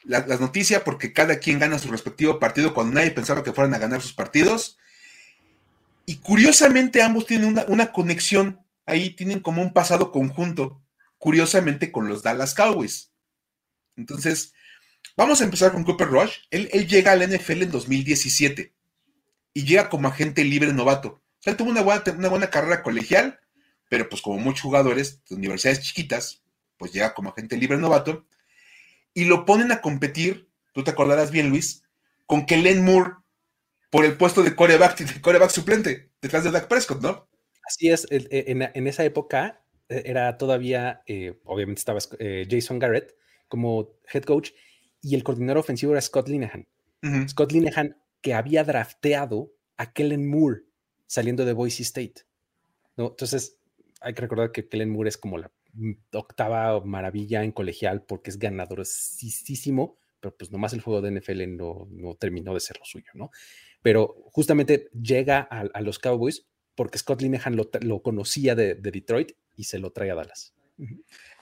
las 0.03 0.39
noticias 0.39 0.83
porque 0.83 1.11
cada 1.11 1.39
quien 1.39 1.59
gana 1.59 1.79
su 1.79 1.91
respectivo 1.91 2.39
partido 2.39 2.73
cuando 2.73 2.93
nadie 2.93 3.11
pensaba 3.11 3.43
que 3.43 3.51
fueran 3.51 3.73
a 3.73 3.79
ganar 3.79 4.01
sus 4.01 4.13
partidos. 4.13 4.77
Y 6.05 6.17
curiosamente 6.17 7.01
ambos 7.01 7.25
tienen 7.25 7.49
una, 7.49 7.65
una 7.67 7.91
conexión 7.91 8.61
ahí, 8.85 9.09
tienen 9.09 9.41
como 9.41 9.61
un 9.61 9.73
pasado 9.73 10.13
conjunto, 10.13 10.81
curiosamente 11.17 11.91
con 11.91 12.07
los 12.07 12.23
Dallas 12.23 12.53
Cowboys. 12.53 13.11
Entonces, 13.97 14.53
Vamos 15.15 15.41
a 15.41 15.43
empezar 15.43 15.71
con 15.71 15.83
Cooper 15.83 16.07
Rush. 16.07 16.37
Él, 16.51 16.87
llega 16.87 17.11
al 17.11 17.27
NFL 17.27 17.63
en 17.63 17.71
2017 17.71 18.73
y 19.53 19.65
llega 19.65 19.89
como 19.89 20.07
agente 20.07 20.43
libre 20.43 20.73
novato. 20.73 21.09
O 21.09 21.41
sea, 21.41 21.51
él 21.51 21.57
tuvo 21.57 21.69
una 21.69 21.81
buena, 21.81 22.49
carrera 22.49 22.83
colegial, 22.83 23.39
pero 23.89 24.09
pues 24.09 24.21
como 24.21 24.37
muchos 24.37 24.61
jugadores 24.61 25.23
de 25.29 25.35
universidades 25.35 25.81
chiquitas, 25.81 26.43
pues 26.77 26.91
llega 26.91 27.13
como 27.13 27.29
agente 27.29 27.57
libre 27.57 27.77
novato 27.77 28.27
y 29.13 29.25
lo 29.25 29.45
ponen 29.45 29.71
a 29.71 29.81
competir, 29.81 30.49
tú 30.73 30.83
te 30.83 30.91
acordarás 30.91 31.31
bien 31.31 31.49
Luis, 31.49 31.83
con 32.25 32.45
Kellen 32.45 32.83
Moore 32.83 33.13
por 33.89 34.05
el 34.05 34.17
puesto 34.17 34.43
de 34.43 34.55
coreback, 34.55 34.99
de 34.99 35.21
coreback 35.21 35.49
suplente, 35.49 36.11
detrás 36.21 36.43
de 36.43 36.51
Dak 36.51 36.67
Prescott, 36.67 37.01
¿no? 37.01 37.27
Así 37.65 37.89
es, 37.89 38.05
en, 38.09 38.87
esa 38.87 39.03
época 39.03 39.63
eh, 39.89 40.03
era 40.05 40.37
todavía, 40.37 41.01
eh, 41.05 41.39
obviamente 41.45 41.79
estaba 41.79 41.99
eh, 42.19 42.47
Jason 42.49 42.79
Garrett 42.79 43.15
como 43.47 43.89
head 44.13 44.23
coach 44.23 44.51
y 45.01 45.15
el 45.15 45.23
coordinador 45.23 45.59
ofensivo 45.59 45.91
era 45.93 46.01
Scott 46.01 46.27
Linehan. 46.27 46.67
Scott 47.27 47.51
Linehan 47.51 47.95
que 48.21 48.33
había 48.33 48.63
drafteado 48.63 49.53
a 49.77 49.93
Kellen 49.93 50.27
Moore 50.27 50.63
saliendo 51.05 51.45
de 51.45 51.53
Boise 51.53 51.83
State. 51.83 52.25
¿no? 52.97 53.09
Entonces, 53.09 53.57
hay 54.01 54.13
que 54.13 54.21
recordar 54.21 54.51
que 54.51 54.67
Kellen 54.67 54.89
Moore 54.89 55.09
es 55.09 55.17
como 55.17 55.37
la 55.37 55.51
octava 56.13 56.83
maravilla 56.83 57.43
en 57.43 57.51
colegial 57.51 58.03
porque 58.03 58.31
es 58.31 58.39
ganadorosísimo, 58.39 59.97
pero 60.19 60.35
pues 60.35 60.51
nomás 60.51 60.73
el 60.73 60.81
juego 60.81 61.01
de 61.01 61.11
NFL 61.11 61.55
no, 61.55 61.87
no 61.91 62.15
terminó 62.15 62.53
de 62.53 62.59
ser 62.59 62.77
lo 62.79 62.85
suyo, 62.85 63.11
¿no? 63.13 63.29
Pero 63.81 64.15
justamente 64.31 64.89
llega 64.91 65.39
a, 65.39 65.81
los 65.81 65.99
Cowboys 65.99 66.47
porque 66.75 66.97
Scott 66.97 67.21
Linehan 67.21 67.55
lo, 67.55 67.69
lo 67.81 68.01
conocía 68.01 68.55
de, 68.55 68.75
de, 68.75 68.91
Detroit 68.91 69.33
y 69.55 69.65
se 69.65 69.79
lo 69.79 69.91
trae 69.91 70.11
a 70.11 70.15
Dallas. 70.15 70.53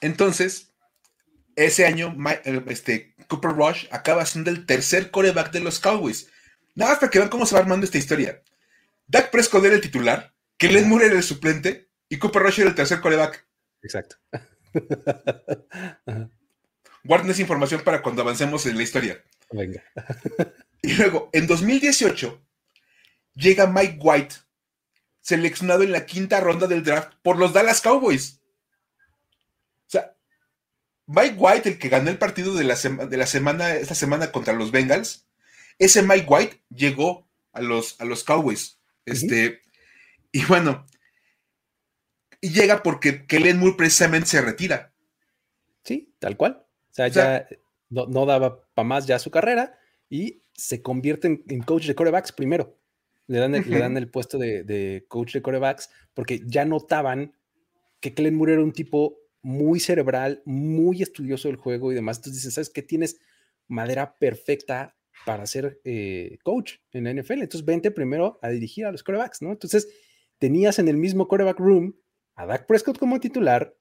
Entonces, 0.01 0.73
ese 1.55 1.85
año 1.85 2.15
eh, 2.43 2.63
este, 2.67 3.14
Cooper 3.27 3.51
Rush 3.51 3.87
acaba 3.91 4.25
siendo 4.25 4.49
el 4.51 4.65
tercer 4.65 5.11
coreback 5.11 5.51
de 5.51 5.59
los 5.59 5.79
Cowboys. 5.79 6.29
Nada 6.75 6.91
más 6.91 6.99
para 6.99 7.09
que 7.09 7.19
vean 7.19 7.29
cómo 7.29 7.45
se 7.45 7.55
va 7.55 7.61
armando 7.61 7.85
esta 7.85 7.97
historia. 7.97 8.41
Dak 9.07 9.31
Prescott 9.31 9.63
era 9.65 9.75
el 9.75 9.81
titular, 9.81 10.33
Kellen 10.57 10.89
Moore 10.89 11.07
era 11.07 11.15
el 11.15 11.23
suplente 11.23 11.89
y 12.09 12.17
Cooper 12.17 12.43
Rush 12.43 12.59
era 12.59 12.69
el 12.69 12.75
tercer 12.75 13.01
coreback. 13.01 13.45
Exacto. 13.81 14.17
Guarden 17.03 17.29
esa 17.29 17.41
información 17.41 17.81
para 17.81 18.01
cuando 18.01 18.23
avancemos 18.23 18.65
en 18.65 18.77
la 18.77 18.83
historia. 18.83 19.23
Venga. 19.51 19.83
y 20.81 20.93
luego, 20.93 21.29
en 21.33 21.45
2018, 21.45 22.41
llega 23.35 23.67
Mike 23.67 23.99
White, 24.01 24.35
seleccionado 25.21 25.83
en 25.83 25.91
la 25.91 26.05
quinta 26.05 26.39
ronda 26.39 26.65
del 26.67 26.83
draft 26.83 27.13
por 27.21 27.37
los 27.37 27.53
Dallas 27.53 27.81
Cowboys. 27.81 28.41
Mike 31.07 31.35
White, 31.37 31.69
el 31.69 31.79
que 31.79 31.89
ganó 31.89 32.09
el 32.09 32.17
partido 32.17 32.55
de 32.55 32.63
la, 32.63 32.75
de 32.75 33.17
la 33.17 33.27
semana, 33.27 33.75
esta 33.75 33.95
semana 33.95 34.31
contra 34.31 34.53
los 34.53 34.71
Bengals, 34.71 35.27
ese 35.77 36.01
Mike 36.01 36.25
White 36.27 36.61
llegó 36.69 37.27
a 37.53 37.61
los, 37.61 37.99
a 37.99 38.05
los 38.05 38.23
Cowboys. 38.23 38.79
Este, 39.05 39.61
y 40.31 40.43
bueno, 40.45 40.85
y 42.41 42.49
llega 42.49 42.83
porque 42.83 43.25
Kellen 43.27 43.59
Moore 43.59 43.75
precisamente 43.77 44.27
se 44.27 44.41
retira. 44.41 44.93
Sí, 45.83 46.13
tal 46.19 46.37
cual. 46.37 46.65
O 46.91 46.93
sea, 46.93 47.07
ya 47.07 47.47
no, 47.89 48.25
daba 48.25 48.63
para 48.73 48.87
más 48.87 49.05
ya 49.05 49.19
su 49.19 49.31
carrera 49.31 49.77
y 50.09 50.41
se 50.53 50.81
convierte 50.81 51.43
en, 51.47 51.61
coach 51.61 51.85
de 51.85 51.95
corebacks 51.95 52.31
primero. 52.31 52.77
Le 53.27 53.39
dan 53.39 53.55
el, 53.55 53.69
le 53.69 53.79
dan 53.79 53.97
el 53.97 54.09
puesto 54.09 54.37
de, 54.37 54.63
de, 54.63 55.05
coach 55.07 55.33
de 55.33 55.41
corebacks 55.41 55.89
porque 56.13 56.41
ya 56.45 56.65
notaban 56.65 57.33
que 57.99 58.13
Kellen 58.13 58.35
Moore 58.35 58.53
era 58.53 58.63
un 58.63 58.71
tipo 58.71 59.17
muy 59.45 59.79
cerebral, 59.79 60.41
muy 60.43 61.03
estudioso 61.03 61.47
del 61.49 61.57
juego 61.57 61.91
y 61.91 61.95
demás. 61.95 62.17
Entonces 62.17 62.41
dices, 62.41 62.55
¿sabes 62.55 62.71
qué? 62.71 62.81
Tienes 62.81 63.19
madera 63.67 64.17
perfecta 64.17 64.97
para 65.23 65.45
ser 65.45 65.79
eh, 65.83 66.39
coach 66.43 66.77
en 66.91 67.03
la 67.03 67.13
NFL. 67.13 67.43
Entonces 67.43 67.63
vente 67.63 67.91
primero 67.91 68.39
a 68.41 68.49
dirigir 68.49 68.87
a 68.87 68.91
los 68.91 69.03
corebacks, 69.03 69.43
¿no? 69.43 69.51
Entonces 69.51 69.87
tenías 70.39 70.79
en 70.79 70.87
el 70.87 70.97
mismo 70.97 71.27
coreback 71.27 71.59
room 71.59 71.95
a 72.33 72.47
Dak 72.47 72.65
Prescott 72.65 72.97
como 72.97 73.19
titular, 73.19 73.77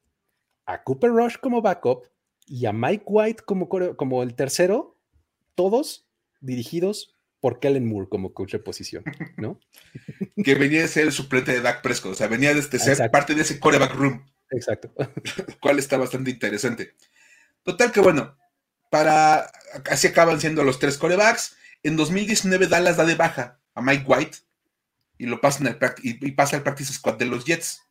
a 0.67 0.83
Cooper 0.85 1.11
Rush 1.11 1.37
como 1.41 1.63
backup 1.63 2.05
y 2.45 2.67
a 2.67 2.75
Mike 2.75 3.05
White 3.07 3.45
como, 3.47 3.67
como 3.67 4.23
el 4.23 4.35
tercero, 4.35 4.99
todos 5.55 6.07
dirigidos 6.41 7.17
por 7.41 7.59
Kellen 7.59 7.87
Moore 7.87 8.11
como 8.11 8.35
coach 8.35 8.53
de 8.53 8.59
posición, 8.59 9.03
¿no? 9.39 9.59
que 10.45 10.55
venía 10.57 10.83
de 10.83 10.89
ser 10.89 11.05
el 11.05 11.13
suplente 11.13 11.53
de 11.53 11.63
Dak 11.63 11.81
Prescott, 11.81 12.13
o 12.13 12.15
sea, 12.15 12.29
venía 12.29 12.53
de 12.53 12.61
este 12.61 12.79
ser 12.79 13.11
parte 13.11 13.35
de 13.35 13.41
ese 13.41 13.59
coreback 13.59 13.95
room. 13.95 14.27
Exacto. 14.55 14.93
cual 15.61 15.79
está 15.79 15.97
bastante 15.97 16.31
interesante. 16.31 16.95
Total 17.63 17.93
que 17.93 18.01
bueno, 18.01 18.37
para 18.91 19.51
así 19.91 20.07
acaban 20.07 20.41
siendo 20.41 20.63
los 20.65 20.79
tres 20.79 20.99
corebacks. 20.99 21.57
En 21.83 21.97
2019 21.97 22.69
Dallas 22.69 22.97
da 22.97 23.05
de 23.05 23.15
baja 23.15 23.59
a 23.75 23.83
Mike 23.83 24.05
White 24.07 24.39
y 25.19 25.27
lo 25.27 25.41
pasan 25.41 25.67
al 25.67 25.79
y, 26.03 26.31
pasa 26.33 26.57
al 26.57 26.63
practice 26.63 26.93
squad 26.93 27.15
de 27.15 27.27
los 27.27 27.45
Jets. 27.45 27.83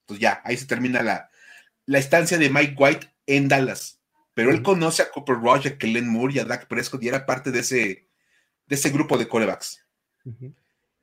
Entonces 0.00 0.22
ya, 0.22 0.40
ahí 0.44 0.56
se 0.56 0.66
termina 0.66 1.02
la, 1.02 1.30
la 1.86 1.98
estancia 1.98 2.38
de 2.38 2.50
Mike 2.50 2.74
White 2.78 3.12
en 3.26 3.48
Dallas. 3.48 4.00
Pero 4.34 4.50
él 4.50 4.62
conoce 4.62 5.02
a 5.02 5.10
Cooper 5.10 5.36
Rush, 5.36 5.66
a 5.66 5.76
Kellen 5.76 6.08
Moore 6.08 6.34
y 6.34 6.38
a 6.38 6.44
Dak 6.44 6.66
Prescott 6.66 7.02
y 7.02 7.08
era 7.08 7.26
parte 7.26 7.50
de 7.50 7.60
ese, 7.60 8.08
de 8.66 8.74
ese 8.74 8.90
grupo 8.90 9.18
de 9.18 9.28
corebacks. 9.28 9.84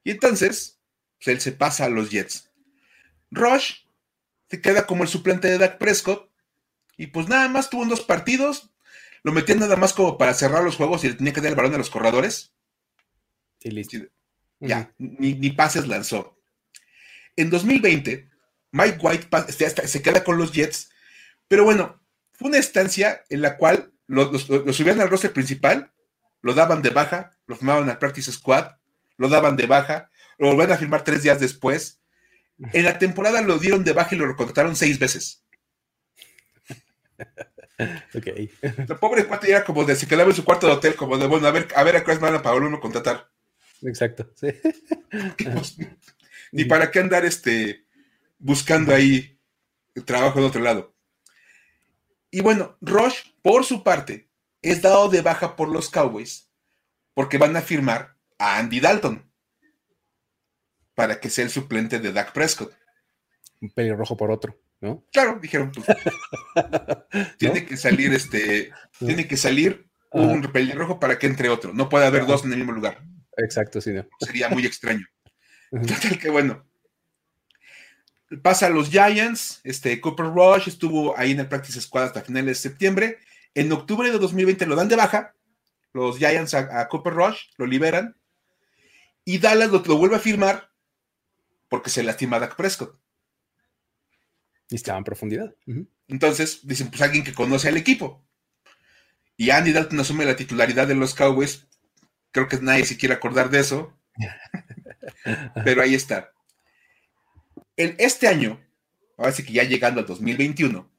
Y 0.04 0.12
entonces, 0.12 0.80
pues, 1.18 1.28
él 1.28 1.42
se 1.42 1.52
pasa 1.52 1.86
a 1.86 1.90
los 1.90 2.10
Jets. 2.10 2.50
Rush 3.30 3.84
se 4.50 4.62
queda 4.62 4.86
como 4.86 5.04
el 5.04 5.10
suplente 5.10 5.48
de 5.48 5.58
Dak 5.58 5.78
Prescott 5.78 6.30
y 6.98 7.08
pues 7.08 7.28
nada 7.28 7.48
más 7.48 7.70
tuvo 7.70 7.86
dos 7.86 8.02
partidos, 8.02 8.72
lo 9.24 9.32
metían 9.32 9.60
nada 9.60 9.76
más 9.76 9.94
como 9.94 10.18
para 10.18 10.34
cerrar 10.34 10.64
los 10.64 10.76
juegos 10.76 11.04
y 11.04 11.10
le 11.10 11.14
tenía 11.16 11.34
que 11.34 11.42
dar 11.42 11.52
el 11.52 11.56
balón 11.56 11.76
a 11.76 11.78
los 11.78 11.90
corredores. 11.90 12.54
Y 13.62 13.72
listo. 13.72 13.98
Ya, 14.60 14.94
ni, 14.98 15.52
pases 15.52 15.88
lanzó. 15.88 16.38
En 17.36 17.50
2020, 17.50 18.30
Mike 18.72 18.98
White 19.02 19.52
se 19.54 20.02
queda 20.02 20.24
con 20.24 20.38
los 20.38 20.52
Jets, 20.52 20.90
pero 21.48 21.64
bueno, 21.64 22.02
fue 22.34 22.50
una 22.50 22.58
estancia 22.58 23.24
en 23.30 23.42
la 23.42 23.58
cual 23.58 23.94
lo, 24.08 24.38
subían 24.38 25.00
al 25.00 25.10
roster 25.10 25.32
principal, 25.32 25.94
lo 26.42 26.54
daban 26.54 26.82
de 26.82 26.90
baja, 26.90 27.32
lo 27.46 27.56
firmaban 27.56 27.90
al 27.90 27.98
practice 27.98 28.32
squad, 28.32 28.72
lo 29.18 29.30
daban 29.30 29.56
de 29.56 29.68
baja, 29.68 30.10
lo 30.38 30.48
volvían 30.48 30.72
a 30.72 30.78
firmar 30.78 31.04
tres 31.04 31.24
días 31.24 31.40
después. 31.40 31.99
En 32.74 32.84
la 32.84 33.00
temporada 33.00 33.42
lo 33.42 33.58
dieron 33.58 33.84
de 33.84 33.94
baja 33.94 34.16
y 34.16 34.18
lo 34.18 34.28
recontrataron 34.28 34.76
seis 34.76 35.00
veces. 35.00 35.46
ok. 38.14 38.28
La 38.88 39.00
pobre 39.00 39.26
cuate 39.26 39.50
era 39.50 39.64
como 39.64 39.86
de 39.86 39.96
se 39.96 40.08
quedaba 40.08 40.30
en 40.30 40.36
su 40.36 40.44
cuarto 40.44 40.68
de 40.68 40.74
hotel, 40.74 40.96
como 40.96 41.18
de 41.18 41.28
bueno, 41.28 41.48
a 41.48 41.52
ver, 41.52 41.68
a 41.76 41.84
ver 41.84 41.96
a 41.96 42.04
qué 42.04 42.16
van 42.16 42.36
a 42.36 42.40
volverlo 42.40 42.78
a 42.78 42.82
contratar. 42.82 43.30
Exacto, 43.82 44.30
sí. 44.36 44.48
Pues, 45.38 45.78
ni 46.52 46.66
para 46.66 46.92
qué 46.92 47.00
andar 47.00 47.26
este 47.26 47.86
buscando 48.38 48.94
ahí 48.94 49.40
el 49.96 50.06
trabajo 50.06 50.40
de 50.40 50.46
otro 50.46 50.62
lado. 50.62 50.94
Y 52.30 52.42
bueno, 52.42 52.78
Rush, 52.82 53.32
por 53.42 53.66
su 53.66 53.84
parte, 53.84 54.30
es 54.62 54.82
dado 54.82 55.10
de 55.10 55.22
baja 55.22 55.56
por 55.56 55.70
los 55.70 55.90
Cowboys 55.90 56.50
porque 57.14 57.38
van 57.38 57.56
a 57.58 57.62
firmar 57.62 58.16
a 58.38 58.60
Andy 58.60 58.80
Dalton 58.80 59.29
para 61.00 61.18
que 61.22 61.30
sea 61.30 61.46
el 61.46 61.50
suplente 61.50 61.98
de 61.98 62.12
Dak 62.12 62.34
Prescott. 62.34 62.74
Un 63.62 63.70
pelirrojo 63.70 64.18
por 64.18 64.32
otro, 64.32 64.60
¿no? 64.82 65.06
Claro, 65.14 65.40
dijeron, 65.42 65.72
pues, 65.72 65.88
tiene 67.38 67.66
que 67.66 67.78
salir 67.78 68.14
este, 68.14 68.74
tiene 69.00 69.26
que 69.26 69.38
salir 69.38 69.88
un 70.12 70.42
pelirrojo 70.52 71.00
para 71.00 71.18
que 71.18 71.28
entre 71.28 71.48
otro. 71.48 71.72
No 71.74 71.88
puede 71.88 72.06
haber 72.06 72.26
dos 72.26 72.44
en 72.44 72.52
el 72.52 72.58
mismo 72.58 72.74
lugar. 72.74 73.02
Exacto, 73.38 73.80
sí, 73.80 73.94
no. 73.94 74.06
Sería 74.20 74.50
muy 74.50 74.66
extraño. 74.66 75.08
Total 75.72 76.20
que 76.20 76.30
bueno. 76.30 76.68
Pasa 78.44 78.66
a 78.66 78.70
los 78.70 78.90
Giants, 78.90 79.62
este 79.64 80.02
Cooper 80.02 80.26
Rush 80.26 80.68
estuvo 80.68 81.18
ahí 81.18 81.32
en 81.32 81.40
el 81.40 81.48
Practice 81.48 81.80
Squad 81.80 82.08
hasta 82.08 82.24
finales 82.24 82.62
de 82.62 82.70
septiembre. 82.70 83.20
En 83.56 83.72
octubre 83.72 84.12
de 84.12 84.20
2020 84.20 84.66
lo 84.66 84.76
dan 84.76 84.90
de 84.90 84.98
baja, 84.98 85.34
los 85.94 86.18
Giants 86.18 86.54
a, 86.56 86.90
Cooper 86.90 87.14
Rush, 87.14 87.40
lo 87.58 87.66
liberan, 87.66 88.18
y 89.24 89.38
Dallas 89.38 89.70
lo, 89.70 89.80
vuelve 89.82 90.18
a 90.18 90.20
firmar 90.20 90.69
porque 91.70 91.90
se 91.90 92.04
lastima 92.04 92.38
a 92.38 92.42
Dak 92.42 92.56
Prescott. 92.56 93.00
Y 94.70 94.76
estaba 94.76 94.98
en 94.98 95.04
profundidad. 95.04 95.56
Entonces, 96.08 96.60
dicen, 96.64 96.90
pues 96.90 97.02
alguien 97.02 97.24
que 97.24 97.34
conoce 97.34 97.70
al 97.70 97.78
equipo. 97.78 98.24
Y 99.38 99.52
Andy 99.52 99.72
Dalton 99.72 100.00
asume 100.00 100.26
la 100.26 100.36
titularidad 100.36 100.88
de 100.88 100.96
los 100.96 101.16
Cowboys 101.16 101.70
Creo 102.32 102.48
que 102.48 102.58
nadie 102.58 102.86
se 102.86 102.98
quiere 102.98 103.16
acordar 103.16 103.50
de 103.50 103.60
eso. 103.60 103.98
Pero 105.64 105.82
ahí 105.82 105.96
está. 105.96 106.32
En 107.76 107.96
este 107.98 108.28
año, 108.28 108.64
ahora 109.18 109.32
sí 109.32 109.44
que 109.44 109.54
ya 109.54 109.64
llegando 109.64 110.02
al 110.02 110.06
2021, 110.06 110.92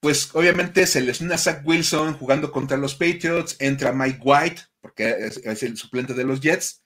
pues 0.00 0.34
obviamente 0.34 0.86
se 0.86 1.00
lesiona 1.00 1.36
a 1.36 1.38
Zach 1.38 1.62
Wilson 1.64 2.14
jugando 2.14 2.52
contra 2.52 2.76
los 2.76 2.94
Patriots, 2.94 3.56
entra 3.58 3.92
Mike 3.92 4.20
White, 4.22 4.62
porque 4.80 5.14
es, 5.44 5.62
el 5.62 5.76
suplente 5.76 6.14
de 6.14 6.24
los 6.24 6.40
Jets. 6.40 6.83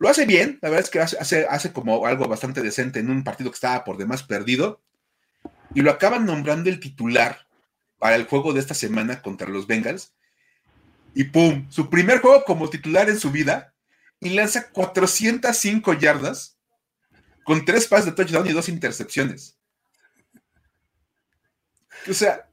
Lo 0.00 0.08
hace 0.08 0.26
bien, 0.26 0.58
la 0.62 0.70
verdad 0.70 0.84
es 0.84 0.90
que 0.90 0.98
hace, 0.98 1.46
hace 1.48 1.72
como 1.72 2.04
algo 2.06 2.26
bastante 2.26 2.62
decente 2.62 2.98
en 2.98 3.10
un 3.10 3.22
partido 3.22 3.50
que 3.50 3.54
estaba 3.54 3.84
por 3.84 3.98
demás 3.98 4.24
perdido. 4.24 4.80
Y 5.74 5.82
lo 5.82 5.92
acaban 5.92 6.26
nombrando 6.26 6.68
el 6.68 6.80
titular 6.80 7.46
para 7.98 8.16
el 8.16 8.24
juego 8.24 8.52
de 8.52 8.60
esta 8.60 8.74
semana 8.74 9.22
contra 9.22 9.48
los 9.48 9.68
Bengals 9.68 10.12
y 11.14 11.24
¡pum! 11.24 11.66
Su 11.70 11.90
primer 11.90 12.20
juego 12.20 12.44
como 12.44 12.70
titular 12.70 13.08
en 13.08 13.18
su 13.18 13.30
vida 13.30 13.74
y 14.20 14.30
lanza 14.30 14.70
405 14.70 15.94
yardas 15.94 16.56
con 17.44 17.64
tres 17.64 17.86
pases 17.86 18.06
de 18.06 18.12
touchdown 18.12 18.46
y 18.46 18.52
dos 18.52 18.68
intercepciones. 18.68 19.56
O 22.08 22.14
sea, 22.14 22.48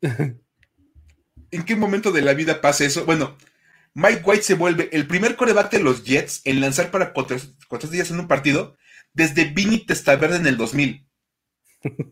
¿en 0.00 1.64
qué 1.64 1.76
momento 1.76 2.12
de 2.12 2.22
la 2.22 2.34
vida 2.34 2.60
pasa 2.60 2.84
eso? 2.84 3.04
Bueno, 3.04 3.36
Mike 3.94 4.22
White 4.24 4.42
se 4.42 4.54
vuelve 4.54 4.88
el 4.92 5.06
primer 5.06 5.36
coreback 5.36 5.70
de 5.70 5.80
los 5.80 6.04
Jets 6.04 6.42
en 6.44 6.60
lanzar 6.60 6.90
para 6.90 7.12
cuatro, 7.12 7.38
días 7.90 8.10
en 8.10 8.20
un 8.20 8.28
partido 8.28 8.76
desde 9.12 9.44
Vinny 9.44 9.86
Testaverde 9.86 10.36
en 10.36 10.46
el 10.46 10.56
2000. 10.56 11.06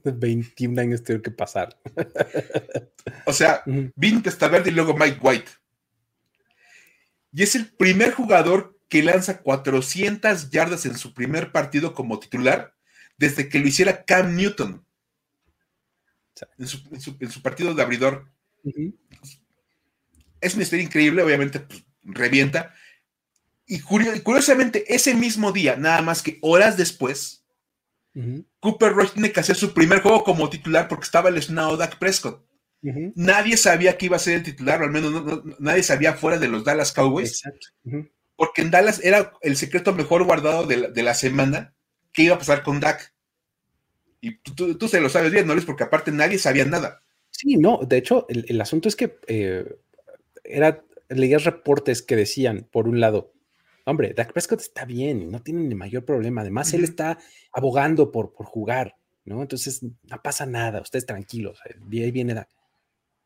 21 0.04 0.80
años 0.80 1.02
tiene 1.02 1.22
que 1.22 1.30
pasar. 1.30 1.76
o 3.26 3.32
sea, 3.32 3.62
Vinny 3.66 4.22
Testaverde 4.22 4.70
y 4.70 4.74
luego 4.74 4.96
Mike 4.96 5.18
White 5.20 5.50
y 7.32 7.42
es 7.42 7.54
el 7.54 7.68
primer 7.68 8.12
jugador 8.12 8.78
que 8.88 9.02
lanza 9.02 9.40
400 9.40 10.50
yardas 10.50 10.84
en 10.84 10.98
su 10.98 11.14
primer 11.14 11.50
partido 11.50 11.94
como 11.94 12.20
titular 12.20 12.74
desde 13.16 13.48
que 13.48 13.58
lo 13.58 13.66
hiciera 13.66 14.04
Cam 14.04 14.36
Newton 14.36 14.86
en 16.58 16.66
su, 16.66 17.42
partido 17.42 17.72
de 17.74 17.82
abridor. 17.82 18.30
Es 20.42 20.54
una 20.54 20.64
historia 20.64 20.84
increíble, 20.84 21.22
obviamente 21.22 21.60
pues, 21.60 21.82
revienta. 22.02 22.74
Y 23.66 23.80
curiosamente, 23.80 24.84
ese 24.94 25.14
mismo 25.14 25.52
día, 25.52 25.76
nada 25.76 26.02
más 26.02 26.20
que 26.20 26.38
horas 26.42 26.76
después, 26.76 27.42
Cooper 28.60 28.92
Rush 28.92 29.12
tiene 29.12 29.32
que 29.32 29.40
hacer 29.40 29.56
su 29.56 29.72
primer 29.72 30.00
juego 30.00 30.24
como 30.24 30.50
titular 30.50 30.88
porque 30.88 31.04
estaba 31.04 31.30
lesionado 31.30 31.76
Dak 31.76 31.98
Prescott. 31.98 32.44
Nadie 33.14 33.56
sabía 33.56 33.96
que 33.96 34.06
iba 34.06 34.16
a 34.16 34.20
ser 34.20 34.34
el 34.34 34.42
titular, 34.42 34.82
o 34.82 34.84
al 34.84 34.90
menos 34.90 35.42
nadie 35.60 35.84
sabía 35.84 36.14
fuera 36.14 36.38
de 36.38 36.48
los 36.48 36.64
Dallas 36.64 36.92
Cowboys. 36.92 37.42
Porque 38.36 38.62
en 38.62 38.70
Dallas 38.70 39.00
era 39.02 39.32
el 39.40 39.56
secreto 39.56 39.94
mejor 39.94 40.24
guardado 40.24 40.66
de 40.66 41.02
la, 41.02 41.14
semana 41.14 41.74
que 42.12 42.24
iba 42.24 42.34
a 42.34 42.38
pasar 42.38 42.62
con 42.64 42.80
Dak. 42.80 43.14
Y 44.20 44.36
tú, 44.38 44.88
se 44.88 45.00
lo 45.00 45.08
sabes 45.08 45.32
bien, 45.32 45.46
¿no? 45.46 45.54
Porque 45.64 45.84
aparte 45.84 46.10
nadie 46.10 46.38
sabía 46.38 46.64
nada. 46.64 47.02
Sí, 47.30 47.56
no, 47.56 47.80
de 47.86 47.96
hecho, 47.96 48.26
el, 48.28 48.60
asunto 48.60 48.88
es 48.88 48.96
que 48.96 49.16
eh, 49.28 49.64
era, 50.52 50.84
leías 51.08 51.44
reportes 51.44 52.02
que 52.02 52.16
decían, 52.16 52.68
por 52.70 52.88
un 52.88 53.00
lado, 53.00 53.32
hombre, 53.84 54.14
Dak 54.14 54.32
Prescott 54.32 54.60
está 54.60 54.84
bien, 54.84 55.30
no 55.30 55.42
tiene 55.42 55.62
ni 55.62 55.74
mayor 55.74 56.04
problema. 56.04 56.42
Además, 56.42 56.72
él 56.74 56.84
está 56.84 57.18
abogando 57.52 58.12
por, 58.12 58.32
por 58.32 58.46
jugar, 58.46 58.96
¿no? 59.24 59.42
Entonces, 59.42 59.82
no 59.82 60.22
pasa 60.22 60.46
nada, 60.46 60.80
ustedes 60.80 61.06
tranquilos, 61.06 61.60
ahí 61.64 62.10
viene 62.10 62.34
Dak. 62.34 62.48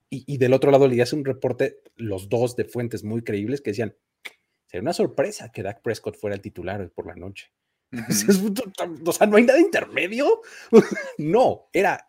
Y, 0.08 0.38
del 0.38 0.54
otro 0.54 0.70
lado 0.70 0.88
hace 1.02 1.16
un 1.16 1.24
reporte, 1.24 1.80
los 1.96 2.28
dos 2.28 2.54
de 2.54 2.64
fuentes 2.64 3.02
muy 3.02 3.22
creíbles, 3.22 3.60
que 3.60 3.70
decían, 3.70 3.94
sería 4.66 4.82
una 4.82 4.92
sorpresa 4.92 5.50
que 5.50 5.64
Dak 5.64 5.82
Prescott 5.82 6.16
fuera 6.16 6.36
el 6.36 6.40
titular 6.40 6.88
por 6.90 7.06
la 7.06 7.16
noche. 7.16 7.50
o 9.04 9.12
sea, 9.12 9.26
no 9.26 9.36
hay 9.36 9.44
nada 9.44 9.58
intermedio. 9.58 10.42
no, 11.18 11.68
era 11.72 12.06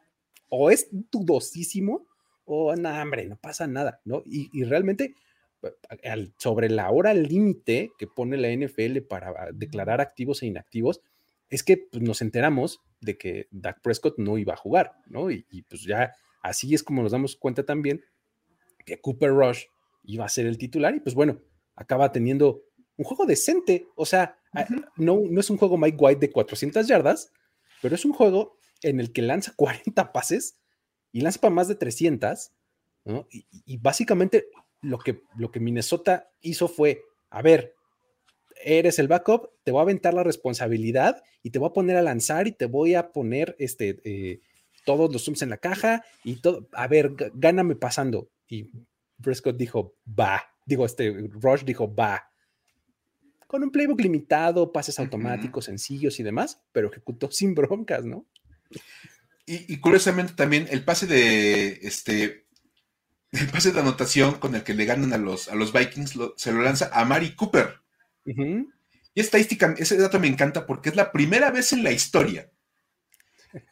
o 0.50 0.72
es 0.72 0.88
dudosísimo 0.92 2.08
o 2.48 2.76
no, 2.76 2.90
hombre, 3.02 3.26
no 3.26 3.36
pasa 3.36 3.68
nada, 3.68 4.02
¿no? 4.06 4.24
Y, 4.26 4.64
realmente, 4.64 5.14
sobre 6.38 6.70
la 6.70 6.90
hora 6.90 7.14
límite 7.14 7.92
que 8.00 8.08
pone 8.08 8.38
la 8.38 8.50
NFL 8.50 9.02
para 9.08 9.52
declarar 9.54 10.02
activos 10.02 10.42
e 10.42 10.48
inactivos, 10.48 11.02
es 11.50 11.62
que 11.64 11.78
pues, 11.78 12.02
nos 12.02 12.22
enteramos 12.22 12.82
de 13.02 13.18
que 13.18 13.48
Dak 13.52 13.82
Prescott 13.82 14.18
no 14.18 14.40
iba 14.40 14.54
a 14.54 14.58
jugar, 14.58 14.94
¿no? 15.08 15.30
y 15.30 15.44
pues 15.70 15.84
ya 15.84 16.14
Así 16.48 16.74
es 16.74 16.82
como 16.82 17.04
nos 17.04 17.12
damos 17.12 17.36
cuenta 17.36 17.66
también 17.66 18.06
que 18.86 19.02
Cooper 19.02 19.32
Rush 19.32 19.66
iba 20.04 20.24
a 20.24 20.30
ser 20.30 20.46
el 20.46 20.58
titular 20.58 20.96
y 20.96 21.02
pues 21.02 21.14
bueno, 21.14 21.42
acaba 21.76 22.12
teniendo 22.14 22.64
un 22.96 23.04
juego 23.04 23.26
decente. 23.26 23.88
O 23.96 24.06
sea, 24.06 24.38
no, 24.96 25.22
no 25.30 25.40
es 25.42 25.50
un 25.50 25.58
juego 25.58 25.78
Mike 25.78 25.98
White 26.00 26.20
de 26.22 26.32
400 26.32 26.88
yardas, 26.88 27.34
pero 27.82 27.96
es 27.96 28.06
un 28.06 28.14
juego 28.14 28.58
en 28.82 29.02
el 29.02 29.12
que 29.12 29.24
lanza 29.24 29.54
40 29.58 30.14
pases 30.14 30.58
y 31.18 31.22
lanza 31.22 31.42
para 31.42 31.54
más 31.54 31.68
de 31.68 31.74
300. 31.74 32.52
Y, 33.66 33.78
básicamente 33.78 34.50
lo 34.82 35.00
que, 35.00 35.24
lo 35.36 35.52
que 35.52 35.60
Minnesota 35.60 36.30
hizo 36.42 36.68
fue, 36.68 37.02
a 37.32 37.42
ver, 37.42 37.74
eres 38.64 39.00
el 39.00 39.08
backup, 39.08 39.50
te 39.64 39.72
voy 39.72 39.80
a 39.80 39.82
aventar 39.82 40.14
la 40.14 40.24
responsabilidad 40.24 41.24
y 41.42 41.50
te 41.50 41.58
voy 41.58 41.70
a 41.70 41.74
poner 41.74 41.98
a 41.98 42.04
lanzar 42.04 42.48
y 42.48 42.52
te 42.52 42.68
voy 42.68 42.94
a 42.94 43.12
poner 43.12 43.56
este, 43.58 44.00
eh, 44.04 44.42
todos 44.86 45.12
los 45.12 45.26
zooms 45.26 45.42
en 45.42 45.50
la 45.50 45.58
caja 45.58 46.06
y 46.24 46.36
todo, 46.36 46.70
a 46.72 46.88
ver, 46.88 47.14
gáname 47.34 47.76
pasando. 47.76 48.30
Y 48.48 48.70
Prescott 49.20 49.58
dijo, 49.58 49.96
va. 50.08 50.44
Digo, 50.68 50.86
este, 50.86 51.10
Rush 51.32 51.64
dijo, 51.64 51.92
va. 51.96 52.30
con 53.48 53.64
un 53.64 53.72
playbook 53.72 54.02
limitado, 54.02 54.72
pases 54.72 55.00
automáticos, 55.00 55.66
sencillos 55.66 56.20
y 56.20 56.24
demás, 56.24 56.62
pero 56.72 56.92
ejecutó 56.92 57.32
sin 57.32 57.56
broncas, 57.56 58.06
¿no? 58.06 58.28
Y, 59.50 59.78
curiosamente 59.78 60.34
también 60.34 60.68
el 60.70 60.84
pase 60.84 61.08
de 61.08 61.80
este 61.82 62.46
el 63.32 63.48
pase 63.48 63.72
de 63.72 63.80
anotación 63.80 64.36
con 64.36 64.56
el 64.56 64.64
que 64.64 64.74
le 64.74 64.84
ganan 64.84 65.14
a 65.14 65.18
los, 65.18 65.48
a 65.48 65.56
los 65.56 65.72
Vikings 65.72 66.18
se 66.36 66.52
lo 66.52 66.62
lanza 66.62 66.90
a 66.92 67.06
Mari 67.06 67.34
Cooper. 67.34 67.80
Y 68.26 69.22
estadística, 69.22 69.74
ese 69.78 69.98
dato 69.98 70.20
me 70.20 70.28
encanta 70.28 70.66
porque 70.66 70.90
es 70.90 70.98
la 70.98 71.14
primera 71.14 71.50
vez 71.50 71.72
en 71.72 71.84
la 71.84 71.94
historia 71.94 72.52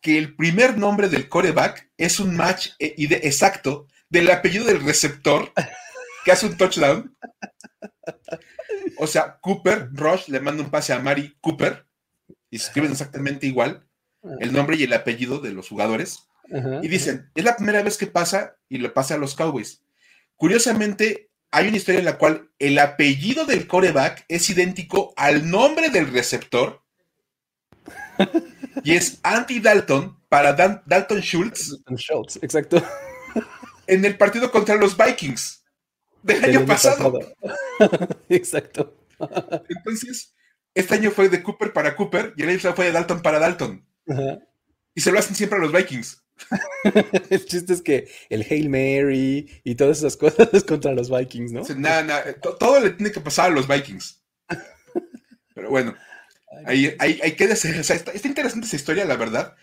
que 0.01 0.17
el 0.17 0.33
primer 0.35 0.77
nombre 0.77 1.09
del 1.09 1.27
coreback 1.27 1.91
es 1.97 2.21
un 2.21 2.37
match 2.37 2.69
eh, 2.79 2.95
exacto 2.97 3.87
del 4.09 4.31
apellido 4.31 4.63
del 4.65 4.83
receptor 4.83 5.51
que 6.23 6.31
hace 6.31 6.45
un 6.45 6.55
touchdown. 6.55 7.17
O 8.97 9.07
sea, 9.07 9.39
Cooper, 9.41 9.89
Rush 9.91 10.29
le 10.29 10.39
manda 10.39 10.63
un 10.63 10.71
pase 10.71 10.93
a 10.93 10.99
Mari 10.99 11.35
Cooper 11.41 11.85
y 12.49 12.59
se 12.59 12.67
escriben 12.67 12.93
exactamente 12.93 13.45
igual 13.45 13.85
el 14.39 14.53
nombre 14.53 14.77
y 14.77 14.83
el 14.83 14.93
apellido 14.93 15.39
de 15.39 15.51
los 15.51 15.69
jugadores. 15.69 16.27
y 16.81 16.87
dicen, 16.87 17.31
es 17.35 17.43
la 17.43 17.55
primera 17.55 17.81
vez 17.81 17.97
que 17.97 18.07
pasa 18.07 18.55
y 18.69 18.77
le 18.77 18.89
pasa 18.89 19.15
a 19.15 19.17
los 19.17 19.35
Cowboys. 19.35 19.81
Curiosamente, 20.35 21.29
hay 21.51 21.69
una 21.69 21.77
historia 21.77 21.99
en 21.99 22.05
la 22.05 22.17
cual 22.17 22.49
el 22.59 22.77
apellido 22.79 23.45
del 23.45 23.67
coreback 23.67 24.25
es 24.27 24.49
idéntico 24.49 25.13
al 25.15 25.49
nombre 25.49 25.89
del 25.89 26.11
receptor 26.11 26.83
y 28.83 28.95
es 28.95 29.19
Andy 29.23 29.59
Dalton 29.59 30.19
para 30.29 30.53
Dalton 30.53 31.21
Schultz. 31.21 31.71
Dalton 31.71 31.97
Schultz, 31.97 32.39
exacto. 32.41 32.83
En 33.87 34.03
el 34.03 34.17
partido 34.17 34.49
contra 34.49 34.75
los 34.77 34.97
Vikings 34.97 35.63
del, 36.23 36.43
año, 36.43 36.65
pasado. 36.65 37.19
exacto. 38.29 38.97
Entonces, 39.69 40.33
este 40.73 40.95
año 40.95 41.11
fue 41.11 41.29
de 41.29 41.43
Cooper 41.43 41.71
para 41.71 41.95
Cooper 41.95 42.33
y 42.35 42.41
el 42.41 42.49
año 42.49 42.57
pasado 42.57 42.75
fue 42.75 42.85
de 42.85 42.91
Dalton 42.93 43.21
para 43.21 43.37
Dalton. 43.37 43.85
Y 44.93 45.01
se 45.01 45.11
lo 45.11 45.19
hacen 45.19 45.35
siempre 45.35 45.57
a 45.57 45.61
los 45.61 45.71
Vikings. 45.71 46.23
el 47.29 47.45
chiste 47.45 47.73
es 47.73 47.81
que 47.81 48.09
el 48.29 48.45
Hail 48.49 48.69
Mary 48.69 49.61
y 49.63 49.75
todas 49.75 49.99
esas 49.99 50.17
cosas 50.17 50.49
es 50.53 50.63
contra 50.65 50.93
los 50.93 51.09
Vikings, 51.09 51.51
¿no? 51.51 51.61
Nada, 51.77 52.03
nada, 52.03 52.33
todo 52.59 52.79
le 52.79 52.91
tiene 52.91 53.11
que 53.11 53.21
pasar 53.21 53.51
a 53.51 53.53
los 53.53 53.67
Vikings. 53.67 54.21
Pero 55.53 55.69
bueno, 55.69 55.95
ahí, 56.65 56.93
ahí, 56.99 57.19
ahí 57.23 57.31
queda. 57.33 57.53
O 57.53 57.57
sea, 57.57 57.95
está, 57.95 58.11
interesante 58.27 58.67
esa 58.67 58.75
historia, 58.75 59.05
la 59.05 59.15
verdad. 59.15 59.55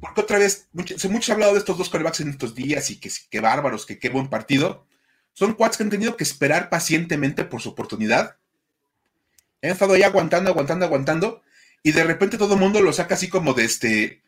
Porque 0.00 0.20
otra 0.20 0.38
vez, 0.38 0.68
mucho, 0.72 0.96
se 0.98 1.32
ha 1.32 1.34
hablado 1.34 1.54
de 1.54 1.58
estos 1.58 1.76
dos 1.76 1.88
corebacks 1.90 2.20
en 2.20 2.30
estos 2.30 2.54
días 2.54 2.90
y 2.90 3.00
que, 3.00 3.10
que 3.30 3.40
bárbaros, 3.40 3.84
que 3.84 3.98
qué 3.98 4.08
buen 4.08 4.28
partido. 4.28 4.86
Son 5.32 5.54
quads 5.54 5.76
que 5.76 5.82
han 5.82 5.90
tenido 5.90 6.16
que 6.16 6.24
esperar 6.24 6.68
pacientemente 6.68 7.44
por 7.44 7.60
su 7.60 7.70
oportunidad. 7.70 8.36
Han 9.62 9.70
estado 9.70 9.94
ahí 9.94 10.02
aguantando, 10.02 10.50
aguantando, 10.50 10.84
aguantando. 10.86 11.42
Y 11.82 11.92
de 11.92 12.04
repente 12.04 12.38
todo 12.38 12.54
el 12.54 12.60
mundo 12.60 12.80
lo 12.80 12.92
saca 12.92 13.14
así 13.14 13.28
como 13.28 13.54
de 13.54 13.64
este 13.64 14.22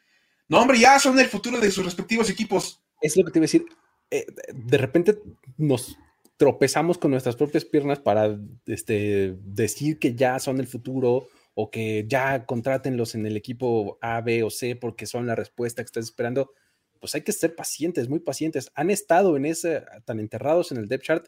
no, 0.50 0.60
hombre, 0.60 0.80
ya 0.80 0.98
son 0.98 1.16
el 1.20 1.28
futuro 1.28 1.60
de 1.60 1.70
sus 1.70 1.84
respectivos 1.84 2.28
equipos. 2.28 2.82
Es 3.00 3.16
lo 3.16 3.24
que 3.24 3.30
te 3.30 3.38
iba 3.38 3.44
a 3.44 3.46
decir. 3.46 3.66
Eh, 4.10 4.26
de 4.52 4.78
repente 4.78 5.22
nos 5.56 5.96
tropezamos 6.36 6.98
con 6.98 7.12
nuestras 7.12 7.36
propias 7.36 7.64
piernas 7.64 8.00
para 8.00 8.36
este, 8.66 9.36
decir 9.44 10.00
que 10.00 10.16
ya 10.16 10.40
son 10.40 10.58
el 10.58 10.66
futuro 10.66 11.28
o 11.54 11.70
que 11.70 12.04
ya 12.08 12.46
contrátenlos 12.46 13.14
en 13.14 13.26
el 13.26 13.36
equipo 13.36 13.96
A, 14.00 14.20
B 14.22 14.42
o 14.42 14.50
C 14.50 14.74
porque 14.74 15.06
son 15.06 15.28
la 15.28 15.36
respuesta 15.36 15.84
que 15.84 15.86
estás 15.86 16.06
esperando. 16.06 16.52
Pues 16.98 17.14
hay 17.14 17.20
que 17.20 17.30
ser 17.30 17.54
pacientes, 17.54 18.08
muy 18.08 18.18
pacientes. 18.18 18.72
Han 18.74 18.90
estado 18.90 19.36
en 19.36 19.46
ese, 19.46 19.84
tan 20.04 20.18
enterrados 20.18 20.72
en 20.72 20.78
el 20.78 20.88
depth 20.88 21.04
chart 21.04 21.26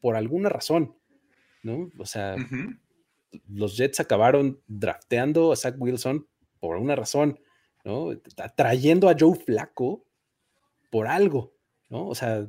por 0.00 0.16
alguna 0.16 0.48
razón, 0.48 0.96
¿no? 1.62 1.92
O 1.96 2.06
sea, 2.06 2.34
los 3.48 3.76
Jets 3.76 4.00
acabaron 4.00 4.60
drafteando 4.66 5.52
a 5.52 5.56
Zach 5.56 5.76
Wilson 5.78 6.26
por 6.60 6.76
una 6.76 6.96
razón. 6.96 7.38
¿no? 7.84 8.18
Trayendo 8.56 9.08
a 9.08 9.16
Joe 9.18 9.38
Flaco 9.38 10.06
por 10.90 11.06
algo, 11.06 11.54
¿no? 11.90 12.08
O 12.08 12.14
sea, 12.14 12.48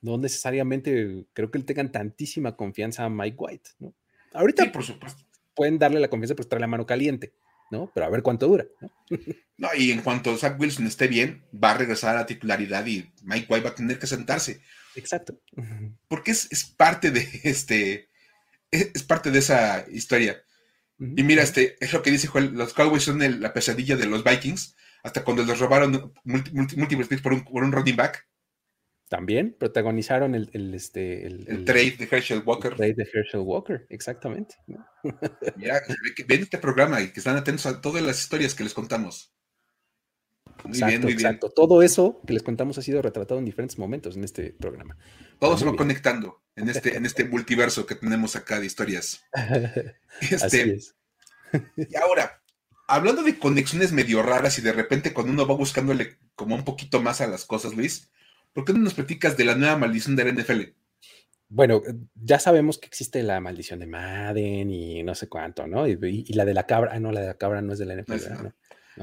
no 0.00 0.18
necesariamente 0.18 1.26
creo 1.32 1.50
que 1.50 1.58
le 1.58 1.64
tengan 1.64 1.92
tantísima 1.92 2.56
confianza 2.56 3.04
a 3.04 3.10
Mike 3.10 3.36
White, 3.38 3.70
¿no? 3.78 3.94
Ahorita, 4.32 4.72
por 4.72 4.82
supuesto, 4.82 5.22
pueden 5.54 5.78
darle 5.78 6.00
la 6.00 6.08
confianza 6.08 6.34
por 6.34 6.44
estar 6.44 6.60
la 6.60 6.66
mano 6.66 6.86
caliente, 6.86 7.34
¿no? 7.70 7.90
Pero 7.94 8.06
a 8.06 8.10
ver 8.10 8.22
cuánto 8.22 8.48
dura, 8.48 8.64
¿no? 8.80 8.90
no, 9.58 9.68
y 9.76 9.90
en 9.90 10.00
cuanto 10.00 10.36
Zach 10.38 10.58
Wilson 10.58 10.86
esté 10.86 11.06
bien, 11.06 11.44
va 11.52 11.72
a 11.72 11.78
regresar 11.78 12.16
a 12.16 12.20
la 12.20 12.26
titularidad 12.26 12.86
y 12.86 13.12
Mike 13.24 13.46
White 13.48 13.64
va 13.64 13.70
a 13.70 13.74
tener 13.74 13.98
que 13.98 14.06
sentarse. 14.06 14.62
Exacto. 14.94 15.38
Porque 16.08 16.30
es, 16.30 16.50
es 16.50 16.64
parte 16.64 17.10
de 17.10 17.28
este, 17.44 18.08
es, 18.72 19.02
parte 19.04 19.30
de 19.30 19.38
esa 19.38 19.86
historia. 19.90 20.42
Y 20.98 21.22
mira, 21.22 21.42
este, 21.42 21.76
es 21.80 21.92
lo 21.92 22.02
que 22.02 22.10
dice 22.10 22.26
Joel, 22.26 22.54
los 22.54 22.74
Cowboys 22.74 23.02
son 23.02 23.40
la 23.40 23.52
pesadilla 23.52 23.96
de 23.96 24.06
los 24.06 24.24
Vikings, 24.24 24.76
hasta 25.02 25.24
cuando 25.24 25.44
les 25.44 25.58
robaron 25.58 26.12
múltiples 26.24 27.08
picks 27.08 27.22
por 27.22 27.32
un, 27.32 27.44
por 27.44 27.62
un 27.64 27.72
running 27.72 27.96
back. 27.96 28.26
También 29.08 29.54
protagonizaron 29.58 30.34
el, 30.34 30.48
el 30.54 30.74
este, 30.74 31.26
el, 31.26 31.64
trade 31.66 31.96
de 31.98 32.08
Herschel 32.10 32.42
Walker. 32.46 32.70
El 32.70 32.76
trade 32.78 32.94
de 32.94 33.08
Herschel 33.12 33.40
Walker, 33.40 33.86
exactamente. 33.90 34.54
Mira, 35.56 35.82
ven 36.26 36.40
este 36.40 36.56
programa 36.56 37.02
y 37.02 37.12
que 37.12 37.20
están 37.20 37.36
atentos 37.36 37.66
a 37.66 37.80
todas 37.80 38.02
las 38.02 38.22
historias 38.22 38.54
que 38.54 38.64
les 38.64 38.72
contamos. 38.72 39.34
Muy 40.64 40.78
bien, 40.78 41.02
muy 41.02 41.12
exacto. 41.12 41.50
Todo 41.50 41.82
eso 41.82 42.20
que 42.26 42.32
les 42.32 42.42
contamos 42.42 42.78
ha 42.78 42.82
sido 42.82 43.02
retratado 43.02 43.38
en 43.38 43.44
diferentes 43.44 43.78
momentos 43.78 44.16
en 44.16 44.24
este 44.24 44.52
programa. 44.52 44.96
Todo 45.42 45.58
se 45.58 45.64
va 45.64 45.74
conectando 45.74 46.40
en 46.54 46.68
este, 46.68 46.96
en 46.96 47.04
este 47.04 47.24
multiverso 47.24 47.84
que 47.84 47.96
tenemos 47.96 48.36
acá 48.36 48.60
de 48.60 48.66
historias. 48.66 49.24
Este, 50.20 50.78
y 51.76 51.96
ahora, 51.96 52.40
hablando 52.86 53.24
de 53.24 53.38
conexiones 53.38 53.90
medio 53.90 54.22
raras 54.22 54.56
y 54.58 54.62
de 54.62 54.72
repente 54.72 55.12
cuando 55.12 55.32
uno 55.32 55.46
va 55.46 55.56
buscándole 55.56 56.18
como 56.36 56.54
un 56.54 56.64
poquito 56.64 57.02
más 57.02 57.20
a 57.20 57.26
las 57.26 57.44
cosas, 57.44 57.74
Luis, 57.74 58.12
¿por 58.52 58.64
qué 58.64 58.72
no 58.72 58.78
nos 58.78 58.94
platicas 58.94 59.36
de 59.36 59.44
la 59.44 59.56
nueva 59.56 59.76
maldición 59.76 60.14
de 60.14 60.24
la 60.24 60.32
NFL? 60.32 60.60
Bueno, 61.48 61.82
ya 62.14 62.38
sabemos 62.38 62.78
que 62.78 62.86
existe 62.86 63.22
la 63.24 63.40
maldición 63.40 63.80
de 63.80 63.86
Madden 63.86 64.70
y 64.70 65.02
no 65.02 65.16
sé 65.16 65.28
cuánto, 65.28 65.66
¿no? 65.66 65.88
Y, 65.88 66.32
la 66.34 66.44
de 66.44 66.54
la 66.54 66.66
cabra, 66.66 66.92
ah, 66.94 67.00
no, 67.00 67.10
la 67.10 67.20
de 67.20 67.26
la 67.26 67.38
cabra 67.38 67.62
no 67.62 67.72
es 67.72 67.80
de 67.80 67.86
la 67.86 68.00
NFL, 68.00 68.30
¿no? 68.30 68.42
no, 68.44 68.54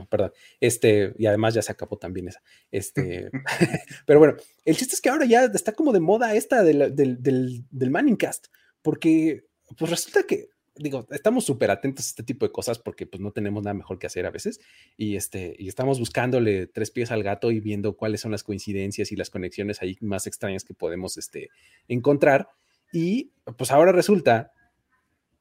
perdón. 0.10 0.32
Este, 0.60 1.14
y 1.18 1.26
además 1.26 1.54
ya 1.54 1.62
se 1.62 1.72
acabó 1.72 1.98
también 1.98 2.28
esa. 2.28 2.42
Este, 2.72 3.30
pero 4.06 4.20
bueno, 4.20 4.36
el 4.66 4.78
chiste 4.78 4.96
es 4.96 5.02
que 5.02 5.10
ahora 5.10 5.26
ya 5.26 5.46
está 5.46 5.74
como 5.74 5.92
de 5.92 6.00
moda 6.00 6.36
esta 6.36 6.64
del, 6.64 6.96
del, 6.96 7.22
del, 7.22 7.66
del 7.70 7.92
Manningcast, 7.92 8.48
porque 8.82 9.46
pues 9.78 9.92
resulta 9.92 10.24
que, 10.24 10.50
digo, 10.76 11.08
estamos 11.12 11.46
súper 11.46 11.72
atentos 11.72 12.06
a 12.06 12.10
este 12.10 12.24
tipo 12.24 12.46
de 12.46 12.52
cosas 12.52 12.80
porque 12.80 13.06
pues 13.06 13.22
no 13.22 13.32
tenemos 13.32 13.64
nada 13.64 13.74
mejor 13.74 14.00
que 14.00 14.08
hacer 14.08 14.26
a 14.26 14.32
veces 14.32 14.60
y, 14.98 15.16
este, 15.16 15.56
y 15.60 15.68
estamos 15.68 16.00
buscándole 16.00 16.68
tres 16.68 16.92
pies 16.92 17.12
al 17.12 17.24
gato 17.24 17.52
y 17.52 17.60
viendo 17.60 17.96
cuáles 17.96 18.22
son 18.22 18.32
las 18.32 18.44
coincidencias 18.44 19.12
y 19.12 19.16
las 19.16 19.30
conexiones 19.30 19.82
ahí 19.82 19.98
más 20.02 20.28
extrañas 20.28 20.64
que 20.64 20.74
podemos 20.74 21.18
este, 21.18 21.50
encontrar. 21.88 22.50
Y 22.92 23.32
pues 23.58 23.72
ahora 23.72 23.92
resulta 23.92 24.52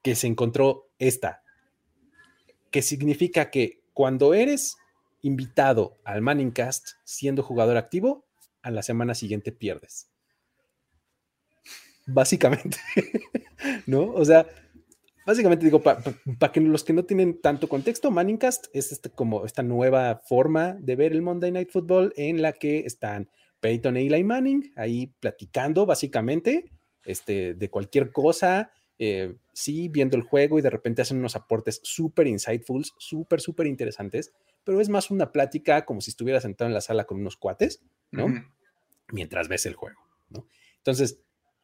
que 0.01 0.15
se 0.15 0.27
encontró 0.27 0.89
esta, 0.99 1.43
que 2.71 2.81
significa 2.81 3.49
que 3.49 3.81
cuando 3.93 4.33
eres 4.33 4.77
invitado 5.21 5.97
al 6.03 6.21
Manning 6.21 6.51
Cast 6.51 6.91
siendo 7.03 7.43
jugador 7.43 7.77
activo, 7.77 8.25
a 8.61 8.71
la 8.71 8.83
semana 8.83 9.13
siguiente 9.15 9.51
pierdes. 9.51 10.09
Básicamente, 12.05 12.77
¿no? 13.85 14.11
O 14.13 14.25
sea, 14.25 14.47
básicamente 15.25 15.65
digo, 15.65 15.81
para 15.81 16.01
que 16.51 16.59
los 16.59 16.83
que 16.83 16.93
no 16.93 17.05
tienen 17.05 17.39
tanto 17.39 17.69
contexto, 17.69 18.09
Manningcast 18.09 18.65
es 18.73 18.91
este, 18.91 19.09
como 19.09 19.45
esta 19.45 19.61
nueva 19.61 20.21
forma 20.25 20.73
de 20.79 20.95
ver 20.95 21.11
el 21.11 21.21
Monday 21.21 21.51
Night 21.51 21.69
Football 21.69 22.13
en 22.17 22.41
la 22.41 22.53
que 22.53 22.79
están 22.79 23.29
Peyton 23.59 23.97
e 23.97 24.07
Eli 24.07 24.23
Manning 24.23 24.71
ahí 24.75 25.13
platicando 25.19 25.85
básicamente 25.85 26.71
este, 27.05 27.53
de 27.53 27.69
cualquier 27.69 28.11
cosa, 28.11 28.71
eh, 29.01 29.33
sí, 29.53 29.87
viendo 29.87 30.17
el 30.17 30.23
juego 30.23 30.59
y 30.59 30.61
de 30.61 30.69
repente 30.69 31.01
hacen 31.01 31.17
unos 31.17 31.37
aportes 31.37 31.79
súper 31.83 32.27
insightful, 32.27 32.83
súper, 32.97 33.39
súper 33.39 33.65
interesantes, 33.65 34.33
pero 34.65 34.81
es 34.81 34.89
más 34.89 35.09
una 35.09 35.31
plática 35.31 35.85
como 35.85 36.01
si 36.01 36.11
estuviera 36.11 36.41
sentado 36.41 36.67
en 36.67 36.73
la 36.73 36.81
sala 36.81 37.05
con 37.05 37.19
unos 37.19 37.37
cuates, 37.37 37.81
¿no? 38.11 38.27
Mientras 39.11 39.47
ves 39.47 39.65
el 39.65 39.75
juego, 39.75 40.01
¿no? 40.29 40.45
Entonces, 40.77 41.21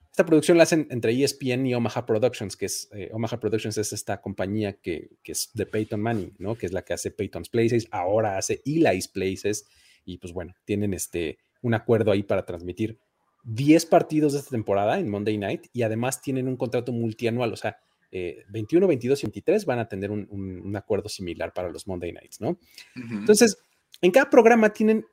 esta 0.09 0.25
producción 0.25 0.57
la 0.57 0.63
hacen 0.63 0.87
entre 0.91 1.11
ESPN 1.11 1.65
y 1.65 1.75
Omaha 1.75 2.05
Productions, 2.05 2.55
que 2.55 2.67
es, 2.67 2.87
eh, 2.93 3.09
Omaha 3.11 3.37
Productions 3.37 3.77
es 3.77 3.91
esta 3.91 4.21
compañía 4.21 4.79
que, 4.79 5.09
que, 5.21 5.33
es 5.33 5.51
de 5.53 5.65
Peyton 5.65 5.99
Manning, 5.99 6.35
¿no? 6.39 6.55
Que 6.55 6.67
es 6.67 6.71
la 6.71 6.83
que 6.83 6.93
hace 6.93 7.11
Peyton's 7.11 7.49
Places, 7.49 7.89
ahora 7.91 8.37
hace 8.37 8.61
Eli's 8.65 9.09
Places, 9.09 9.67
y 10.05 10.19
pues 10.19 10.31
bueno, 10.31 10.55
tienen 10.63 10.93
este, 10.93 11.37
un 11.61 11.73
acuerdo 11.73 12.11
ahí 12.11 12.23
para 12.23 12.45
transmitir 12.45 12.97
10 13.45 13.85
partidos 13.85 14.33
de 14.33 14.39
esta 14.39 14.51
temporada 14.51 14.99
en 14.99 15.09
Monday 15.09 15.37
Night 15.37 15.67
y 15.71 15.83
además 15.83 16.21
tienen 16.21 16.47
un 16.47 16.57
contrato 16.57 16.91
multianual, 16.91 17.53
o 17.53 17.55
sea, 17.55 17.77
21, 18.11 18.85
eh, 18.85 18.87
22 18.87 19.23
y 19.23 19.25
23 19.27 19.65
van 19.65 19.79
a 19.79 19.87
tener 19.87 20.11
un, 20.11 20.75
acuerdo 20.75 21.09
similar 21.09 21.53
para 21.53 21.69
los 21.69 21.87
Monday 21.87 22.11
Nights, 22.11 22.41
¿no? 22.41 22.57
Entonces, 22.95 23.57
en 24.01 24.11
cada 24.11 24.29
programa 24.29 24.71
tienen 24.73 25.05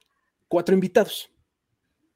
cuatro 0.48 0.74
invitados, 0.74 1.30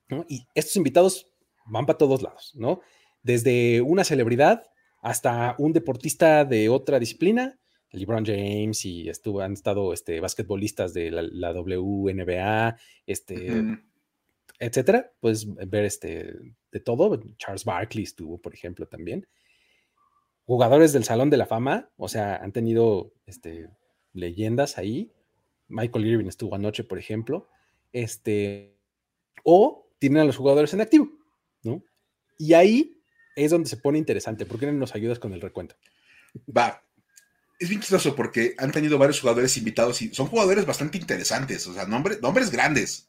¿no? 0.09 0.25
Y 0.29 0.47
estos 0.55 0.77
invitados 0.77 1.29
van 1.67 1.87
para 1.87 1.99
todos 1.99 2.23
lados, 2.23 2.53
¿no? 2.55 2.81
Desde 3.23 3.81
una 3.81 4.05
celebridad 4.05 4.65
hasta 5.03 5.55
un 5.59 5.73
deportista 5.73 6.45
de 6.45 6.69
otra 6.69 6.99
disciplina, 6.99 7.59
LeBron 7.91 8.25
James 8.25 8.85
y 8.85 9.09
estuvo, 9.09 9.41
han 9.41 9.53
estado 9.53 9.93
este, 9.93 10.21
basquetbolistas 10.21 10.93
de 10.95 11.11
la, 11.11 11.53
WNBA, 11.53 12.77
este, 13.07 13.79
etcétera. 14.59 15.13
Pues 15.21 15.47
ver 15.55 15.85
este, 15.85 16.35
de 16.73 16.81
todo. 16.81 17.21
Charles 17.39 17.65
Barkley 17.65 18.05
estuvo, 18.05 18.39
por 18.39 18.55
ejemplo, 18.55 18.87
también. 18.87 19.27
Jugadores 20.45 20.93
del 20.93 21.05
Salón 21.05 21.31
de 21.31 21.37
la 21.37 21.47
Fama, 21.47 21.91
o 21.97 22.09
sea, 22.09 22.37
han 22.37 22.53
tenido 22.53 23.13
este, 23.27 23.69
leyendas 24.13 24.79
ahí. 24.79 25.13
Michael 25.69 26.07
Irving 26.07 26.27
estuvo 26.27 26.55
anoche, 26.55 26.85
por 26.85 26.99
ejemplo. 26.99 27.49
Este, 27.93 28.77
o 29.43 29.89
tienen 29.99 30.23
a 30.23 30.25
los 30.25 30.37
jugadores 30.37 30.73
en 30.75 30.81
activo, 30.81 31.11
¿no? 31.63 31.83
Y 32.39 32.53
ahí 32.53 33.01
es 33.35 33.51
donde 33.51 33.69
se 33.69 33.77
pone 33.77 33.99
interesante. 33.99 34.47
¿Por 34.47 34.59
qué 34.59 34.67
no 34.67 34.73
nos 34.73 34.95
ayudas 34.95 35.19
con 35.19 35.33
el 35.33 35.41
recuento? 35.41 35.77
Va. 36.55 36.83
Es 37.59 37.69
bien 37.69 37.81
chistoso 37.81 38.15
porque 38.15 38.55
han 38.59 38.71
tenido 38.71 38.99
varios 38.99 39.21
jugadores 39.21 39.57
invitados 39.57 40.03
y 40.03 40.15
son 40.15 40.27
jugadores 40.27 40.67
bastante 40.67 40.99
interesantes, 40.99 41.67
o 41.67 41.73
sea, 41.73 41.87
nombres, 41.87 42.21
nombres 42.21 42.51
grandes. 42.51 43.09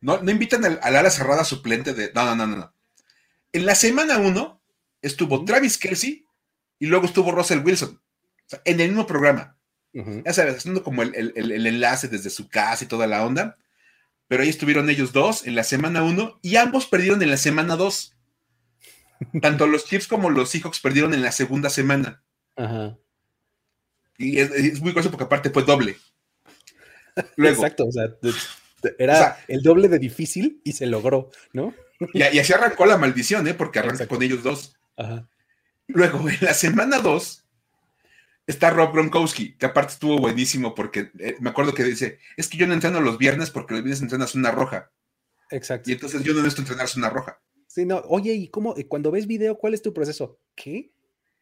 No, 0.00 0.22
no 0.22 0.30
invitan 0.30 0.64
al, 0.64 0.78
ala 0.82 1.10
cerrada 1.10 1.44
suplente 1.44 1.94
de. 1.94 2.12
No, 2.14 2.34
no, 2.34 2.46
no, 2.46 2.56
no. 2.56 2.74
En 3.52 3.66
la 3.66 3.74
semana 3.74 4.18
1 4.18 4.62
estuvo 5.02 5.44
Travis 5.44 5.78
Kelsey 5.78 6.24
y 6.78 6.86
luego 6.86 7.06
estuvo 7.06 7.32
Russell 7.32 7.64
Wilson. 7.64 8.00
O 8.00 8.48
sea, 8.48 8.62
en 8.64 8.80
el 8.80 8.88
mismo 8.88 9.06
programa. 9.06 9.56
Ya 10.24 10.32
sabes, 10.32 10.58
haciendo 10.58 10.84
como 10.84 11.02
el, 11.02 11.32
el, 11.34 11.66
enlace 11.66 12.06
desde 12.06 12.30
su 12.30 12.48
casa 12.48 12.84
y 12.84 12.86
toda 12.86 13.08
la 13.08 13.26
onda. 13.26 13.58
Pero 14.28 14.44
ahí 14.44 14.48
estuvieron 14.48 14.88
ellos 14.90 15.12
dos 15.12 15.44
en 15.44 15.56
la 15.56 15.64
semana 15.64 16.04
1 16.04 16.38
y 16.40 16.56
ambos 16.56 16.86
perdieron 16.86 17.20
en 17.22 17.30
la 17.30 17.36
semana 17.36 17.74
2. 17.74 18.16
Tanto 19.42 19.66
los 19.66 19.86
Chiefs 19.86 20.06
como 20.06 20.30
los 20.30 20.50
Seahawks 20.50 20.80
perdieron 20.80 21.14
en 21.14 21.22
la 21.22 21.32
segunda 21.32 21.68
semana. 21.68 22.22
Ajá. 22.54 22.96
Y 24.18 24.38
es, 24.38 24.80
muy 24.80 24.92
curioso 24.92 25.10
porque 25.10 25.24
aparte 25.24 25.50
fue 25.50 25.62
doble. 25.64 25.96
Exacto, 27.36 27.86
o 27.86 27.92
sea, 27.92 28.08
era 28.98 29.38
el 29.48 29.62
doble 29.62 29.88
de 29.88 29.98
difícil 29.98 30.60
y 30.64 30.72
se 30.72 30.86
logró, 30.86 31.30
¿no? 31.52 31.74
Y, 32.12 32.22
así 32.22 32.52
arrancó 32.52 32.86
la 32.86 32.96
maldición, 32.96 33.48
¿eh? 33.48 33.54
Porque 33.54 33.80
arranca 33.80 34.06
con 34.06 34.22
ellos 34.22 34.42
dos. 34.42 34.76
Ajá. 34.96 35.28
Luego, 35.88 36.28
en 36.28 36.36
la 36.42 36.54
semana 36.54 36.98
2, 36.98 37.44
está 38.46 38.70
Rob 38.70 38.92
Gronkowski, 38.92 39.56
que 39.56 39.66
aparte 39.66 39.94
estuvo 39.94 40.18
buenísimo 40.18 40.74
porque 40.74 41.10
eh, 41.18 41.36
me 41.40 41.50
acuerdo 41.50 41.74
que 41.74 41.82
dice, 41.82 42.18
es 42.36 42.48
que 42.48 42.58
yo 42.58 42.66
no 42.66 42.74
entreno 42.74 43.00
los 43.00 43.18
viernes 43.18 43.50
porque 43.50 43.74
los 43.74 43.82
viernes 43.82 44.02
entrenas 44.02 44.34
una 44.34 44.50
roja. 44.50 44.92
Exacto. 45.50 45.90
Y 45.90 45.94
entonces 45.94 46.22
yo 46.22 46.34
no 46.34 46.42
necesito 46.42 46.62
entrenar 46.62 46.88
una 46.96 47.10
roja. 47.10 47.40
Sí, 47.66 47.86
no, 47.86 48.02
oye, 48.08 48.34
¿y 48.34 48.48
cómo? 48.48 48.74
Cuando 48.86 49.10
ves 49.10 49.26
video, 49.26 49.56
¿cuál 49.56 49.74
es 49.74 49.82
tu 49.82 49.94
proceso? 49.94 50.38
¿Qué? 50.54 50.92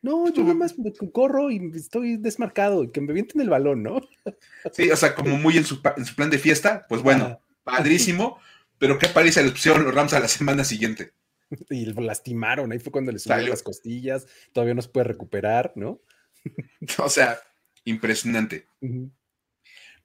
No, 0.02 0.32
yo 0.32 0.42
nada 0.42 0.54
más 0.54 0.74
corro 1.12 1.50
y 1.50 1.72
estoy 1.74 2.16
desmarcado 2.16 2.84
y 2.84 2.90
que 2.90 3.00
me 3.00 3.12
vienten 3.12 3.40
el 3.40 3.50
balón, 3.50 3.82
¿no? 3.82 4.00
Sí, 4.72 4.90
o 4.90 4.96
sea, 4.96 5.14
como 5.14 5.36
muy 5.36 5.56
en 5.56 5.64
su, 5.64 5.80
plan 5.82 6.30
de 6.30 6.38
fiesta, 6.38 6.86
pues 6.88 7.02
bueno, 7.02 7.40
padrísimo, 7.64 8.38
pero 8.78 8.98
qué 8.98 9.08
parece 9.08 9.42
la 9.42 9.50
opción 9.50 9.84
los 9.84 9.94
Rams 9.94 10.12
a 10.12 10.20
la 10.20 10.28
semana 10.28 10.64
siguiente. 10.64 11.12
Y 11.70 11.86
lo 11.86 12.00
lastimaron, 12.02 12.72
ahí 12.72 12.80
fue 12.80 12.90
cuando 12.90 13.12
le 13.12 13.20
subieron 13.20 13.50
las 13.50 13.62
costillas, 13.62 14.26
todavía 14.52 14.74
no 14.74 14.82
se 14.82 14.88
puede 14.88 15.04
recuperar, 15.04 15.72
¿no? 15.76 16.00
O 16.98 17.08
sea, 17.08 17.38
impresionante. 17.84 18.66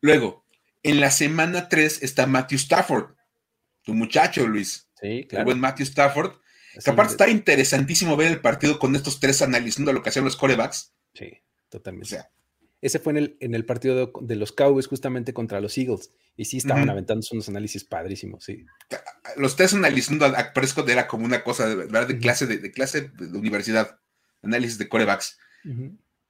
Luego, 0.01 0.45
en 0.83 0.99
la 0.99 1.11
semana 1.11 1.69
3 1.69 2.03
está 2.03 2.27
Matthew 2.27 2.57
Stafford, 2.57 3.15
tu 3.83 3.93
muchacho, 3.93 4.47
Luis. 4.47 4.89
Sí, 4.99 5.25
claro. 5.27 5.41
El 5.41 5.45
buen 5.45 5.59
Matthew 5.59 5.85
Stafford. 5.85 6.33
Que 6.73 6.89
aparte 6.89 7.13
está 7.13 7.29
interesantísimo 7.29 8.15
ver 8.15 8.31
el 8.31 8.41
partido 8.41 8.79
con 8.79 8.95
estos 8.95 9.19
tres 9.19 9.41
analizando 9.41 9.91
lo 9.93 10.01
que 10.01 10.09
hacían 10.09 10.25
los 10.25 10.37
corebacks. 10.37 10.93
Sí, 11.13 11.39
totalmente. 11.69 12.15
O 12.15 12.19
sea, 12.19 12.31
ese 12.81 12.97
fue 12.97 13.11
en 13.11 13.17
el, 13.17 13.37
en 13.39 13.53
el 13.53 13.63
partido 13.63 14.11
de, 14.21 14.35
los 14.35 14.51
Cowboys 14.51 14.87
justamente 14.87 15.33
contra 15.33 15.61
los 15.61 15.77
Eagles. 15.77 16.11
Y 16.35 16.45
sí 16.45 16.57
estaban 16.57 16.89
aventando 16.89 17.25
unos 17.31 17.47
análisis 17.47 17.83
padrísimos, 17.83 18.43
sí. 18.43 18.65
Los 19.37 19.55
tres 19.55 19.73
analizando 19.73 20.25
a 20.25 20.53
Prescott 20.53 20.89
era 20.89 21.07
como 21.07 21.25
una 21.25 21.43
cosa 21.43 21.69
de, 21.69 21.75
¿verdad? 21.75 22.07
de 22.07 22.17
clase 22.17 22.47
de, 22.47 22.71
clase 22.71 23.09
de 23.09 23.37
universidad, 23.37 23.99
análisis 24.41 24.79
de 24.79 24.89
corebacks. 24.89 25.37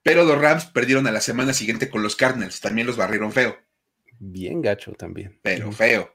Pero 0.04 0.26
los 0.26 0.42
Rams 0.42 0.66
perdieron 0.66 1.08
a 1.08 1.12
la 1.12 1.22
semana 1.22 1.54
siguiente 1.54 1.90
con 1.90 2.04
los 2.04 2.18
Cardinals, 2.18 2.60
también 2.60 2.88
los 2.88 2.98
barrieron 2.98 3.32
feo. 3.32 3.56
Bien 4.20 4.62
gacho 4.62 4.92
también. 4.94 5.40
Pero 5.42 5.72
feo. 5.72 6.14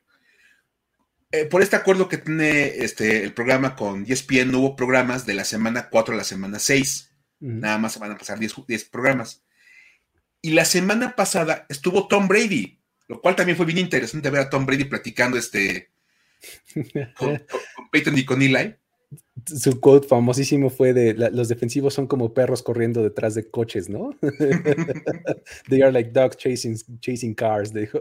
Eh, 1.33 1.45
por 1.47 1.63
este 1.63 1.77
acuerdo 1.77 2.09
que 2.09 2.19
tiene 2.19 2.67
este, 2.85 3.25
el 3.25 3.35
programa 3.35 3.75
con 3.75 4.05
ESPN, 4.07 4.53
no 4.53 4.61
hubo 4.61 4.77
programas 4.77 5.27
de 5.27 5.35
la 5.35 5.45
semana 5.45 5.89
4 5.91 6.15
a 6.15 6.17
la 6.19 6.25
semana 6.25 6.59
6. 6.59 7.13
Nada 7.41 7.79
más 7.79 7.93
se 7.93 7.99
van 7.99 8.13
a 8.13 8.19
pasar 8.19 8.39
10, 8.39 8.85
programas. 8.85 9.43
Y 10.41 10.51
la 10.51 10.65
semana 10.65 11.17
pasada 11.17 11.67
estuvo 11.69 12.09
Tom 12.09 12.29
Brady, 12.29 12.81
lo 13.09 13.21
cual 13.21 13.37
también 13.37 13.57
fue 13.57 13.67
bien 13.67 13.79
interesante 13.79 14.31
ver 14.31 14.43
a 14.43 14.51
Tom 14.51 14.65
Brady 14.65 14.85
platicando 14.85 15.37
este, 15.37 15.91
con, 17.17 17.37
con 17.75 17.91
Peyton 17.91 18.17
y 18.17 18.25
con 18.25 18.41
Eli 18.41 18.77
su 19.45 19.81
quote 19.81 20.09
famosísimo 20.09 20.71
fue 20.71 20.93
de 20.93 21.15
los 21.15 21.49
defensivos 21.49 21.95
son 21.95 22.07
como 22.07 22.35
perros 22.35 22.63
corriendo 22.63 23.03
detrás 23.03 23.35
de 23.35 23.51
coches, 23.51 23.89
¿no? 23.89 24.17
They 25.69 25.83
are 25.83 25.93
like 25.93 26.11
dogs 26.11 26.37
chasing, 26.37 26.77
chasing 27.01 27.35
cars, 27.35 27.73
dijo. 27.73 28.01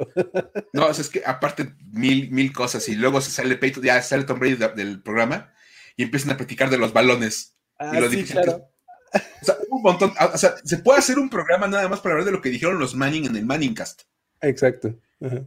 no, 0.74 0.90
es 0.90 1.10
que 1.10 1.22
aparte 1.26 1.74
mil, 1.92 2.32
mil 2.32 2.54
cosas 2.54 2.88
y 2.90 2.96
luego 2.96 3.22
se 3.22 3.32
sale 3.32 3.56
Peyton, 3.58 3.84
ya 3.84 4.02
sale 4.02 4.24
Tom 4.24 4.40
Brady 4.40 4.56
del 4.76 5.02
programa 5.02 5.54
y 5.98 6.04
empiezan 6.04 6.32
a 6.32 6.38
platicar 6.38 6.70
de 6.70 6.78
los 6.78 6.94
balones. 6.94 7.56
Ah, 7.78 8.00
sí, 8.10 8.24
claro. 8.24 8.70
o 9.14 9.46
sea, 9.46 9.56
un 9.70 9.82
montón, 9.82 10.14
o 10.34 10.38
sea, 10.38 10.56
se 10.64 10.78
puede 10.78 11.00
hacer 11.00 11.20
un 11.20 11.30
programa 11.30 11.68
nada 11.68 11.88
más 11.90 12.00
para 12.00 12.14
hablar 12.14 12.26
de 12.26 12.32
lo 12.32 12.42
que 12.42 12.50
dijeron 12.50 12.80
los 12.80 12.96
Manning 12.96 13.26
en 13.26 13.36
el 13.36 13.46
Manningcast. 13.46 14.04
Exacto. 14.42 15.00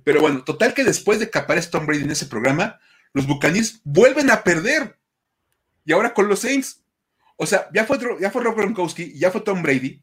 Pero 0.05 0.21
bueno, 0.21 0.45
total 0.45 0.75
que 0.75 0.85
después 0.85 1.21
de 1.21 1.31
que 1.31 1.39
aparece 1.39 1.71
Tom 1.71 1.87
Brady 1.87 2.03
en 2.03 2.11
ese 2.11 2.27
programa, 2.27 2.81
los 3.13 3.27
Buccaneers 3.27 3.81
vuelven 3.85 4.31
a 4.31 4.43
perder 4.43 4.99
y 5.89 5.93
ahora 5.93 6.13
con 6.13 6.29
los 6.29 6.41
Saints. 6.41 6.85
O 7.37 7.47
sea, 7.47 7.71
ya 7.73 7.87
fue, 7.87 7.99
ya 8.21 8.31
fue 8.31 8.45
Rob 8.45 8.57
Gronkowski, 8.57 9.19
ya 9.19 9.31
fue 9.31 9.41
Tom 9.41 9.63
Brady, 9.63 10.03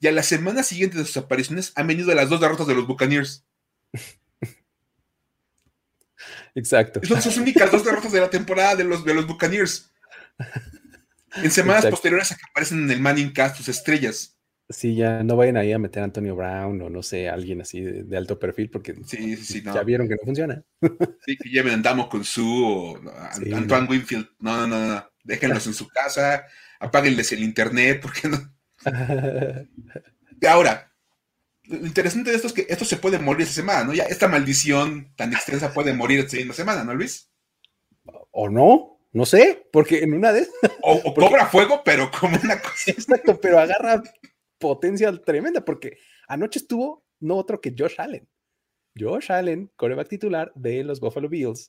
y 0.00 0.08
a 0.08 0.12
la 0.12 0.24
semana 0.24 0.64
siguiente 0.64 0.98
de 0.98 1.04
sus 1.04 1.16
apariciones 1.16 1.72
han 1.76 1.86
venido 1.86 2.12
las 2.12 2.28
dos 2.28 2.40
derrotas 2.40 2.66
de 2.66 2.74
los 2.74 2.88
Buccaneers. 2.88 3.46
Exacto. 6.56 7.00
Son 7.04 7.22
sus 7.22 7.36
únicas 7.36 7.70
dos 7.70 7.84
derrotas 7.84 8.10
de 8.10 8.20
la 8.20 8.30
temporada 8.30 8.74
de 8.74 8.82
los, 8.82 9.04
de 9.04 9.14
los 9.14 9.28
Buccaneers. 9.28 9.92
En 11.36 11.52
semanas 11.52 11.86
posteriores 11.86 12.32
a 12.32 12.36
que 12.36 12.42
aparecen 12.50 12.82
en 12.82 12.90
el 12.90 13.00
Manning 13.00 13.32
Cast 13.32 13.58
sus 13.58 13.68
estrellas. 13.68 14.36
Sí, 14.68 14.96
ya 14.96 15.22
no 15.22 15.36
vayan 15.36 15.56
ahí 15.56 15.72
a 15.72 15.78
meter 15.78 16.02
a 16.02 16.06
Antonio 16.06 16.34
Brown 16.34 16.82
o 16.82 16.90
no 16.90 17.02
sé, 17.02 17.28
alguien 17.28 17.60
así 17.60 17.80
de, 17.80 18.16
alto 18.16 18.40
perfil, 18.40 18.70
porque 18.70 18.96
sí, 19.06 19.36
sí, 19.36 19.62
ya 19.62 19.82
vieron 19.82 20.08
que 20.08 20.14
no 20.14 20.24
funciona. 20.24 20.64
Sí, 21.24 21.36
que 21.36 21.48
lleven 21.48 21.74
Andamo 21.74 22.08
con 22.08 22.24
su 22.24 22.64
o 22.64 23.00
Antoine 23.54 23.86
Winfield. 23.88 24.28
No, 24.40 24.66
no, 24.66 24.86
no, 24.88 25.11
Déjenlos 25.22 25.66
en 25.66 25.74
su 25.74 25.88
casa, 25.88 26.46
apáguenles 26.80 27.32
el 27.32 27.42
internet, 27.42 28.00
porque 28.02 28.28
no. 28.28 28.38
Ahora, 30.48 30.92
lo 31.64 31.86
interesante 31.86 32.30
de 32.30 32.36
esto 32.36 32.48
es 32.48 32.52
que 32.52 32.66
esto 32.68 32.84
se 32.84 32.96
puede 32.96 33.18
morir 33.18 33.42
esa 33.42 33.54
semana, 33.54 33.84
¿no? 33.84 33.94
Ya 33.94 34.04
esta 34.04 34.28
maldición 34.28 35.12
tan 35.16 35.32
extensa 35.32 35.72
puede 35.72 35.92
morir 35.92 36.20
esta 36.20 36.36
misma 36.36 36.54
semana, 36.54 36.84
¿no, 36.84 36.94
Luis? 36.94 37.30
O 38.32 38.48
no, 38.48 38.98
no 39.12 39.26
sé, 39.26 39.68
porque 39.72 40.00
en 40.00 40.14
una 40.14 40.32
de 40.32 40.48
O, 40.82 41.00
cobra 41.14 41.46
fuego, 41.46 41.82
pero 41.84 42.10
como 42.10 42.36
una 42.42 42.60
cosa. 42.60 42.90
Exacto, 42.90 43.40
pero 43.40 43.60
agarra 43.60 44.02
potencia 44.58 45.12
tremenda, 45.22 45.64
porque 45.64 45.98
anoche 46.26 46.58
estuvo 46.58 47.04
no 47.20 47.36
otro 47.36 47.60
que 47.60 47.74
Josh 47.76 47.94
Allen. 47.98 48.28
Josh 48.98 49.30
Allen, 49.30 49.70
coreback 49.76 50.08
titular 50.08 50.52
de 50.54 50.82
los 50.82 51.00
Buffalo 51.00 51.28
Bills, 51.28 51.68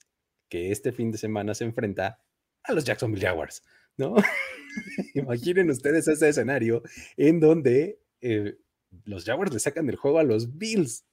que 0.50 0.72
este 0.72 0.92
fin 0.92 1.12
de 1.12 1.18
semana 1.18 1.54
se 1.54 1.64
enfrenta 1.64 2.23
a 2.64 2.74
los 2.74 2.84
Jacksonville 2.84 3.26
Jaguars, 3.26 3.64
¿no? 3.98 4.16
Imaginen 5.14 5.70
ustedes 5.70 6.08
ese 6.08 6.30
escenario 6.30 6.84
en 7.18 7.40
donde 7.40 8.00
eh, 8.22 8.58
los 9.06 9.26
Jaguars 9.26 9.54
le 9.54 9.60
sacan 9.60 9.86
del 9.86 9.96
juego 9.96 10.20
a 10.20 10.24
los 10.24 10.58
Bills. 10.58 11.06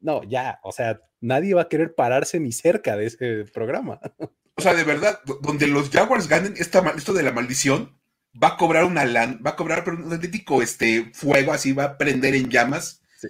No, 0.00 0.22
ya, 0.24 0.60
o 0.62 0.72
sea, 0.72 1.02
nadie 1.20 1.54
va 1.54 1.62
a 1.62 1.68
querer 1.68 1.94
pararse 1.94 2.40
ni 2.40 2.52
cerca 2.52 2.96
de 2.96 3.06
ese 3.06 3.44
programa. 3.52 4.00
O 4.56 4.62
sea, 4.62 4.74
de 4.74 4.84
verdad, 4.84 5.22
donde 5.40 5.66
los 5.66 5.88
Jaguars 5.88 6.28
ganen 6.28 6.52
esta, 6.58 6.86
esto 6.94 7.14
de 7.14 7.22
la 7.22 7.32
maldición, 7.32 7.98
va 8.34 8.48
a 8.48 8.56
cobrar 8.58 8.84
una 8.84 9.06
lan, 9.06 9.40
va 9.44 9.50
a 9.52 9.56
cobrar 9.56 9.88
un 9.88 10.12
auténtico 10.12 10.60
este, 10.60 11.10
fuego, 11.14 11.54
así 11.54 11.72
va 11.72 11.84
a 11.84 11.96
prender 11.96 12.34
en 12.34 12.50
llamas. 12.50 13.00
Sí. 13.18 13.28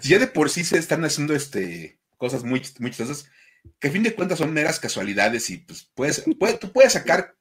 Si 0.00 0.10
ya 0.10 0.18
de 0.18 0.26
por 0.26 0.50
sí 0.50 0.64
se 0.64 0.76
están 0.76 1.02
haciendo 1.06 1.34
este, 1.34 1.98
cosas 2.18 2.44
muy, 2.44 2.62
muy 2.78 2.90
chistosas, 2.90 3.30
que 3.78 3.88
a 3.88 3.90
fin 3.90 4.02
de 4.02 4.14
cuentas 4.14 4.38
son 4.38 4.52
meras 4.52 4.80
casualidades 4.80 5.50
y 5.50 5.58
pues 5.58 5.90
puedes, 5.94 6.24
tú 6.24 6.72
puedes 6.72 6.92
sacar 6.92 7.36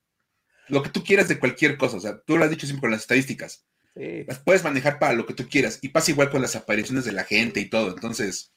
lo 0.67 0.83
que 0.83 0.89
tú 0.89 1.03
quieras 1.03 1.27
de 1.27 1.39
cualquier 1.39 1.77
cosa. 1.77 1.97
O 1.97 1.99
sea, 1.99 2.19
tú 2.19 2.37
lo 2.37 2.43
has 2.43 2.49
dicho 2.49 2.67
siempre 2.67 2.81
con 2.81 2.91
las 2.91 3.01
estadísticas. 3.01 3.65
Las 3.95 4.39
puedes 4.39 4.63
manejar 4.63 4.99
para 4.99 5.13
lo 5.13 5.25
que 5.25 5.33
tú 5.33 5.47
quieras. 5.49 5.79
Y 5.81 5.89
pasa 5.89 6.11
igual 6.11 6.29
con 6.29 6.41
las 6.41 6.55
apariciones 6.55 7.05
de 7.05 7.13
la 7.13 7.23
gente 7.23 7.59
y 7.59 7.65
todo. 7.65 7.89
Entonces, 7.89 8.53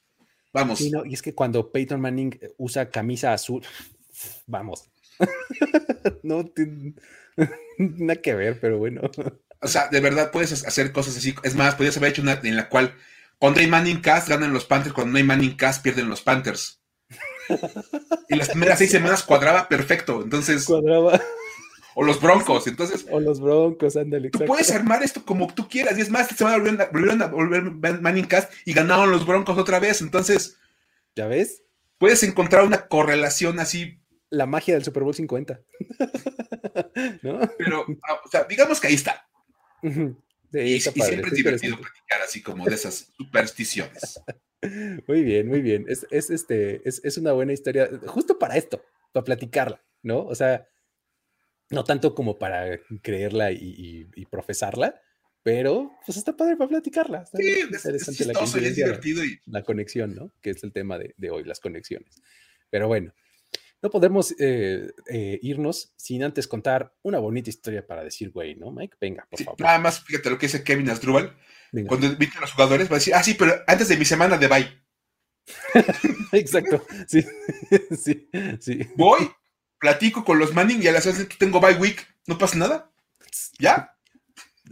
vamos. 0.53 0.81
y 0.81 1.13
es 1.13 1.21
que 1.21 1.33
cuando 1.33 1.71
Peyton 1.71 1.99
Manning 1.99 2.39
usa 2.57 2.89
camisa 2.89 3.33
azul, 3.33 3.63
vamos. 4.45 4.89
no 6.23 6.45
tiene 6.45 6.93
nada 7.77 8.21
que 8.21 8.35
ver, 8.35 8.59
pero 8.59 8.77
bueno. 8.77 9.01
O 9.61 9.67
sea, 9.67 9.87
de 9.87 9.99
verdad 9.99 10.31
puedes 10.31 10.65
hacer 10.65 10.91
cosas 10.91 11.17
así. 11.17 11.33
Es 11.43 11.55
más, 11.55 11.75
podrías 11.75 11.97
haber 11.97 12.11
hecho 12.11 12.21
una 12.21 12.39
en 12.43 12.55
la 12.55 12.69
cual 12.69 12.93
cuando 13.37 13.59
hay 13.59 13.67
Manning 13.67 14.01
Cast 14.01 14.29
ganan 14.29 14.53
los 14.53 14.65
Panthers, 14.65 14.93
cuando 14.93 15.13
no 15.13 15.17
hay 15.17 15.23
Manning 15.23 15.57
Cast 15.57 15.81
pierden 15.81 16.09
los 16.09 16.21
Panthers. 16.21 16.80
Y 18.29 18.35
las 18.35 18.49
primeras 18.49 18.79
seis 18.79 18.91
semanas 18.91 19.23
cuadraba 19.23 19.67
perfecto. 19.67 20.21
Entonces. 20.21 20.65
Cuadraba. 20.65 21.21
O 21.93 22.03
los 22.03 22.21
Broncos, 22.21 22.67
entonces. 22.67 23.05
O 23.09 23.19
los 23.19 23.41
Broncos, 23.41 23.97
ándale. 23.97 24.29
Tú 24.29 24.39
puedes 24.45 24.71
armar 24.71 25.03
esto 25.03 25.25
como 25.25 25.53
tú 25.53 25.67
quieras. 25.67 25.97
Y 25.97 26.01
es 26.01 26.09
más, 26.09 26.23
esta 26.23 26.35
semana 26.35 26.57
volvieron 26.91 27.21
a, 27.21 27.27
volver 27.27 27.63
Manning 28.01 28.27
Cast 28.27 28.53
y 28.65 28.73
ganaron 28.73 29.11
los 29.11 29.25
Broncos 29.25 29.57
otra 29.57 29.79
vez. 29.79 30.01
Entonces. 30.01 30.57
¿Ya 31.15 31.27
ves? 31.27 31.63
Puedes 31.97 32.23
encontrar 32.23 32.65
una 32.65 32.87
correlación 32.87 33.59
así. 33.59 33.99
La 34.29 34.45
magia 34.45 34.75
del 34.75 34.85
Super 34.85 35.03
Bowl 35.03 35.13
50. 35.13 35.59
¿No? 37.21 37.39
Pero, 37.57 37.85
ah, 38.07 38.21
o 38.25 38.29
sea, 38.29 38.45
digamos 38.45 38.79
que 38.79 38.87
ahí 38.87 38.93
está. 38.93 39.27
y, 39.83 40.79
siempre 40.79 41.27
es 41.27 41.33
divertido 41.33 41.77
platicar 41.77 42.21
así 42.23 42.41
como 42.41 42.65
de 42.65 42.75
esas 42.75 43.09
supersticiones. 43.17 44.21
Muy 45.07 45.23
bien, 45.23 45.47
muy 45.47 45.61
bien. 45.61 45.85
Es, 45.87 46.29
este, 46.29 46.81
es, 46.87 47.17
una 47.17 47.31
buena 47.33 47.53
historia, 47.53 47.89
justo 48.05 48.37
para 48.37 48.57
esto, 48.57 48.83
para 49.11 49.23
platicarla, 49.23 49.83
¿no? 50.03 50.25
O 50.25 50.35
sea, 50.35 50.67
no 51.69 51.83
tanto 51.83 52.13
como 52.13 52.37
para 52.37 52.79
creerla 53.01 53.51
y, 53.51 54.05
profesarla, 54.29 55.01
pero 55.43 55.97
pues 56.05 56.17
está 56.17 56.37
padre 56.37 56.55
para 56.55 56.69
platicarla. 56.69 57.25
sí, 57.25 57.41
es, 57.41 57.85
interesante 57.85 58.61
la, 58.61 58.67
es 58.67 58.75
divertido 58.75 59.23
y... 59.25 59.39
la 59.47 59.63
conexión, 59.63 60.13
¿no? 60.13 60.31
Que 60.41 60.51
es 60.51 60.63
el 60.63 60.71
tema 60.71 60.99
de, 60.99 61.15
de 61.17 61.31
hoy, 61.31 61.43
las 61.43 61.59
conexiones. 61.59 62.21
Pero 62.69 62.87
bueno, 62.87 63.13
no 63.81 63.89
podemos 63.89 64.33
eh, 64.39 64.91
eh, 65.09 65.39
irnos 65.41 65.93
sin 65.97 66.23
antes 66.23 66.47
contar 66.47 66.95
una 67.01 67.19
bonita 67.19 67.49
historia 67.49 67.85
para 67.85 68.03
decir, 68.03 68.31
güey, 68.31 68.55
¿no, 68.55 68.71
Mike? 68.71 68.97
Venga, 69.01 69.27
por 69.29 69.43
favor. 69.43 69.61
Nada 69.61 69.79
más, 69.79 70.03
fíjate 70.03 70.29
lo 70.29 70.37
que 70.37 70.45
dice 70.45 70.63
Kevin 70.63 70.89
Asdrubal. 70.89 71.35
Cuando 71.87 72.07
invita 72.07 72.37
a 72.37 72.41
los 72.41 72.51
jugadores, 72.51 72.89
va 72.89 72.95
a 72.95 72.99
decir, 72.99 73.15
ah, 73.15 73.23
sí, 73.23 73.33
pero 73.33 73.53
antes 73.65 73.87
de 73.87 73.97
mi 73.97 74.05
semana 74.05 74.37
de 74.37 74.47
bye. 74.47 74.67
Exacto, 76.33 76.85
sí, 77.07 77.25
sí, 77.97 78.29
sí. 78.59 78.87
Voy, 78.95 79.31
platico 79.79 80.23
con 80.23 80.37
los 80.37 80.53
Manning 80.53 80.83
y 80.83 80.87
a 80.87 80.91
las 80.91 81.05
veces 81.05 81.27
tengo 81.39 81.59
bye 81.59 81.75
week, 81.75 82.05
no 82.27 82.37
pasa 82.37 82.57
nada. 82.57 82.91
¿Ya? 83.57 83.95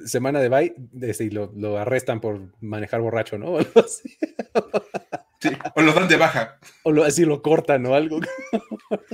Semana 0.06 0.40
de 0.40 0.50
bye, 0.50 0.76
este, 1.02 1.26
y 1.26 1.30
lo, 1.30 1.52
lo 1.56 1.78
arrestan 1.78 2.22
por 2.22 2.54
manejar 2.62 3.02
borracho, 3.02 3.38
¿no? 3.38 3.54
o 5.76 5.82
lo 5.82 5.94
dan 5.94 6.08
de 6.08 6.18
baja. 6.18 6.60
O 6.84 6.92
lo, 6.92 7.04
así 7.04 7.26
lo 7.26 7.42
cortan 7.42 7.86
o 7.86 7.96
algo. 7.96 8.20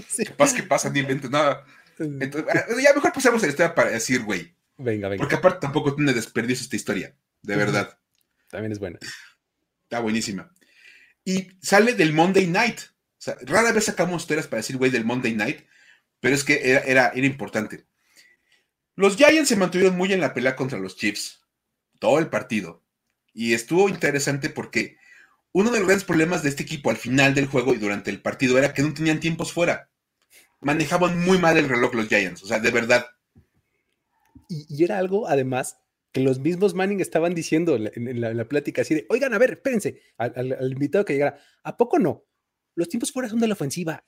Sí. 0.07 0.25
Capaz 0.25 0.53
que 0.53 0.63
pasa, 0.63 0.89
ni 0.89 0.99
inventes 0.99 1.29
nada. 1.29 1.65
Entonces, 1.97 2.45
ah, 2.53 2.65
ya 2.81 2.93
mejor 2.93 3.13
pasemos 3.13 3.41
a 3.41 3.45
la 3.45 3.51
historia 3.51 3.75
para 3.75 3.91
decir, 3.91 4.23
güey. 4.23 4.55
Venga, 4.77 5.07
venga. 5.07 5.21
Porque 5.21 5.35
aparte 5.35 5.59
tampoco 5.61 5.95
tiene 5.95 6.13
desperdicio 6.13 6.63
esta 6.63 6.75
historia, 6.75 7.15
de 7.41 7.55
verdad. 7.55 7.97
También 8.49 8.71
es 8.71 8.79
buena. 8.79 8.99
Está 9.83 9.99
buenísima. 9.99 10.51
Y 11.23 11.47
sale 11.61 11.93
del 11.93 12.13
Monday 12.13 12.47
Night. 12.47 12.79
O 12.79 13.21
sea, 13.25 13.37
rara 13.41 13.71
vez 13.71 13.85
sacamos 13.85 14.23
historias 14.23 14.47
para 14.47 14.61
decir, 14.61 14.77
güey, 14.77 14.91
del 14.91 15.05
Monday 15.05 15.33
Night, 15.33 15.65
pero 16.19 16.35
es 16.35 16.43
que 16.43 16.69
era, 16.69 16.81
era, 16.81 17.11
era 17.15 17.25
importante. 17.25 17.85
Los 18.95 19.17
Giants 19.17 19.49
se 19.49 19.55
mantuvieron 19.55 19.97
muy 19.97 20.13
en 20.13 20.21
la 20.21 20.33
pelea 20.33 20.55
contra 20.55 20.79
los 20.79 20.95
Chiefs, 20.95 21.41
todo 21.99 22.19
el 22.19 22.27
partido. 22.27 22.83
Y 23.33 23.53
estuvo 23.53 23.89
interesante 23.89 24.49
porque 24.49 24.97
uno 25.51 25.71
de 25.71 25.79
los 25.79 25.87
grandes 25.87 26.05
problemas 26.05 26.43
de 26.43 26.49
este 26.49 26.63
equipo 26.63 26.89
al 26.89 26.97
final 26.97 27.33
del 27.33 27.47
juego 27.47 27.73
y 27.73 27.77
durante 27.77 28.11
el 28.11 28.21
partido 28.21 28.57
era 28.57 28.73
que 28.73 28.81
no 28.81 28.93
tenían 28.93 29.19
tiempos 29.19 29.51
fuera. 29.51 29.89
Manejaban 30.61 31.19
muy 31.23 31.37
mal 31.37 31.57
el 31.57 31.69
reloj 31.69 31.93
los 31.93 32.07
Giants, 32.07 32.43
o 32.43 32.47
sea, 32.47 32.59
de 32.59 32.71
verdad. 32.71 33.05
Y, 34.49 34.83
era 34.83 34.97
algo, 34.97 35.27
además, 35.27 35.77
que 36.11 36.21
los 36.21 36.39
mismos 36.39 36.73
Manning 36.73 37.01
estaban 37.01 37.33
diciendo 37.33 37.75
en 37.75 38.21
la, 38.21 38.47
plática 38.47 38.81
así 38.81 38.95
de, 38.95 39.05
oigan, 39.09 39.33
a 39.33 39.37
ver, 39.37 39.51
espérense, 39.53 40.01
al, 40.17 40.71
invitado 40.71 41.05
que 41.05 41.13
llegara, 41.13 41.37
¿a 41.63 41.77
poco 41.77 41.99
no? 41.99 42.25
Los 42.75 42.89
tiempos 42.89 43.11
fuera 43.11 43.29
son 43.29 43.39
de 43.39 43.47
la 43.47 43.53
ofensiva. 43.53 44.03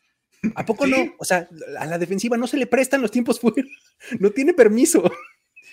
¿A 0.55 0.65
poco 0.65 0.85
no? 0.85 0.97
O 1.17 1.25
sea, 1.25 1.49
a 1.79 1.85
la 1.85 1.97
defensiva 1.97 2.37
no 2.37 2.47
se 2.47 2.57
le 2.57 2.67
prestan 2.67 3.01
los 3.01 3.11
tiempos 3.11 3.39
fuera. 3.39 3.63
No 4.19 4.29
tiene 4.29 4.53
permiso. 4.53 5.11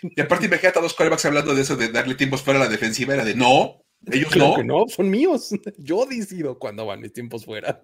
Y 0.03 0.21
aparte 0.21 0.47
imagínate 0.47 0.79
a 0.79 0.83
dos 0.83 0.95
quarterbacks 0.95 1.27
hablando 1.27 1.55
de 1.55 1.61
eso, 1.61 1.77
de 1.77 1.89
darle 1.89 2.15
tiempos 2.15 2.43
fuera 2.43 2.59
a 2.59 2.65
la 2.65 2.71
defensiva, 2.71 3.13
era 3.13 3.25
de 3.25 3.35
no, 3.35 3.85
ellos 4.11 4.37
no. 4.37 4.63
no, 4.63 4.89
son 4.89 5.11
míos. 5.11 5.51
Yo 5.79 6.07
decido 6.07 6.59
cuándo 6.59 6.87
van 6.87 7.01
mis 7.01 7.13
tiempos 7.13 7.45
fuera. 7.45 7.83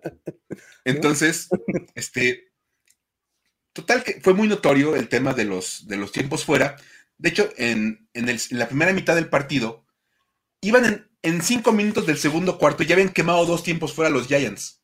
Entonces, 0.84 1.48
este, 1.94 2.49
total 3.80 4.04
que 4.04 4.20
fue 4.20 4.34
muy 4.34 4.48
notorio 4.48 4.96
el 4.96 5.08
tema 5.08 5.34
de 5.34 5.44
los, 5.44 5.86
de 5.86 5.96
los 5.96 6.12
tiempos 6.12 6.44
fuera. 6.44 6.76
De 7.18 7.28
hecho, 7.28 7.50
en, 7.56 8.08
la 8.50 8.68
primera 8.68 8.92
mitad 8.92 9.14
del 9.14 9.28
partido, 9.28 9.84
iban 10.60 11.08
en, 11.22 11.42
cinco 11.42 11.72
minutos 11.72 12.06
del 12.06 12.18
segundo 12.18 12.58
cuarto 12.58 12.82
y 12.82 12.86
ya 12.86 12.94
habían 12.94 13.10
quemado 13.10 13.44
dos 13.46 13.62
tiempos 13.62 13.92
fuera 13.92 14.10
los 14.10 14.26
Giants. 14.26 14.82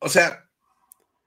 O 0.00 0.08
sea, 0.08 0.48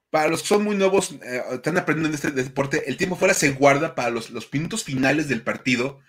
para 0.10 0.30
los 0.30 0.42
que 0.42 0.48
son 0.48 0.64
muy 0.64 0.76
nuevos, 0.76 1.12
eh, 1.24 1.44
están 1.54 1.78
aprendiendo 1.78 2.10
en 2.10 2.16
este 2.16 2.32
deporte, 2.32 2.90
el 2.90 2.98
tiempo 2.98 3.16
fuera 3.16 3.34
se 3.34 3.52
guarda 3.52 3.96
para 3.96 4.10
los, 4.10 4.30
los 4.30 4.52
minutos 4.54 4.84
finales 4.84 5.28
del 5.28 5.42
partido 5.42 6.00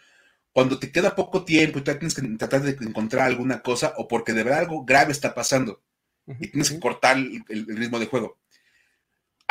cuando 0.52 0.78
te 0.78 0.92
queda 0.92 1.16
poco 1.16 1.44
tiempo 1.44 1.78
y 1.78 1.82
tú 1.82 1.92
tienes 1.92 2.14
que 2.14 2.22
tratar 2.38 2.62
de 2.62 2.76
encontrar 2.84 3.26
alguna 3.26 3.62
cosa 3.62 3.94
o 3.96 4.06
porque 4.06 4.32
de 4.32 4.44
verdad 4.44 4.60
algo 4.60 4.84
grave 4.84 5.12
está 5.12 5.34
pasando 5.34 5.82
y 6.26 6.48
tienes 6.48 6.70
que 6.70 6.80
cortar 6.80 7.16
el, 7.16 7.66
ritmo 7.66 7.98
de 7.98 8.06
juego. 8.06 8.38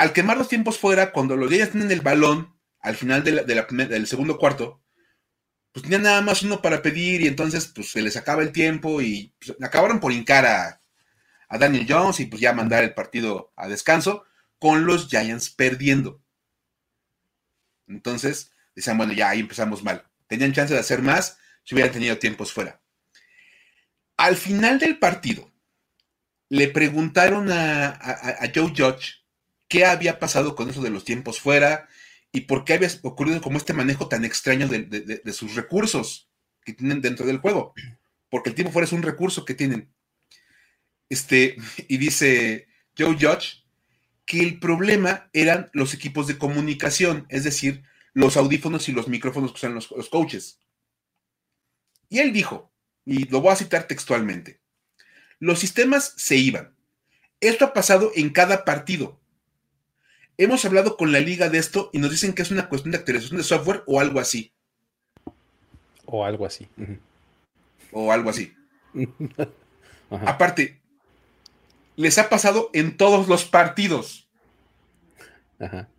Al 0.02 0.14
quemar 0.14 0.38
los 0.38 0.48
tiempos 0.48 0.80
fuera, 0.80 1.12
cuando 1.12 1.36
los 1.36 1.50
Giants 1.50 1.72
tienen 1.72 1.92
el 1.92 2.02
balón 2.02 2.58
al 2.80 2.96
final 2.96 3.24
del 3.24 4.08
segundo 4.08 4.38
cuarto, 4.38 4.84
pues 5.72 5.84
tenían 5.84 6.04
nada 6.04 6.22
más 6.22 6.42
uno 6.42 6.62
para 6.62 6.82
pedir 6.82 7.22
y 7.22 7.28
entonces 7.28 7.68
pues 7.68 7.92
se 7.92 8.02
les 8.02 8.18
acaba 8.18 8.42
el 8.42 8.52
tiempo 8.52 9.02
y 9.02 9.36
pues, 9.40 9.56
acabaron 9.62 10.00
por 10.00 10.12
hincar 10.12 10.46
a, 10.46 10.82
a 11.48 11.58
Daniel 11.58 11.86
Jones 11.88 12.20
y 12.20 12.26
pues 12.26 12.42
ya 12.42 12.54
mandar 12.54 12.84
el 12.84 12.94
partido 12.94 13.54
a 13.56 13.68
descanso 13.68 14.26
con 14.58 14.86
los 14.86 15.08
Giants 15.08 15.52
perdiendo. 15.52 16.24
Entonces, 17.88 18.52
decían, 18.74 18.98
bueno, 18.98 19.14
ya 19.14 19.30
ahí 19.30 19.42
empezamos 19.42 19.84
mal 19.84 20.12
tenían 20.32 20.54
chance 20.54 20.74
de 20.74 20.80
hacer 20.80 21.02
más 21.02 21.38
si 21.66 21.76
hubieran 21.76 21.92
tenido 21.92 22.18
tiempos 22.18 22.54
fuera. 22.54 22.82
Al 24.16 24.38
final 24.38 24.80
del 24.80 24.98
partido, 24.98 25.52
le 26.48 26.70
preguntaron 26.70 27.52
a, 27.52 28.00
Joe 28.56 28.74
Judge 28.76 29.21
qué 29.72 29.86
había 29.86 30.20
pasado 30.20 30.54
con 30.54 30.70
eso 30.70 30.82
de 30.82 30.90
los 30.90 31.06
tiempos 31.06 31.40
fuera 31.40 31.88
y 32.34 32.42
por 32.42 32.66
qué 32.66 32.74
había 32.74 32.90
ocurrido 33.04 33.40
como 33.40 33.58
este 33.58 33.72
manejo 33.72 34.10
tan 34.10 34.26
extraño 34.26 34.68
de, 34.68 35.22
sus 35.32 35.56
recursos 35.56 36.30
que 36.66 36.74
tienen 36.74 37.00
dentro 37.00 37.26
del 37.26 37.38
juego. 37.38 37.74
Porque 38.30 38.50
el 38.50 38.56
tiempo 38.56 38.74
fuera 38.74 38.86
es 38.86 38.92
un 38.92 39.02
recurso 39.02 39.46
que 39.46 39.54
tienen. 39.54 39.90
Este, 41.08 41.56
y 41.88 41.98
dice 41.98 42.68
Joe 42.98 43.14
Judge 43.14 43.64
que 44.26 44.42
el 44.42 44.60
problema 44.60 45.30
eran 45.32 45.70
los 45.72 45.94
equipos 45.94 46.28
de 46.28 46.38
comunicación, 46.38 47.26
es 47.30 47.46
decir, 47.46 47.84
los 48.12 48.36
audífonos 48.36 48.90
y 48.90 48.92
los 48.92 49.08
micrófonos 49.08 49.52
que 49.52 49.58
usan 49.58 49.74
los, 49.74 49.88
coaches. 50.10 50.60
Y 52.10 52.20
él 52.20 52.34
dijo, 52.34 52.74
y 53.06 53.30
lo 53.30 53.40
voy 53.40 53.54
a 53.54 53.56
citar 53.56 53.88
textualmente, 53.88 54.60
los 55.40 55.60
sistemas 55.60 56.14
se 56.18 56.36
iban. 56.36 56.76
Esto 57.40 57.64
ha 57.64 57.74
pasado 57.74 58.12
en 58.16 58.32
cada 58.32 58.66
partido. 58.66 59.21
Hemos 60.38 60.66
hablado 60.66 60.98
con 60.98 61.12
la 61.12 61.20
liga 61.20 61.50
de 61.50 61.58
esto 61.58 61.90
y 61.94 62.00
nos 62.00 62.12
dicen 62.12 62.34
que 62.34 62.42
es 62.42 62.52
una 62.52 62.70
cuestión 62.70 62.92
de 62.92 62.98
actualización 62.98 63.38
de 63.38 63.44
software 63.44 63.84
o 63.86 64.00
algo 64.00 64.20
así. 64.20 64.54
O 66.06 66.26
algo 66.26 66.46
así. 66.46 66.68
O 67.92 68.12
algo 68.12 68.30
así. 68.30 68.54
Aparte, 70.10 70.82
les 71.96 72.18
ha 72.18 72.30
pasado 72.30 72.70
en 72.74 72.98
todos 72.98 73.28
los 73.28 73.46
partidos. 73.46 74.30
Ajá. 75.60 75.90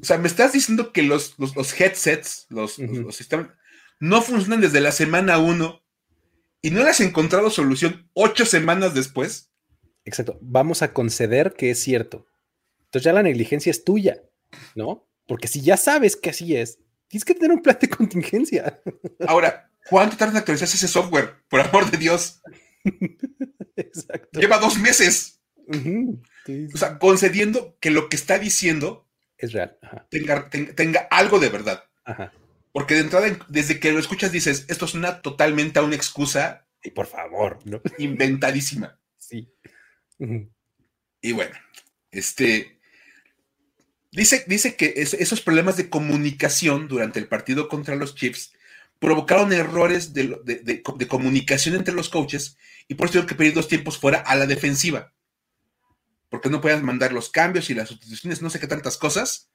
O 0.00 0.04
sea, 0.04 0.18
me 0.18 0.28
estás 0.28 0.52
diciendo 0.52 0.92
que 0.92 1.02
los, 1.02 1.34
headsets, 1.78 2.46
los, 2.50 2.74
sistemas, 3.12 3.48
no 4.00 4.22
funcionan 4.22 4.60
desde 4.60 4.80
la 4.80 4.92
semana 4.92 5.38
1 5.38 5.82
y 6.62 6.70
no 6.70 6.82
le 6.82 6.90
has 6.90 7.00
encontrado 7.00 7.50
solución 7.50 8.08
ocho 8.12 8.44
semanas 8.44 8.94
después. 8.94 9.50
Exacto. 10.04 10.38
Vamos 10.42 10.82
a 10.82 10.92
conceder 10.92 11.54
que 11.54 11.70
es 11.70 11.82
cierto. 11.82 12.26
Entonces 12.94 13.06
ya 13.06 13.12
la 13.12 13.24
negligencia 13.24 13.72
es 13.72 13.82
tuya, 13.82 14.22
¿no? 14.76 15.04
Porque 15.26 15.48
si 15.48 15.62
ya 15.62 15.76
sabes 15.76 16.14
que 16.14 16.30
así 16.30 16.54
es, 16.54 16.78
tienes 17.08 17.24
que 17.24 17.34
tener 17.34 17.50
un 17.50 17.60
plan 17.60 17.76
de 17.80 17.88
contingencia. 17.88 18.80
Ahora, 19.26 19.68
¿cuánto 19.90 20.16
tarda 20.16 20.34
en 20.34 20.38
actualizarse 20.38 20.76
ese 20.76 20.86
software? 20.86 21.34
Por 21.48 21.58
amor 21.58 21.90
de 21.90 21.98
Dios. 21.98 22.40
Exacto. 23.74 24.38
Lleva 24.38 24.58
dos 24.58 24.78
meses. 24.78 25.40
O 25.66 26.76
sea, 26.76 27.00
concediendo 27.00 27.76
que 27.80 27.90
lo 27.90 28.08
que 28.08 28.14
está 28.14 28.38
diciendo 28.38 29.08
es 29.38 29.52
real. 29.52 29.76
Tenga, 30.08 31.08
algo 31.10 31.40
de 31.40 31.48
verdad. 31.48 31.82
Porque 32.70 32.94
de 32.94 33.00
entrada, 33.00 33.26
desde 33.48 33.80
que 33.80 33.90
lo 33.90 33.98
escuchas, 33.98 34.30
dices, 34.30 34.66
esto 34.68 34.84
es 34.84 34.94
una 34.94 35.20
totalmente 35.20 35.80
una 35.80 35.96
excusa. 35.96 36.68
Y 36.80 36.90
por 36.90 37.06
favor, 37.06 37.58
Inventadísima. 37.98 39.00
Sí. 39.16 39.52
Y 41.20 41.32
bueno, 41.32 41.56
este. 42.12 42.73
Dice, 44.14 44.44
dice 44.46 44.76
que 44.76 44.94
esos 44.96 45.40
problemas 45.40 45.76
de 45.76 45.90
comunicación 45.90 46.86
durante 46.86 47.18
el 47.18 47.26
partido 47.26 47.68
contra 47.68 47.96
los 47.96 48.14
Chiefs 48.14 48.52
provocaron 49.00 49.52
errores 49.52 50.14
de, 50.14 50.80
comunicación 51.08 51.74
entre 51.74 51.94
los 51.94 52.10
coaches 52.10 52.56
y 52.86 52.94
por 52.94 53.06
eso 53.06 53.14
tuvieron 53.14 53.28
que 53.28 53.34
pedir 53.34 53.54
dos 53.54 53.66
tiempos 53.66 53.98
fuera 53.98 54.18
a 54.20 54.36
la 54.36 54.46
defensiva. 54.46 55.12
Porque 56.30 56.48
no 56.48 56.60
podían 56.60 56.84
mandar 56.84 57.12
los 57.12 57.28
cambios 57.28 57.70
y 57.70 57.74
las 57.74 57.88
sustituciones, 57.88 58.40
no 58.40 58.50
sé 58.50 58.60
qué 58.60 58.68
tantas 58.68 58.96
cosas. 58.96 59.48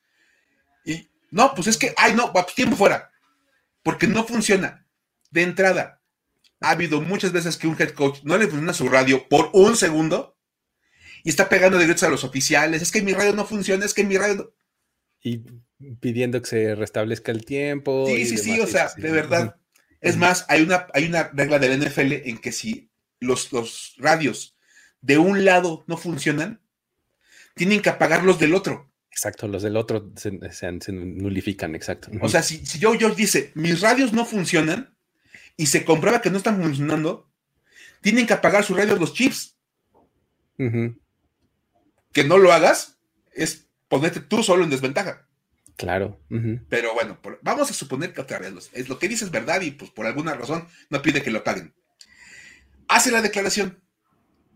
Y 0.84 1.08
no, 1.32 1.56
pues 1.56 1.68
es 1.68 1.78
que, 1.78 1.94
ay, 1.96 2.14
no, 2.14 2.34
pues 2.34 2.54
tiempo 2.54 2.76
fuera. 2.76 3.12
Porque 3.82 4.08
no 4.08 4.26
funciona. 4.26 4.86
De 5.32 5.44
entrada, 5.44 6.02
ha 6.60 6.72
habido 6.72 7.00
muchas 7.00 7.32
veces 7.32 7.56
que 7.56 7.68
un 7.68 7.78
head 7.80 7.92
coach 7.92 8.20
no 8.24 8.38
le 8.38 8.48
funciona 8.48 8.74
su 8.74 8.90
radio 8.90 9.26
por 9.30 9.52
un 9.54 9.78
segundo 9.78 10.36
y 11.24 11.30
está 11.30 11.50
pegando 11.50 11.78
derechos 11.78 12.04
a 12.04 12.10
los 12.10 12.24
oficiales. 12.24 12.82
Es 12.82 12.92
que 12.92 13.02
mi 13.02 13.14
radio 13.14 13.34
no 13.34 13.46
funciona, 13.46 13.86
es 13.86 13.94
que 13.94 14.04
mi 14.04 14.18
radio 14.18 14.36
no... 14.36 14.50
Y 15.22 15.44
pidiendo 16.00 16.42
que 16.42 16.50
se 16.50 16.76
restablezca 16.76 17.32
el 17.32 17.46
tiempo. 17.46 18.06
Sí, 18.08 18.26
sí, 18.26 18.38
sí, 18.38 18.60
o 18.60 18.68
sea, 18.68 18.90
de 18.96 19.12
verdad. 19.12 19.56
Es 20.02 20.16
más, 20.16 20.46
hay 20.48 20.62
una, 20.62 20.88
hay 20.94 21.06
una 21.06 21.30
regla 21.34 21.60
del 21.60 21.80
NFL 21.80 22.14
en 22.30 22.38
que 22.38 22.52
si 22.52 22.90
los, 23.20 23.52
los 23.52 23.96
radios 23.98 24.56
de 25.02 25.18
un 25.18 25.44
lado 25.44 25.84
no 25.88 25.98
funcionan, 25.98 26.62
tienen 27.56 27.82
que 27.82 27.90
apagar 27.90 28.24
los 28.24 28.40
del 28.40 28.54
otro. 28.54 28.90
Exacto, 29.12 29.48
los 29.50 29.64
del 29.64 29.76
otro 29.76 30.14
se, 30.16 30.32
nulifican, 30.92 31.76
exacto. 31.76 32.10
O 32.22 32.30
sea, 32.30 32.42
si, 32.42 32.66
si 32.66 32.80
yo, 32.80 32.96
yo 32.96 33.14
dice, 33.14 33.52
mis 33.56 33.82
radios 33.82 34.14
no 34.14 34.26
funcionan 34.26 34.96
y 35.58 35.66
se 35.66 35.84
comprueba 35.84 36.22
que 36.22 36.30
no 36.30 36.38
están 36.38 36.62
funcionando, 36.62 37.30
tienen 38.02 38.26
que 38.26 38.34
apagar 38.34 38.64
sus 38.64 38.78
radios 38.78 39.00
los 39.00 39.14
chips. 39.14 39.58
Que 42.12 42.24
no 42.24 42.38
lo 42.38 42.52
hagas 42.52 43.00
es 43.34 43.70
ponerte 43.88 44.20
tú 44.20 44.44
solo 44.44 44.64
en 44.64 44.70
desventaja. 44.70 45.28
Claro. 45.80 46.20
Pero 46.68 46.94
bueno, 46.94 47.18
vamos 47.42 47.72
a 47.72 47.74
suponer 47.74 48.12
que 48.12 48.20
otra 48.20 48.38
vez 48.38 48.70
es 48.74 48.90
lo 48.90 49.00
que 49.00 49.08
dices 49.08 49.28
es 49.28 49.32
verdad 49.32 49.62
y 49.62 49.72
pues 49.72 49.90
por 49.92 50.06
alguna 50.06 50.34
razón 50.34 50.68
no 50.90 51.02
pide 51.02 51.24
que 51.24 51.32
lo 51.32 51.42
paguen. 51.44 51.74
Hace 52.90 53.12
la 53.12 53.22
declaración. 53.22 53.82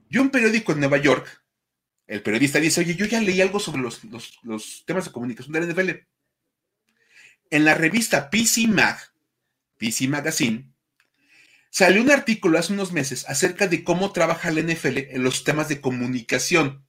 Y 0.10 0.18
un 0.18 0.32
periódico 0.32 0.74
en 0.74 0.82
Nueva 0.82 0.98
York, 0.98 1.42
el 2.08 2.22
periodista 2.22 2.60
dice, 2.60 2.82
oye, 2.82 2.96
yo 2.96 3.06
ya 3.06 3.22
leí 3.22 3.40
algo 3.40 3.62
sobre 3.62 3.82
los, 3.82 4.02
los 4.44 4.84
temas 4.86 5.06
de 5.06 5.12
comunicación 5.14 5.54
de 5.54 5.62
la 5.62 5.66
NFL. 5.68 5.90
En 7.52 7.64
la 7.64 7.74
revista 7.74 8.30
PC 8.30 8.68
Mag, 8.68 9.00
PC 9.78 10.10
Magazine, 10.10 10.74
salió 11.70 12.02
un 12.02 12.12
artículo 12.12 12.60
hace 12.60 12.74
unos 12.74 12.92
meses 12.92 13.30
acerca 13.30 13.68
de 13.68 13.86
cómo 13.86 14.12
trabaja 14.12 14.52
la 14.52 14.62
NFL 14.62 14.98
en 14.98 15.24
los 15.24 15.46
temas 15.46 15.70
de 15.70 15.80
comunicación 15.80 16.86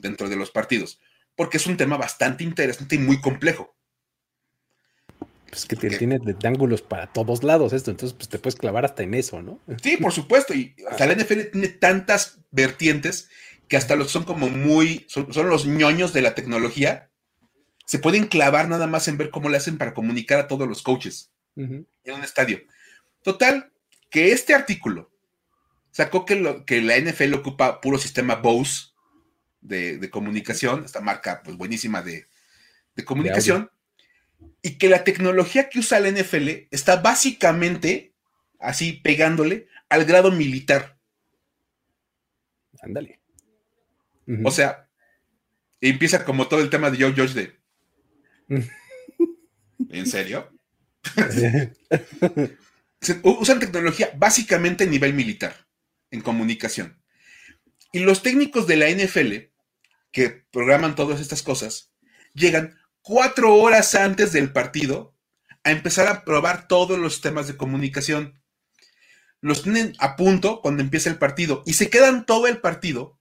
dentro 0.00 0.28
de 0.28 0.36
los 0.36 0.50
partidos 0.50 1.00
porque 1.40 1.56
es 1.56 1.66
un 1.66 1.78
tema 1.78 1.96
bastante 1.96 2.44
interesante 2.44 2.96
y 2.96 2.98
muy 2.98 3.18
complejo. 3.18 3.74
Pues 5.48 5.64
que 5.64 5.74
tiene 5.74 6.18
de 6.18 6.36
ángulos 6.46 6.82
para 6.82 7.06
todos 7.06 7.42
lados 7.42 7.72
esto, 7.72 7.90
entonces 7.90 8.14
pues 8.14 8.28
te 8.28 8.38
puedes 8.38 8.56
clavar 8.56 8.84
hasta 8.84 9.04
en 9.04 9.14
eso, 9.14 9.40
¿no? 9.40 9.58
Sí, 9.82 9.96
por 9.96 10.12
supuesto, 10.12 10.52
y 10.52 10.76
hasta 10.90 11.06
la 11.06 11.14
NFL 11.14 11.50
tiene 11.50 11.68
tantas 11.68 12.40
vertientes 12.50 13.30
que 13.68 13.78
hasta 13.78 13.96
los 13.96 14.10
son 14.10 14.24
como 14.24 14.50
muy, 14.50 15.06
son, 15.08 15.28
los 15.48 15.64
ñoños 15.64 16.12
de 16.12 16.20
la 16.20 16.34
tecnología, 16.34 17.08
se 17.86 17.98
pueden 17.98 18.26
clavar 18.26 18.68
nada 18.68 18.86
más 18.86 19.08
en 19.08 19.16
ver 19.16 19.30
cómo 19.30 19.48
le 19.48 19.56
hacen 19.56 19.78
para 19.78 19.94
comunicar 19.94 20.40
a 20.40 20.46
todos 20.46 20.68
los 20.68 20.82
coaches 20.82 21.32
en 21.56 21.86
un 22.06 22.22
estadio. 22.22 22.60
Total, 23.22 23.72
que 24.10 24.32
este 24.32 24.52
artículo 24.52 25.10
sacó 25.90 26.26
que, 26.26 26.36
lo, 26.36 26.66
que 26.66 26.82
la 26.82 26.98
NFL 26.98 27.32
ocupa 27.32 27.80
puro 27.80 27.96
sistema 27.96 28.34
Bose, 28.34 28.90
de, 29.60 30.10
comunicación, 30.10 30.84
esta 30.84 31.00
marca 31.00 31.42
pues 31.42 31.56
buenísima 31.56 32.02
de, 32.02 32.26
comunicación, 33.04 33.70
y 34.62 34.76
que 34.76 34.88
la 34.88 35.04
tecnología 35.04 35.70
que 35.70 35.78
usa 35.78 36.00
la 36.00 36.10
NFL 36.10 36.48
está 36.70 36.96
básicamente 36.96 38.12
así 38.58 38.92
pegándole 38.92 39.68
al 39.88 40.04
grado 40.04 40.30
militar. 40.30 40.98
Ándale. 42.82 43.20
O 44.44 44.50
sea, 44.50 44.88
empieza 45.80 46.24
como 46.24 46.46
todo 46.46 46.60
el 46.60 46.70
tema 46.70 46.90
de 46.90 46.98
Joe 46.98 47.14
George 47.14 47.34
de... 47.34 47.58
¿En 49.88 50.06
serio? 50.06 50.52
Usan 53.22 53.60
tecnología 53.60 54.10
básicamente 54.16 54.84
a 54.84 54.86
nivel 54.86 55.14
militar, 55.14 55.66
en 56.10 56.20
comunicación. 56.20 57.02
Y 57.92 58.00
los 58.00 58.22
técnicos 58.22 58.66
de 58.66 58.76
la 58.76 58.90
NFL 58.90 59.49
que 60.12 60.44
programan 60.50 60.94
todas 60.94 61.20
estas 61.20 61.42
cosas, 61.42 61.92
llegan 62.34 62.78
cuatro 63.02 63.54
horas 63.54 63.94
antes 63.94 64.32
del 64.32 64.52
partido 64.52 65.14
a 65.64 65.70
empezar 65.70 66.08
a 66.08 66.24
probar 66.24 66.68
todos 66.68 66.98
los 66.98 67.20
temas 67.20 67.46
de 67.46 67.56
comunicación. 67.56 68.40
Los 69.40 69.62
tienen 69.62 69.94
a 69.98 70.16
punto 70.16 70.60
cuando 70.60 70.82
empieza 70.82 71.10
el 71.10 71.18
partido 71.18 71.62
y 71.66 71.74
se 71.74 71.90
quedan 71.90 72.26
todo 72.26 72.46
el 72.46 72.58
partido 72.58 73.18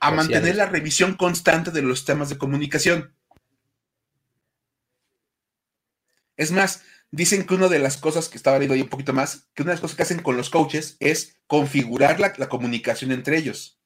a 0.00 0.10
mantener 0.10 0.56
la 0.56 0.66
revisión 0.66 1.14
constante 1.14 1.70
de 1.70 1.82
los 1.82 2.04
temas 2.04 2.28
de 2.28 2.38
comunicación. 2.38 3.14
Es 6.36 6.50
más, 6.50 6.82
dicen 7.10 7.46
que 7.46 7.54
una 7.54 7.68
de 7.68 7.78
las 7.78 7.96
cosas 7.96 8.28
que 8.28 8.36
estaba 8.36 8.58
leyendo 8.58 8.74
ahí 8.74 8.82
un 8.82 8.88
poquito 8.88 9.12
más, 9.12 9.48
que 9.54 9.62
una 9.62 9.70
de 9.70 9.74
las 9.74 9.80
cosas 9.80 9.96
que 9.96 10.02
hacen 10.02 10.22
con 10.22 10.36
los 10.36 10.50
coaches 10.50 10.96
es 10.98 11.36
configurar 11.46 12.18
la, 12.18 12.32
la 12.36 12.48
comunicación 12.48 13.12
entre 13.12 13.38
ellos 13.38 13.78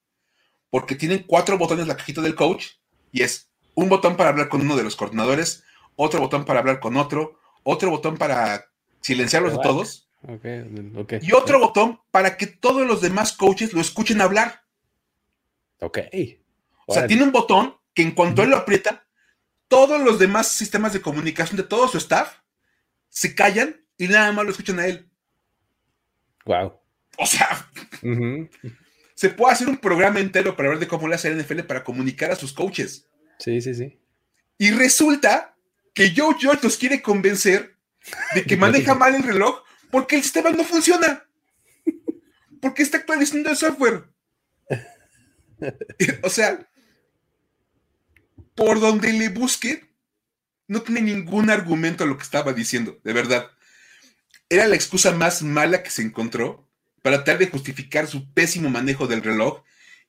porque 0.70 0.94
tienen 0.94 1.24
cuatro 1.26 1.58
botones 1.58 1.86
la 1.86 1.96
cajita 1.96 2.20
del 2.20 2.34
coach 2.34 2.66
y 3.12 3.22
es 3.22 3.50
un 3.74 3.88
botón 3.88 4.16
para 4.16 4.30
hablar 4.30 4.48
con 4.48 4.60
uno 4.60 4.76
de 4.76 4.84
los 4.84 4.96
coordinadores, 4.96 5.64
otro 5.96 6.20
botón 6.20 6.44
para 6.44 6.60
hablar 6.60 6.80
con 6.80 6.96
otro, 6.96 7.38
otro 7.62 7.90
botón 7.90 8.16
para 8.16 8.66
silenciarlos 9.00 9.54
a 9.54 9.60
todos 9.60 10.08
y 11.20 11.32
otro 11.32 11.60
botón 11.60 12.00
para 12.10 12.36
que 12.36 12.46
todos 12.46 12.86
los 12.86 13.00
demás 13.00 13.32
coaches 13.32 13.72
lo 13.72 13.80
escuchen 13.80 14.20
hablar. 14.20 14.64
Ok. 15.80 15.98
O 16.86 16.94
sea, 16.94 17.06
tiene 17.06 17.22
un 17.22 17.32
botón 17.32 17.76
que 17.94 18.02
en 18.02 18.12
cuanto 18.12 18.42
él 18.42 18.50
lo 18.50 18.56
aprieta, 18.56 19.06
todos 19.68 20.00
los 20.00 20.18
demás 20.18 20.48
sistemas 20.48 20.92
de 20.92 21.02
comunicación 21.02 21.56
de 21.56 21.62
todo 21.62 21.88
su 21.88 21.98
staff 21.98 22.38
se 23.08 23.34
callan 23.34 23.84
y 23.96 24.08
nada 24.08 24.32
más 24.32 24.44
lo 24.44 24.50
escuchan 24.50 24.78
a 24.80 24.86
él. 24.86 25.08
Wow. 26.46 26.80
O 27.18 27.26
sea, 27.26 27.70
se 29.18 29.30
puede 29.30 29.52
hacer 29.52 29.68
un 29.68 29.78
programa 29.78 30.20
entero 30.20 30.54
para 30.54 30.68
ver 30.68 30.78
de 30.78 30.86
cómo 30.86 31.08
le 31.08 31.16
hace 31.16 31.26
el 31.26 31.42
NFL 31.42 31.62
para 31.62 31.82
comunicar 31.82 32.30
a 32.30 32.36
sus 32.36 32.52
coaches. 32.52 33.08
Sí, 33.40 33.60
sí, 33.60 33.74
sí. 33.74 33.98
Y 34.58 34.70
resulta 34.70 35.56
que 35.92 36.14
Joe 36.16 36.36
George 36.38 36.60
nos 36.62 36.76
quiere 36.76 37.02
convencer 37.02 37.74
de 38.36 38.44
que 38.44 38.56
maneja 38.64 38.94
mal 38.94 39.16
el 39.16 39.24
reloj 39.24 39.64
porque 39.90 40.14
el 40.14 40.22
sistema 40.22 40.50
no 40.50 40.62
funciona. 40.62 41.26
Porque 42.62 42.84
está 42.84 42.98
actualizando 42.98 43.50
el 43.50 43.56
software. 43.56 44.04
o 46.22 46.30
sea, 46.30 46.70
por 48.54 48.78
donde 48.78 49.12
le 49.12 49.30
busque, 49.30 49.84
no 50.68 50.82
tiene 50.82 51.00
ningún 51.00 51.50
argumento 51.50 52.04
a 52.04 52.06
lo 52.06 52.16
que 52.16 52.22
estaba 52.22 52.52
diciendo, 52.52 53.00
de 53.02 53.12
verdad. 53.14 53.50
Era 54.48 54.68
la 54.68 54.76
excusa 54.76 55.10
más 55.10 55.42
mala 55.42 55.82
que 55.82 55.90
se 55.90 56.02
encontró 56.02 56.67
para 57.08 57.24
tratar 57.24 57.38
de 57.38 57.48
justificar 57.48 58.06
su 58.06 58.30
pésimo 58.34 58.68
manejo 58.68 59.06
del 59.06 59.22
reloj 59.22 59.62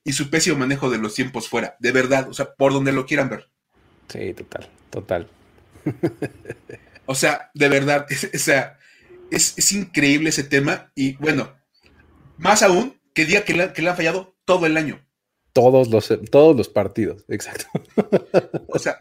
y 0.04 0.12
su 0.12 0.28
pésimo 0.28 0.58
manejo 0.58 0.90
de 0.90 0.98
los 0.98 1.14
tiempos 1.14 1.48
fuera. 1.48 1.74
De 1.80 1.92
verdad, 1.92 2.28
o 2.28 2.34
sea, 2.34 2.54
por 2.54 2.74
donde 2.74 2.92
lo 2.92 3.06
quieran 3.06 3.30
ver. 3.30 3.48
Sí, 4.08 4.34
total, 4.34 4.68
total. 4.90 5.30
o 7.06 7.14
sea, 7.14 7.50
de 7.54 7.68
verdad, 7.70 8.06
es, 8.10 8.28
sea, 8.42 8.78
es, 9.30 9.72
increíble 9.72 10.28
ese 10.28 10.44
tema 10.44 10.92
y 10.94 11.16
bueno, 11.16 11.56
más 12.36 12.62
aún 12.62 13.00
que 13.14 13.24
diga 13.24 13.44
que 13.44 13.54
le, 13.54 13.72
que 13.72 13.80
le 13.80 13.88
han 13.88 13.96
fallado 13.96 14.36
todo 14.44 14.66
el 14.66 14.76
año. 14.76 15.02
Todos 15.54 15.88
los, 15.88 16.12
todos 16.30 16.54
los 16.54 16.68
partidos, 16.68 17.24
exacto. 17.28 17.64
o 18.68 18.78
sea, 18.78 19.00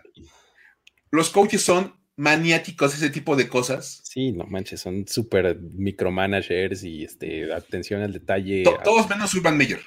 los 1.11 1.31
coaches 1.31 1.61
son 1.61 1.98
maniáticos 2.19 2.93
ese 2.93 3.09
tipo 3.09 3.37
de 3.37 3.47
cosas. 3.47 4.01
Sí, 4.03 4.33
no 4.33 4.43
manches, 4.43 4.81
son 4.81 5.07
súper 5.07 5.57
micromanagers 5.57 6.83
y 6.83 7.05
este, 7.05 7.51
atención 7.53 8.01
al 8.01 8.11
detalle. 8.11 8.65
todos 8.83 9.09
menos 9.09 9.33
Urban 9.33 9.57
Meyer. 9.57 9.79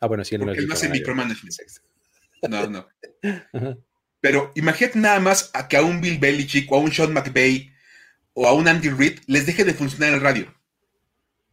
Ah, 0.00 0.06
bueno, 0.06 0.24
sí, 0.24 0.34
él 0.34 0.46
no 0.46 0.52
es 0.52 0.70
hace 0.70 0.88
micromanagement. 0.88 1.54
No, 2.48 2.66
no. 2.68 2.88
Pero 4.20 4.52
imagínate 4.54 4.98
nada 4.98 5.20
más 5.20 5.50
a 5.52 5.68
que 5.68 5.76
a 5.76 5.82
un 5.82 6.00
Bill 6.00 6.18
Belichick 6.18 6.72
o 6.72 6.76
a 6.76 6.78
un 6.80 6.90
Sean 6.90 7.12
McVay 7.12 7.70
o 8.32 8.48
a 8.48 8.54
un 8.54 8.68
Andy 8.68 8.88
Reid 8.88 9.20
les 9.26 9.44
deje 9.44 9.64
de 9.64 9.74
funcionar 9.74 10.14
el 10.14 10.22
radio. 10.22 10.54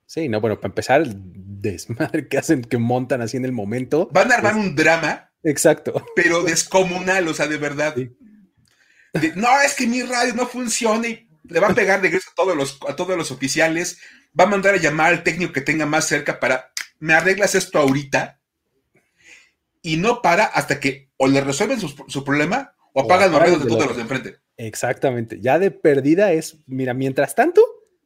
Sí, 0.06 0.30
no, 0.30 0.40
bueno, 0.40 0.56
para 0.56 0.70
empezar, 0.70 1.02
el 1.02 1.16
desmadre 1.16 2.30
que 2.30 2.38
hacen, 2.38 2.62
que 2.62 2.78
montan 2.78 3.22
así 3.22 3.36
en 3.36 3.46
el 3.46 3.52
momento. 3.52 4.10
Van 4.14 4.32
a 4.32 4.36
armar 4.36 4.56
un 4.56 4.74
drama. 4.74 5.32
Exacto. 5.44 6.06
Pero 6.16 6.44
descomunal, 6.44 7.28
o 7.28 7.34
sea, 7.34 7.48
de 7.48 7.58
verdad 7.58 7.96
no, 9.36 9.62
es 9.62 9.76
que 9.76 9.88
mi 9.88 10.02
radio 10.02 10.34
no 10.34 10.48
funciona 10.48 11.08
y 11.08 11.28
le 11.44 11.60
va 11.60 11.68
a 11.70 11.76
pegar 11.76 12.02
de 12.02 12.10
a 12.10 12.20
todos 12.36 12.56
los, 12.56 12.80
a 12.88 12.96
todos 12.96 13.18
los 13.18 13.32
oficiales, 13.32 14.00
va 14.38 14.46
a 14.46 14.48
mandar 14.48 14.76
a 14.76 14.78
llamar 14.78 15.14
al 15.14 15.24
técnico 15.24 15.54
que 15.54 15.62
tenga 15.62 15.86
más 15.86 16.08
cerca 16.08 16.40
para, 16.40 16.72
me 17.00 17.14
arreglas 17.14 17.56
esto 17.56 17.80
ahorita, 17.80 18.40
y 19.82 19.98
no 19.98 20.22
para 20.22 20.46
hasta 20.46 20.80
que 20.80 21.10
o 21.18 21.28
le 21.28 21.42
resuelven 21.42 21.80
su, 21.80 22.24
problema 22.24 22.74
O 22.94 23.02
apagan 23.02 23.32
los 23.32 23.40
radios 23.40 23.64
de 23.64 23.70
todos 23.70 23.88
los 23.88 23.96
de 23.96 24.02
enfrente. 24.02 24.38
Exactamente. 24.58 25.40
Ya 25.40 25.60
de 25.60 25.72
perdida 25.72 26.32
es, 26.32 26.58
mira, 26.66 26.94
mientras 26.94 27.36
tanto, 27.36 27.62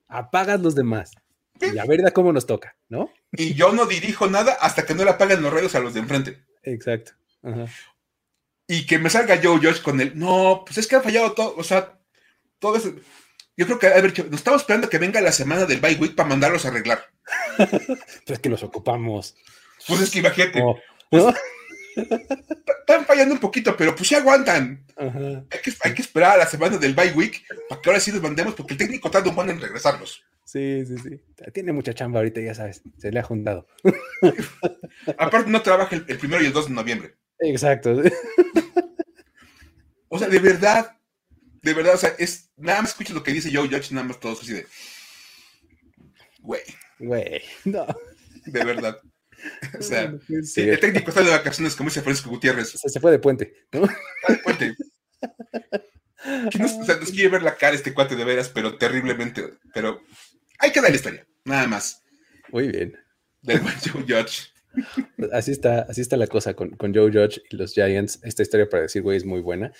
apagas 0.07 0.59
los 0.59 0.75
demás. 0.75 1.11
Y 1.61 1.77
a 1.77 1.85
ver 1.85 2.11
cómo 2.13 2.33
nos 2.33 2.45
toca, 2.45 2.75
¿no? 2.89 3.11
Y 3.31 3.53
yo 3.53 3.71
no 3.71 3.85
dirijo 3.85 4.27
nada 4.27 4.53
hasta 4.53 4.85
que 4.85 4.93
no 4.93 5.03
le 5.03 5.11
apaguen 5.11 5.41
los 5.41 5.53
radios 5.53 5.75
a 5.75 5.79
los 5.79 5.93
de 5.93 6.01
enfrente. 6.01 6.43
Exacto. 6.63 7.13
Y 8.67 8.85
que 8.85 8.99
me 8.99 9.09
salga 9.09 9.39
Joe 9.41 9.59
Josh 9.61 9.81
con 9.81 10.01
él. 10.01 10.11
No, 10.15 10.63
pues 10.65 10.77
es 10.77 10.87
que 10.87 10.95
han 10.95 11.03
fallado 11.03 11.33
todo. 11.33 11.55
O 11.57 11.63
sea, 11.63 11.99
todo 12.59 12.75
eso. 12.75 12.93
Yo 13.55 13.65
creo 13.65 13.79
que, 13.79 13.87
a 13.87 14.01
ver, 14.01 14.13
nos 14.25 14.39
estamos 14.39 14.61
esperando 14.61 14.89
que 14.89 14.99
venga 14.99 15.21
la 15.21 15.31
semana 15.31 15.65
del 15.65 15.79
bye 15.79 15.95
week 15.95 16.15
para 16.15 16.29
mandarlos 16.29 16.65
a 16.65 16.69
arreglar. 16.69 17.05
Pero 17.57 18.03
es 18.27 18.39
que 18.39 18.49
los 18.49 18.63
ocupamos. 18.63 19.35
Pues 19.87 20.01
es 20.01 20.09
que 20.09 20.19
imagínate. 20.19 20.61
Pues, 21.09 21.35
están 22.79 23.05
fallando 23.05 23.33
un 23.33 23.39
poquito, 23.39 23.75
pero 23.75 23.95
pues 23.95 24.07
sí 24.07 24.15
aguantan. 24.15 24.85
Hay, 24.97 25.59
que, 25.63 25.73
hay, 25.83 25.93
que, 25.93 26.01
esperar 26.01 26.33
a 26.33 26.37
la 26.37 26.45
semana 26.45 26.77
del 26.77 26.93
bye 26.93 27.11
week 27.11 27.43
para 27.69 27.81
que 27.81 27.89
ahora 27.89 27.99
sí 27.99 28.11
los 28.11 28.21
mandemos, 28.21 28.53
porque 28.53 28.73
el 28.73 28.77
técnico 28.77 29.09
tarda 29.09 29.29
un 29.29 29.35
buen 29.35 29.49
en 29.49 29.59
regresarlos. 29.59 30.23
Sí, 30.43 30.85
sí, 30.85 30.95
sí. 30.97 31.21
Tiene 31.53 31.73
mucha 31.73 31.93
chamba 31.93 32.19
ahorita, 32.19 32.39
ya 32.39 32.55
sabes. 32.55 32.81
Se 32.97 33.11
le 33.11 33.19
ha 33.19 33.23
juntado. 33.23 33.67
Aparte, 35.17 35.49
no 35.49 35.61
trabaja 35.61 35.95
el, 35.95 36.05
primero 36.17 36.41
y 36.41 36.47
el 36.47 36.53
2 36.53 36.69
de 36.69 36.73
noviembre. 36.73 37.15
Exacto. 37.39 38.01
o 40.09 40.19
sea, 40.19 40.27
de 40.27 40.39
verdad, 40.39 40.97
de 41.61 41.73
verdad, 41.73 41.95
o 41.95 41.97
sea, 41.97 42.15
es, 42.17 42.49
nada 42.55 42.81
más 42.81 42.91
escuchas 42.91 43.15
lo 43.15 43.23
que 43.23 43.33
dice 43.33 43.51
Joe 43.53 43.67
Judge, 43.67 43.91
nada 43.91 44.07
más 44.07 44.19
todos 44.19 44.41
así 44.41 44.53
de. 44.53 44.67
Güey. 46.39 46.61
Güey, 46.99 47.41
no. 47.65 47.85
De 48.45 48.63
verdad. 48.63 48.99
O 49.77 49.83
sea, 49.83 50.13
el 50.29 50.79
técnico 50.79 51.09
está 51.09 51.21
de 51.21 51.29
vacaciones, 51.29 51.75
como 51.75 51.89
dice 51.89 52.01
Francisco 52.01 52.29
Gutiérrez. 52.29 52.69
Se, 52.69 52.99
fue 52.99 53.11
de 53.11 53.19
puente, 53.19 53.67
¿no? 53.71 53.81
de 54.27 54.35
puente. 54.37 54.75
No, 56.57 56.65
o 56.65 56.85
sea, 56.85 56.97
nos 56.97 57.11
quiere 57.11 57.29
ver 57.29 57.43
la 57.43 57.55
cara 57.55 57.75
este 57.75 57.93
cuate 57.93 58.15
de 58.15 58.25
veras, 58.25 58.49
pero 58.49 58.77
terriblemente. 58.77 59.53
Pero 59.73 60.01
hay 60.59 60.71
que 60.71 60.81
dar 60.81 60.89
la 60.89 60.95
historia, 60.95 61.27
nada 61.45 61.67
más. 61.67 62.03
Muy 62.49 62.69
bien. 62.69 62.97
Del 63.41 63.59
buen 63.59 63.75
Joe 63.75 64.01
Judge. 64.01 64.51
Así 65.31 65.51
está, 65.51 65.81
así 65.81 66.01
está 66.01 66.17
la 66.17 66.27
cosa 66.27 66.53
con, 66.53 66.69
con 66.71 66.93
Joe 66.93 67.11
Judge 67.11 67.41
y 67.49 67.55
los 67.55 67.73
Giants. 67.73 68.19
Esta 68.23 68.43
historia 68.43 68.69
para 68.69 68.83
decir, 68.83 69.01
güey, 69.01 69.17
es 69.17 69.25
muy 69.25 69.41
buena. 69.41 69.71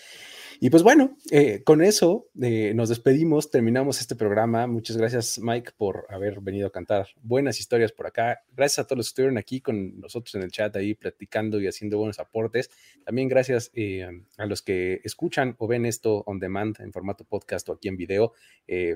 Y 0.60 0.72
pues 0.72 0.82
bueno, 0.82 1.16
eh, 1.30 1.62
con 1.64 1.84
eso 1.84 2.30
eh, 2.41 2.74
nos 2.74 2.89
despedimos, 2.89 3.51
terminamos 3.51 4.01
este 4.01 4.16
programa. 4.16 4.66
Muchas 4.66 4.97
gracias, 4.97 5.38
Mike, 5.39 5.74
por 5.78 6.08
haber 6.10 6.41
venido 6.41 6.66
a 6.66 6.72
cantar 6.72 7.10
buenas 7.22 7.60
historias 7.60 7.91
por 7.91 8.08
acá. 8.08 8.41
Gracias 8.55 8.80
a 8.80 8.88
todos 8.88 8.97
los 8.97 9.05
que 9.05 9.10
estuvieron 9.10 9.38
aquí 9.38 9.62
con 9.62 9.99
nosotros 9.99 10.34
en 10.34 10.41
el 10.41 10.51
chat 10.51 10.76
ahí 10.76 10.95
platicando 10.95 11.62
y 11.62 11.68
haciendo 11.68 11.99
buenos 11.99 12.18
aportes. 12.18 12.72
También 13.05 13.28
gracias 13.28 13.70
eh, 13.76 14.08
a 14.38 14.45
los 14.47 14.64
que 14.64 14.99
escuchan 15.03 15.55
o 15.60 15.68
ven 15.68 15.86
esto 15.86 16.24
on 16.26 16.39
demand 16.39 16.78
en 16.80 16.91
formato 16.91 17.24
podcast 17.24 17.70
o 17.70 17.74
aquí 17.74 17.88
en 17.88 17.97
video. 17.97 18.34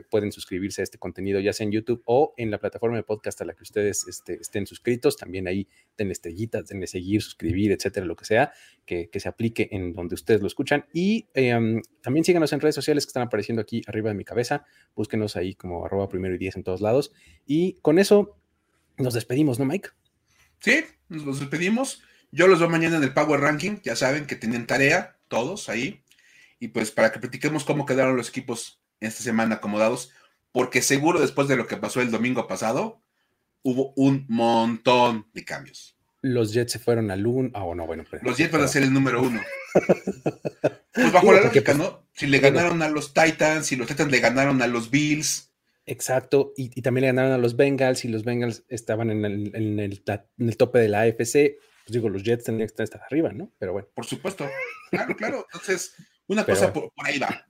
pueden 0.10 0.32
suscribirse 0.32 0.82
a 0.82 0.84
este 0.84 0.98
contenido 0.98 1.40
ya 1.40 1.54
sea 1.54 1.66
en 1.66 1.72
YouTube 1.72 2.02
o 2.06 2.34
en 2.38 2.50
la 2.50 2.58
plataforma 2.58 2.98
de 2.98 3.04
podcast 3.04 3.40
a 3.42 3.46
la 3.46 3.54
que 3.54 3.62
ustedes 3.62 4.08
este, 4.08 4.42
estén 4.42 4.66
suscritos. 4.66 5.16
También 5.16 5.48
ahí 5.48 5.68
denle 5.96 6.14
estrellitas, 6.14 6.68
denle 6.68 6.88
seguir, 6.88 7.22
suscribir, 7.22 7.72
etcétera, 7.72 8.08
lo 8.08 8.16
que 8.16 8.26
sea, 8.26 8.52
que, 8.84 9.10
que 9.12 9.20
se 9.20 9.30
aplique 9.30 9.70
en 9.72 9.94
donde 9.94 10.16
ustedes 10.16 10.42
lo 10.42 10.48
escuchan. 10.48 10.86
Y 10.92 11.28
Em, 11.52 11.82
también 12.02 12.24
síganos 12.24 12.54
en 12.54 12.62
redes 12.62 12.76
sociales 12.76 13.06
que 13.06 13.10
están 13.10 13.24
apareciendo 13.24 13.62
aquí 13.62 13.82
arriba 13.88 14.10
de 14.10 14.16
mi 14.16 14.24
cabeza. 14.24 14.66
Búsquenos 14.96 15.36
ahí 15.36 15.56
como 15.56 15.86
arroba 15.86 16.08
primero 16.08 16.36
y 16.36 16.38
diez 16.38 16.56
en 16.56 16.64
todos 16.64 16.82
lados. 16.82 17.12
Y 17.46 17.74
con 17.82 18.00
eso 18.00 18.38
nos 18.98 19.14
despedimos, 19.14 19.60
¿no, 19.60 19.66
Mike? 19.66 19.90
Sí, 20.60 20.86
nos 21.10 21.40
despedimos. 21.40 22.02
Yo 22.32 22.48
los 22.48 22.60
veo 22.60 22.70
mañana 22.70 22.98
en 22.98 23.04
el 23.04 23.14
Power 23.14 23.42
Ranking. 23.42 23.78
Ya 23.84 23.96
saben 23.96 24.26
que 24.26 24.36
tienen 24.36 24.68
tarea 24.68 25.18
todos 25.28 25.70
ahí. 25.70 26.02
Y 26.60 26.70
pues 26.70 26.92
para 26.92 27.12
que 27.12 27.20
platiquemos 27.20 27.66
cómo 27.66 27.86
quedaron 27.86 28.16
los 28.16 28.30
equipos 28.30 28.82
esta 29.00 29.24
semana 29.24 29.56
acomodados. 29.56 30.12
Porque 30.52 30.82
seguro 30.82 31.20
después 31.20 31.48
de 31.48 31.56
lo 31.58 31.68
que 31.68 31.78
pasó 31.78 32.02
el 32.02 32.12
domingo 32.12 32.48
pasado, 32.48 33.02
hubo 33.64 33.94
un 33.96 34.26
montón 34.30 35.28
de 35.34 35.44
cambios. 35.44 35.98
Los 36.22 36.54
Jets 36.54 36.74
se 36.74 36.80
fueron 36.80 37.10
al 37.10 37.26
1. 37.26 37.52
Ah, 37.54 37.66
no, 37.76 37.86
bueno. 37.88 38.04
los 38.22 38.38
Jets 38.38 38.52
van 38.52 38.62
a 38.62 38.68
ser 38.68 38.84
el 38.84 38.94
número 38.94 39.24
uno. 39.24 39.42
pues 40.94 41.12
bajo 41.12 41.34
la 41.34 41.42
lógica, 41.42 41.74
pues, 41.74 41.78
¿no? 41.78 42.08
Si 42.14 42.28
le 42.28 42.40
ganaron 42.40 42.82
a 42.82 42.90
los 42.90 43.14
Titans, 43.14 43.68
si 43.68 43.76
los 43.76 43.88
Titans 43.88 44.12
le 44.12 44.20
ganaron 44.20 44.62
a 44.62 44.68
los 44.68 44.90
Bills. 44.90 45.52
Exacto, 45.86 46.54
y, 46.56 46.82
también 46.82 47.02
le 47.02 47.08
ganaron 47.08 47.32
a 47.32 47.38
los 47.38 47.56
Bengals, 47.56 48.06
y 48.06 48.08
los 48.08 48.24
Bengals 48.24 48.64
estaban 48.68 49.10
en 49.10 49.26
el, 49.26 49.56
en 49.56 49.80
el, 49.80 50.58
tope 50.58 50.80
de 50.80 50.90
la 50.90 51.02
AFC. 51.02 51.58
Pues 51.84 51.94
digo, 51.94 52.10
los 52.10 52.24
Jets 52.24 52.44
tendrían 52.44 52.70
que 52.70 52.84
estar 52.84 53.02
arriba, 53.02 53.32
¿no? 53.34 53.52
Pero 53.58 53.74
bueno. 53.74 53.88
Por 53.94 54.06
supuesto. 54.06 54.48
Claro, 54.92 55.16
claro. 55.16 55.46
Entonces, 55.52 55.96
una 56.28 56.46
cosa 56.46 56.72
por 56.72 56.92
ahí 56.98 57.18
va. 57.18 57.48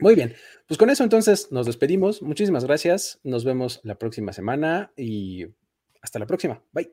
Muy 0.00 0.14
bien, 0.14 0.34
pues 0.66 0.78
con 0.78 0.90
eso 0.90 1.04
entonces 1.04 1.48
nos 1.50 1.66
despedimos. 1.66 2.22
Muchísimas 2.22 2.64
gracias. 2.64 3.20
Nos 3.22 3.44
vemos 3.44 3.80
la 3.82 3.98
próxima 3.98 4.32
semana 4.32 4.92
y 4.96 5.46
hasta 6.00 6.18
la 6.18 6.26
próxima. 6.26 6.62
Bye. 6.72 6.92